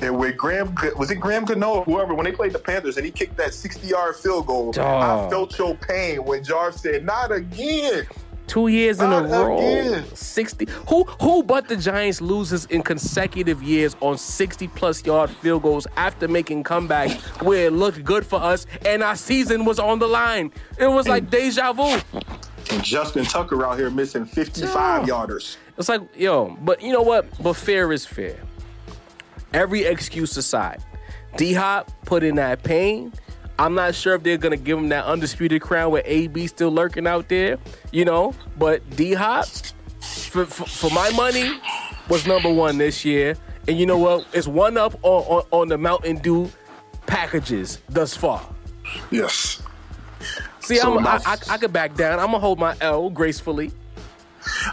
And 0.00 0.16
when 0.16 0.36
Graham 0.36 0.74
was 0.96 1.10
it 1.10 1.16
Graham 1.16 1.44
Gano 1.44 1.70
or 1.76 1.84
whoever 1.84 2.14
when 2.14 2.24
they 2.24 2.32
played 2.32 2.52
the 2.52 2.58
Panthers 2.58 2.96
and 2.96 3.04
he 3.04 3.10
kicked 3.10 3.36
that 3.36 3.52
60 3.52 3.86
yard 3.86 4.16
field 4.16 4.46
goal, 4.46 4.72
I 4.78 5.28
felt 5.28 5.58
your 5.58 5.74
pain 5.74 6.24
when 6.24 6.44
Jarv 6.44 6.74
said, 6.78 7.04
"Not 7.04 7.32
again." 7.32 8.06
Two 8.46 8.68
years 8.68 8.98
in 8.98 9.12
a 9.12 9.22
row. 9.22 9.58
again. 9.58 10.04
60. 10.14 10.66
Who 10.88 11.04
who 11.20 11.42
but 11.42 11.68
the 11.68 11.76
Giants 11.76 12.22
loses 12.22 12.64
in 12.66 12.82
consecutive 12.82 13.62
years 13.62 13.94
on 14.00 14.16
60 14.16 14.68
plus 14.68 15.04
yard 15.04 15.28
field 15.28 15.62
goals 15.62 15.86
after 15.96 16.26
making 16.28 16.64
comebacks 16.64 17.20
where 17.42 17.66
it 17.66 17.72
looked 17.74 18.02
good 18.04 18.24
for 18.24 18.40
us 18.40 18.64
and 18.86 19.02
our 19.02 19.16
season 19.16 19.66
was 19.66 19.78
on 19.78 19.98
the 19.98 20.06
line. 20.08 20.50
It 20.78 20.86
was 20.86 21.06
like 21.06 21.28
deja 21.28 21.74
vu. 21.74 22.00
And 22.70 22.82
Justin 22.82 23.24
Tucker 23.24 23.66
out 23.66 23.78
here 23.78 23.90
missing 23.90 24.24
55 24.24 25.06
yarders. 25.06 25.56
It's 25.76 25.88
like, 25.88 26.02
yo, 26.16 26.56
but 26.62 26.80
you 26.82 26.92
know 26.92 27.02
what? 27.02 27.26
But 27.42 27.54
fair 27.54 27.92
is 27.92 28.06
fair. 28.06 28.38
Every 29.52 29.84
excuse 29.84 30.36
aside, 30.36 30.82
D 31.36 31.52
Hop 31.54 31.90
put 32.04 32.22
in 32.22 32.34
that 32.36 32.62
pain. 32.62 33.12
I'm 33.58 33.74
not 33.74 33.94
sure 33.94 34.14
if 34.14 34.22
they're 34.22 34.36
gonna 34.38 34.56
give 34.56 34.78
him 34.78 34.88
that 34.90 35.04
undisputed 35.04 35.62
crown 35.62 35.90
with 35.90 36.04
AB 36.06 36.46
still 36.46 36.70
lurking 36.70 37.06
out 37.06 37.28
there, 37.28 37.58
you 37.92 38.04
know. 38.04 38.34
But 38.58 38.88
D 38.96 39.14
Hop, 39.14 39.46
for, 40.00 40.44
for, 40.46 40.64
for 40.66 40.90
my 40.94 41.10
money, 41.10 41.50
was 42.08 42.26
number 42.26 42.52
one 42.52 42.78
this 42.78 43.04
year. 43.04 43.34
And 43.66 43.78
you 43.78 43.84
know 43.84 43.98
what? 43.98 44.26
It's 44.32 44.46
one 44.46 44.78
up 44.78 44.94
on, 45.02 45.22
on, 45.24 45.42
on 45.50 45.68
the 45.68 45.76
Mountain 45.76 46.18
Dew 46.18 46.50
packages 47.06 47.80
thus 47.88 48.16
far. 48.16 48.46
Yes. 49.10 49.60
See, 50.60 50.76
So 50.76 50.96
I'm, 50.96 51.02
now- 51.04 51.18
I, 51.26 51.32
I, 51.32 51.36
I 51.54 51.58
could 51.58 51.72
back 51.72 51.94
down. 51.94 52.18
I'm 52.18 52.26
gonna 52.26 52.38
hold 52.38 52.58
my 52.58 52.76
L 52.80 53.10
gracefully. 53.10 53.72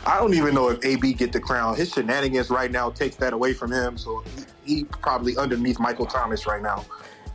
I 0.05 0.19
don't 0.19 0.33
even 0.33 0.53
know 0.55 0.69
if 0.69 0.83
AB 0.85 1.13
get 1.13 1.33
the 1.33 1.39
crown. 1.39 1.75
His 1.75 1.91
shenanigans 1.91 2.49
right 2.49 2.71
now 2.71 2.89
takes 2.91 3.15
that 3.17 3.33
away 3.33 3.53
from 3.53 3.71
him. 3.71 3.97
So 3.97 4.23
he, 4.65 4.83
probably 4.83 5.37
underneath 5.37 5.79
Michael 5.79 6.05
Thomas 6.05 6.45
right 6.45 6.61
now. 6.61 6.85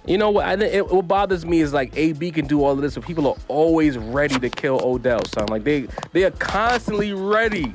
You 0.07 0.18
know 0.18 0.31
what? 0.31 0.47
I, 0.47 0.57
think 0.57 0.72
it, 0.72 0.91
what 0.91 1.07
bothers 1.07 1.45
me 1.45 1.61
is 1.61 1.72
like 1.72 1.97
AB 1.97 2.31
can 2.31 2.47
do 2.47 2.64
all 2.64 2.72
of 2.72 2.81
this, 2.81 2.95
but 2.95 3.05
people 3.05 3.28
are 3.28 3.37
always 3.49 3.99
ready 3.99 4.39
to 4.39 4.49
kill 4.49 4.81
Odell. 4.83 5.24
Son, 5.26 5.47
like 5.47 5.64
they 5.64 5.87
they 6.12 6.24
are 6.24 6.31
constantly 6.33 7.12
ready 7.12 7.74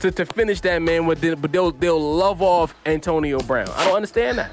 to, 0.00 0.10
to 0.10 0.26
finish 0.26 0.60
that 0.62 0.82
man, 0.82 1.06
with 1.06 1.20
the, 1.20 1.36
but 1.36 1.52
they'll 1.52 1.70
they'll 1.70 2.00
love 2.00 2.42
off 2.42 2.74
Antonio 2.86 3.38
Brown. 3.40 3.68
I 3.76 3.84
don't 3.84 3.96
understand 3.96 4.38
that. 4.38 4.50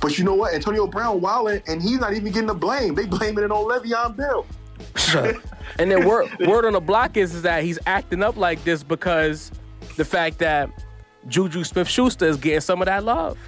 But 0.00 0.18
you 0.18 0.24
know 0.24 0.34
what? 0.34 0.54
Antonio 0.54 0.86
Brown 0.86 1.20
wilding, 1.20 1.62
and 1.66 1.80
he's 1.80 2.00
not 2.00 2.14
even 2.14 2.32
getting 2.32 2.46
the 2.46 2.54
blame. 2.54 2.94
They 2.94 3.06
blaming 3.06 3.44
it 3.44 3.50
on 3.50 3.64
Le'Veon 3.64 4.16
Bell. 4.16 4.46
and 5.78 5.90
then 5.90 6.06
word 6.06 6.30
word 6.46 6.64
on 6.64 6.72
the 6.72 6.80
block 6.80 7.16
is, 7.16 7.34
is 7.34 7.42
that 7.42 7.64
he's 7.64 7.78
acting 7.86 8.22
up 8.22 8.36
like 8.36 8.62
this 8.64 8.82
because 8.82 9.50
the 9.96 10.04
fact 10.04 10.38
that 10.38 10.70
Juju 11.28 11.64
Smith 11.64 11.88
Schuster 11.88 12.26
is 12.26 12.36
getting 12.36 12.60
some 12.60 12.80
of 12.80 12.86
that 12.86 13.04
love. 13.04 13.38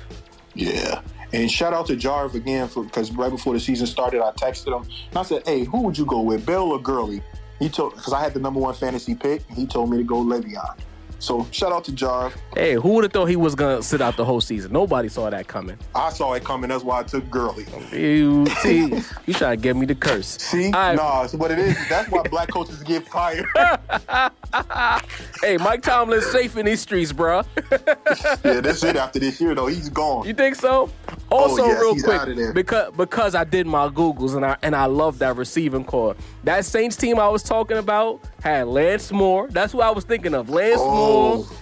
Yeah. 0.58 1.02
And 1.32 1.50
shout 1.50 1.72
out 1.72 1.86
to 1.86 1.96
Jarv 1.96 2.34
again 2.34 2.68
for 2.68 2.82
because 2.82 3.12
right 3.12 3.30
before 3.30 3.54
the 3.54 3.60
season 3.60 3.86
started, 3.86 4.22
I 4.22 4.32
texted 4.32 4.76
him 4.76 4.90
and 5.10 5.16
I 5.16 5.22
said, 5.22 5.46
"Hey, 5.46 5.64
who 5.64 5.82
would 5.82 5.96
you 5.96 6.04
go 6.04 6.20
with, 6.20 6.44
Bell 6.44 6.64
or 6.64 6.80
Gurley?" 6.80 7.22
He 7.60 7.68
told 7.68 7.94
because 7.94 8.12
I 8.12 8.20
had 8.20 8.34
the 8.34 8.40
number 8.40 8.58
one 8.58 8.74
fantasy 8.74 9.14
pick. 9.14 9.42
And 9.48 9.56
he 9.56 9.66
told 9.66 9.90
me 9.90 9.98
to 9.98 10.04
go 10.04 10.16
Le'Veon. 10.16 10.76
So 11.18 11.46
shout 11.50 11.72
out 11.72 11.84
to 11.84 11.92
Jarv. 11.92 12.32
Hey, 12.54 12.74
who 12.74 12.90
would 12.94 13.04
have 13.04 13.12
thought 13.12 13.26
he 13.26 13.36
was 13.36 13.54
gonna 13.54 13.82
sit 13.82 14.00
out 14.00 14.16
the 14.16 14.24
whole 14.24 14.40
season? 14.40 14.72
Nobody 14.72 15.08
saw 15.08 15.28
that 15.30 15.48
coming. 15.48 15.76
I 15.94 16.10
saw 16.10 16.34
it 16.34 16.44
coming. 16.44 16.70
That's 16.70 16.84
why 16.84 17.00
I 17.00 17.02
took 17.02 17.28
Gurley. 17.30 17.66
You 17.92 18.46
see, 18.62 19.02
you 19.26 19.34
trying 19.34 19.58
to 19.58 19.62
get 19.62 19.76
me 19.76 19.86
the 19.86 19.94
curse. 19.94 20.38
See, 20.38 20.70
right. 20.70 20.94
nah, 20.94 21.24
it's 21.24 21.34
what 21.34 21.50
it 21.50 21.58
is. 21.58 21.76
That's 21.88 22.10
why 22.10 22.22
black 22.22 22.50
coaches 22.50 22.82
get 22.82 23.06
fired. 23.08 23.46
Hey, 25.42 25.56
Mike 25.56 25.82
Tomlin's 25.82 26.26
safe 26.26 26.56
in 26.56 26.66
these 26.66 26.80
streets, 26.80 27.12
bro. 27.12 27.42
yeah, 27.70 28.60
that's 28.60 28.82
it. 28.82 28.96
After 28.96 29.18
this 29.18 29.40
year, 29.40 29.54
though, 29.54 29.66
he's 29.66 29.88
gone. 29.88 30.26
You 30.26 30.34
think 30.34 30.56
so? 30.56 30.90
Also, 31.30 31.62
Oh, 31.62 31.66
yes, 31.66 31.80
real 31.80 32.24
quick, 32.24 32.54
because 32.54 32.92
because 32.96 33.34
I 33.34 33.44
did 33.44 33.66
my 33.66 33.88
googles 33.88 34.34
and 34.34 34.46
I 34.46 34.56
and 34.62 34.74
I 34.74 34.86
love 34.86 35.18
that 35.18 35.36
receiving 35.36 35.84
corps. 35.84 36.16
That 36.44 36.64
Saints 36.64 36.96
team 36.96 37.18
I 37.18 37.28
was 37.28 37.42
talking 37.42 37.76
about 37.76 38.20
had 38.42 38.66
Lance 38.68 39.12
Moore. 39.12 39.48
That's 39.50 39.72
who 39.72 39.80
I 39.82 39.90
was 39.90 40.04
thinking 40.04 40.34
of. 40.34 40.48
Lance 40.48 40.78
Moore, 40.80 41.44
Oh, 41.46 41.56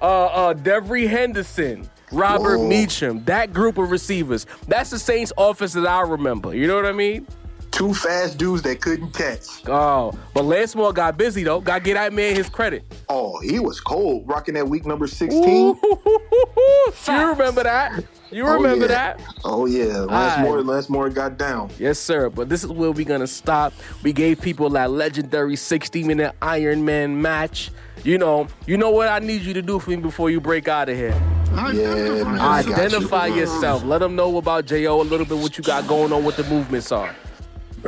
uh, 0.00 0.04
uh, 0.06 0.54
Devery 0.54 1.06
Henderson, 1.08 1.88
Robert 2.12 2.58
Whoa. 2.58 2.68
Meachem. 2.70 3.24
That 3.26 3.52
group 3.52 3.76
of 3.76 3.90
receivers. 3.90 4.46
That's 4.68 4.90
the 4.90 4.98
Saints 4.98 5.32
offense 5.36 5.74
that 5.74 5.86
I 5.86 6.00
remember. 6.02 6.54
You 6.54 6.66
know 6.66 6.76
what 6.76 6.86
I 6.86 6.92
mean? 6.92 7.26
two 7.70 7.92
fast 7.92 8.38
dudes 8.38 8.62
that 8.62 8.80
couldn't 8.80 9.12
catch. 9.12 9.68
Oh, 9.68 10.12
but 10.32 10.44
Lance 10.44 10.74
Moore 10.74 10.92
got 10.92 11.18
busy 11.18 11.44
though. 11.44 11.60
Got 11.60 11.74
to 11.78 11.84
get 11.84 11.94
that 11.94 12.12
man 12.14 12.34
his 12.34 12.48
credit. 12.48 12.82
Oh, 13.10 13.38
he 13.40 13.58
was 13.60 13.78
cold, 13.80 14.26
rocking 14.26 14.54
that 14.54 14.66
week 14.66 14.86
number 14.86 15.06
sixteen. 15.06 15.76
you 15.84 16.92
remember 17.06 17.62
that? 17.64 18.02
You 18.30 18.46
Oh, 18.46 18.54
remember 18.54 18.86
yeah. 18.86 19.14
that? 19.16 19.20
Oh 19.44 19.66
yeah, 19.66 19.84
Lance 20.00 20.34
Aight. 20.34 20.42
Moore. 20.42 20.62
Lance 20.62 20.88
Moore 20.90 21.08
got 21.08 21.38
down. 21.38 21.70
Yes, 21.78 21.98
sir. 21.98 22.28
But 22.28 22.48
this 22.48 22.62
is 22.62 22.70
where 22.70 22.90
we're 22.90 23.04
gonna 23.06 23.26
stop. 23.26 23.72
We 24.02 24.12
gave 24.12 24.40
people 24.40 24.68
that 24.70 24.90
legendary 24.90 25.54
60-minute 25.56 26.34
Iron 26.42 26.84
Man 26.84 27.20
match. 27.22 27.70
You 28.04 28.18
know, 28.18 28.46
you 28.66 28.76
know 28.76 28.90
what 28.90 29.08
I 29.08 29.18
need 29.18 29.42
you 29.42 29.54
to 29.54 29.62
do 29.62 29.78
for 29.78 29.90
me 29.90 29.96
before 29.96 30.30
you 30.30 30.40
break 30.40 30.68
out 30.68 30.88
of 30.88 30.96
here. 30.96 31.14
Yeah, 31.52 31.64
man, 31.72 32.38
I 32.38 32.60
you. 32.60 32.72
Identify 32.72 33.26
yourself. 33.28 33.82
Let 33.84 33.98
them 33.98 34.14
know 34.14 34.36
about 34.36 34.66
Jo 34.66 35.00
a 35.00 35.02
little 35.02 35.26
bit 35.26 35.38
what 35.38 35.58
you 35.58 35.64
got 35.64 35.88
going 35.88 36.12
on, 36.12 36.22
what 36.22 36.36
the 36.36 36.44
movements 36.44 36.92
are. 36.92 37.14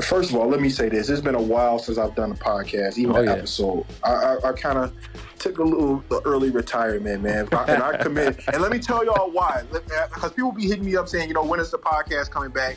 First 0.03 0.31
of 0.31 0.37
all, 0.37 0.49
let 0.49 0.61
me 0.61 0.69
say 0.69 0.89
this: 0.89 1.09
it's 1.09 1.21
been 1.21 1.35
a 1.35 1.43
while 1.43 1.79
since 1.79 1.99
I've 1.99 2.15
done 2.15 2.33
a 2.33 2.35
podcast, 2.35 2.97
even 2.99 3.17
Oh, 3.17 3.19
an 3.21 3.25
yeah. 3.27 3.33
episode. 3.33 3.85
I, 4.05 4.13
I, 4.13 4.49
I 4.51 4.53
kind 4.53 4.79
of 4.79 4.93
took 5.39 5.59
a 5.59 5.63
little 5.65 6.05
early 6.25 6.51
retirement, 6.51 7.23
man, 7.23 7.49
and 7.53 7.83
I 7.83 7.97
commit. 7.97 8.41
and 8.53 8.63
let 8.63 8.71
me 8.71 8.79
tell 8.79 9.05
y'all 9.05 9.31
why, 9.31 9.65
because 10.13 10.33
people 10.33 10.53
be 10.53 10.67
hitting 10.67 10.85
me 10.85 10.97
up 10.97 11.09
saying, 11.09 11.29
you 11.29 11.35
know, 11.35 11.45
when 11.45 11.59
is 11.61 11.71
the 11.71 11.79
podcast 11.79 12.31
coming 12.31 12.51
back? 12.51 12.77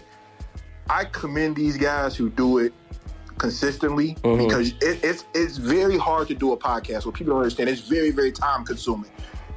I 0.89 1.05
commend 1.05 1.55
these 1.55 1.77
guys 1.77 2.15
who 2.15 2.29
do 2.29 2.57
it 2.59 2.73
consistently 3.37 4.15
Mm-hmm. 4.23 4.43
because 4.47 4.69
it, 4.81 5.03
it's 5.03 5.25
it's 5.33 5.57
very 5.57 5.97
hard 5.97 6.27
to 6.29 6.33
do 6.35 6.53
a 6.53 6.57
podcast. 6.57 7.05
What 7.05 7.15
people 7.15 7.33
don't 7.33 7.41
understand, 7.43 7.69
it's 7.69 7.81
very 7.81 8.11
very 8.11 8.31
time 8.31 8.63
consuming. 8.65 9.11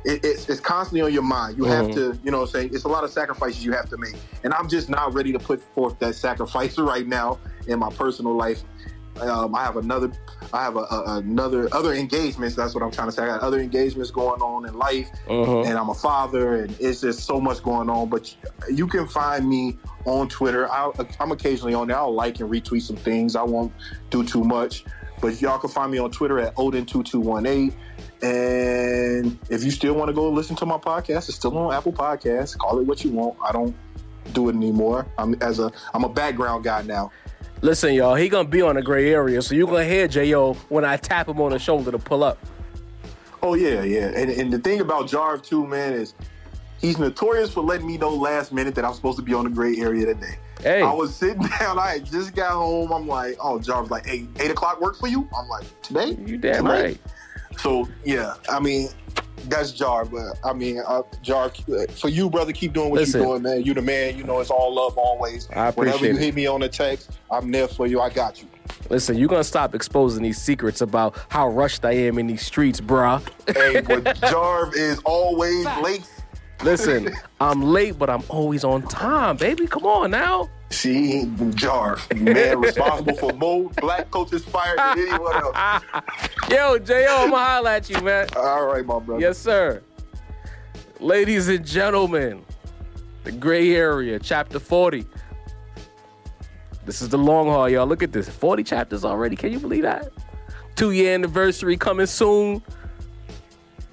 It, 0.07 0.25
it's, 0.25 0.49
it's 0.49 0.61
constantly 0.61 1.01
on 1.03 1.13
your 1.13 1.23
mind. 1.23 1.59
You 1.59 1.65
have 1.65 1.87
Mm-hmm. 1.87 2.13
to, 2.13 2.21
you 2.25 2.31
know, 2.31 2.39
what 2.41 2.45
I'm 2.51 2.53
saying 2.53 2.71
it's 2.75 2.85
a 2.85 2.89
lot 2.89 3.03
of 3.05 3.11
sacrifices 3.11 3.65
you 3.65 3.73
have 3.73 3.89
to 3.91 3.97
make, 3.99 4.15
and 4.45 4.55
I'm 4.55 4.69
just 4.69 4.89
not 4.89 5.13
ready 5.13 5.33
to 5.33 5.39
put 5.39 5.61
forth 5.75 5.99
that 5.99 6.15
sacrifice 6.15 6.79
right 6.93 7.07
now 7.07 7.39
in 7.67 7.79
my 7.81 7.91
personal 7.91 8.35
life. 8.35 8.63
Um, 9.21 9.55
I 9.55 9.65
have 9.65 9.79
another, 9.79 10.13
I 10.53 10.63
have 10.63 10.77
a, 10.77 10.81
a, 10.81 11.17
another 11.19 11.69
other 11.73 11.95
engagements. 11.95 12.55
That's 12.55 12.75
what 12.75 12.85
I'm 12.85 12.91
trying 12.91 13.09
to 13.09 13.13
say. 13.13 13.23
I 13.23 13.27
got 13.27 13.41
other 13.41 13.59
engagements 13.61 14.11
going 14.11 14.43
on 14.43 14.67
in 14.69 14.75
life, 14.79 15.09
Mhm. 15.27 15.67
and 15.67 15.79
I'm 15.79 15.89
a 15.89 15.95
father, 15.95 16.63
and 16.63 16.77
it's 16.79 17.01
just 17.01 17.21
so 17.25 17.41
much 17.41 17.63
going 17.63 17.89
on. 17.91 18.09
But 18.11 18.35
you 18.71 18.87
can 18.87 19.09
find 19.09 19.49
me 19.49 19.77
on 20.05 20.29
Twitter. 20.29 20.71
I'll, 20.71 20.95
I'm 21.19 21.33
occasionally 21.33 21.73
on 21.75 21.89
there. 21.89 21.97
I'll 21.97 22.15
like 22.15 22.41
and 22.41 22.51
retweet 22.51 22.83
some 22.83 22.97
things. 22.97 23.37
I 23.37 23.43
won't 23.43 23.73
do 24.11 24.23
too 24.23 24.45
much, 24.45 24.85
but 25.23 25.41
y'all 25.41 25.59
can 25.59 25.71
find 25.71 25.91
me 25.91 25.97
on 25.99 26.11
Twitter 26.11 26.39
at 26.39 26.55
Odin2218. 26.57 27.73
And 28.23 29.39
if 29.51 29.63
you 29.63 29.71
still 29.71 29.95
want 29.95 30.09
to 30.09 30.15
go 30.15 30.31
listen 30.31 30.57
to 30.57 30.67
my 30.67 30.79
podcast, 30.79 31.29
it's 31.29 31.35
still 31.35 31.57
on 31.59 31.75
Apple 31.75 31.93
Podcasts. 31.93 32.57
Call 32.57 32.79
it 32.79 32.87
what 32.87 33.05
you 33.05 33.11
want. 33.11 33.37
I 33.43 33.53
don't 33.53 33.75
do 34.33 34.49
it 34.49 34.57
anymore. 34.57 35.07
I'm 35.19 35.35
as 35.43 35.59
a 35.59 35.71
I'm 35.95 36.05
a 36.05 36.09
background 36.09 36.65
guy 36.65 36.83
now. 36.83 37.13
Listen, 37.63 37.95
y'all, 37.95 38.15
he 38.15 38.29
gonna 38.29 38.49
be 38.49 38.63
on 38.63 38.77
the 38.77 38.83
gray 38.83 39.13
area, 39.13 39.41
so 39.43 39.55
you 39.55 39.67
gonna 39.67 39.85
hear 39.85 40.09
Jo 40.09 40.55
when 40.69 40.85
I 40.85 40.97
tap 40.97 41.29
him 41.29 41.41
on 41.41 41.53
the 41.53 41.59
shoulder 41.59 41.91
to 41.91 41.99
pull 41.99 42.25
up. 42.25 42.39
Oh 43.43 43.55
yeah, 43.55 43.83
yeah. 43.83 44.09
And, 44.09 44.31
and 44.31 44.53
the 44.53 44.59
thing 44.59 44.81
about 44.81 45.07
Jarv 45.07 45.43
too, 45.43 45.67
man, 45.67 45.93
is 45.93 46.15
he's 46.81 46.99
notorious 46.99 47.53
for 47.53 47.63
letting 47.63 47.87
me 47.87 47.97
know 47.97 48.15
last 48.15 48.53
minute 48.53 48.75
that 48.75 48.85
I'm 48.85 48.95
supposed 48.95 49.19
to 49.19 49.25
be 49.25 49.35
on 49.35 49.45
the 49.45 49.51
gray 49.51 49.77
area 49.77 50.07
today. 50.07 50.37
Hey. 50.61 50.83
I 50.83 50.93
was 50.93 51.15
sitting 51.15 51.43
down, 51.61 51.79
I 51.79 52.01
just 52.01 52.35
got 52.35 52.53
home. 52.53 52.93
I'm 52.93 53.07
like, 53.07 53.37
oh, 53.41 53.59
Jarv's 53.59 53.91
like, 53.91 54.07
hey, 54.07 54.27
eight 54.41 54.51
o'clock 54.51 54.81
work 54.81 54.99
for 54.99 55.09
you? 55.09 55.29
I'm 55.37 55.49
like, 55.49 55.65
today? 55.83 56.17
You 56.27 56.39
damn 56.39 56.65
Tonight? 56.65 56.83
right. 56.83 57.01
So 57.59 57.89
yeah, 58.05 58.35
I 58.49 58.61
mean, 58.61 58.89
that's 59.49 59.73
Jar, 59.73 60.05
but 60.05 60.39
I 60.45 60.53
mean, 60.53 60.83
uh, 60.87 61.03
Jar, 61.23 61.51
for 61.91 62.09
you, 62.09 62.31
brother, 62.31 62.53
keep 62.53 62.73
doing 62.73 62.91
what 62.91 63.01
Listen. 63.01 63.21
you're 63.21 63.39
doing, 63.39 63.43
man. 63.43 63.63
You 63.63 63.75
the 63.75 63.83
man. 63.83 64.17
You 64.17 64.25
know, 64.25 64.41
it's 64.41 64.51
all 64.51 64.75
love 64.75 64.97
always. 64.99 65.49
I 65.51 65.69
appreciate 65.69 66.01
Whenever 66.01 66.07
you 66.07 66.19
it. 66.19 66.25
hit 66.25 66.35
me 66.35 66.47
on 66.47 66.61
the 66.61 66.69
text, 66.69 67.13
I'm 67.31 67.51
there 67.51 67.69
for 67.69 67.87
you. 67.87 68.01
I 68.01 68.11
got 68.11 68.43
you. 68.43 68.49
Listen, 68.91 69.17
you're 69.17 69.29
gonna 69.29 69.45
stop 69.45 69.75
exposing 69.75 70.23
these 70.23 70.41
secrets 70.41 70.81
about 70.81 71.17
how 71.29 71.49
rushed 71.49 71.85
I 71.85 71.93
am 71.93 72.19
in 72.19 72.27
these 72.27 72.45
streets, 72.45 72.81
bruh. 72.81 73.21
Hey, 73.55 73.81
but 73.81 74.05
Jarv 74.17 74.75
is 74.75 74.99
always 75.05 75.65
late. 75.83 76.09
Listen, 76.63 77.11
I'm 77.41 77.63
late, 77.63 77.99
but 77.99 78.09
I'm 78.11 78.23
always 78.29 78.65
on 78.65 78.83
time, 78.83 79.37
baby. 79.37 79.67
Come 79.67 79.85
on 79.87 80.11
now. 80.11 80.49
See, 80.71 81.31
Jar, 81.55 81.99
man, 82.17 82.61
responsible 82.61 83.15
for 83.15 83.33
more 83.35 83.71
black 83.81 84.11
coaches 84.11 84.45
fired 84.45 84.79
than 84.79 84.99
anyone 84.99 85.37
else. 85.37 85.83
Yo, 86.51 86.79
Jo, 86.79 87.07
I'ma 87.09 87.37
holla 87.37 87.77
at 87.77 87.89
you, 87.89 88.01
man. 88.01 88.27
All 88.35 88.67
right, 88.67 88.85
my 88.85 88.99
brother. 88.99 89.21
Yes, 89.21 89.39
sir. 89.39 89.83
Ladies 90.99 91.49
and 91.49 91.65
gentlemen, 91.65 92.45
the 93.23 93.33
gray 93.33 93.75
area, 93.77 94.19
chapter 94.19 94.59
40. 94.59 95.07
This 96.85 97.03
is 97.03 97.11
the 97.11 97.19
long 97.19 97.47
haul, 97.49 97.69
y'all. 97.69 97.87
Look 97.87 98.03
at 98.03 98.13
this. 98.13 98.29
40 98.29 98.65
chapters 98.65 99.05
already. 99.05 99.37
Can 99.37 99.53
you 99.53 99.59
believe 99.59 99.83
that? 99.83 100.11
Two 100.75 100.91
year 100.93 101.15
anniversary 101.15 101.77
coming 101.77 102.07
soon. 102.07 102.63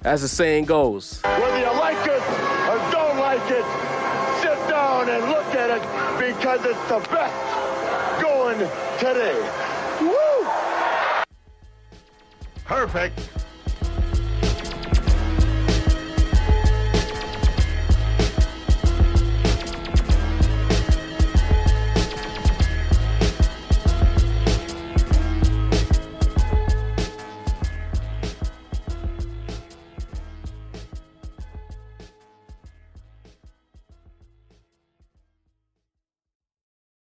As 0.04 0.22
the 0.22 0.28
saying 0.28 0.66
goes. 0.66 1.20
Whether 1.22 1.58
you 1.58 1.66
like 1.66 2.06
it 2.06 2.20
the 7.00 7.08
best 7.08 8.22
going 8.22 8.58
today. 9.00 9.50
Woo! 10.00 10.46
perfect. 12.64 13.33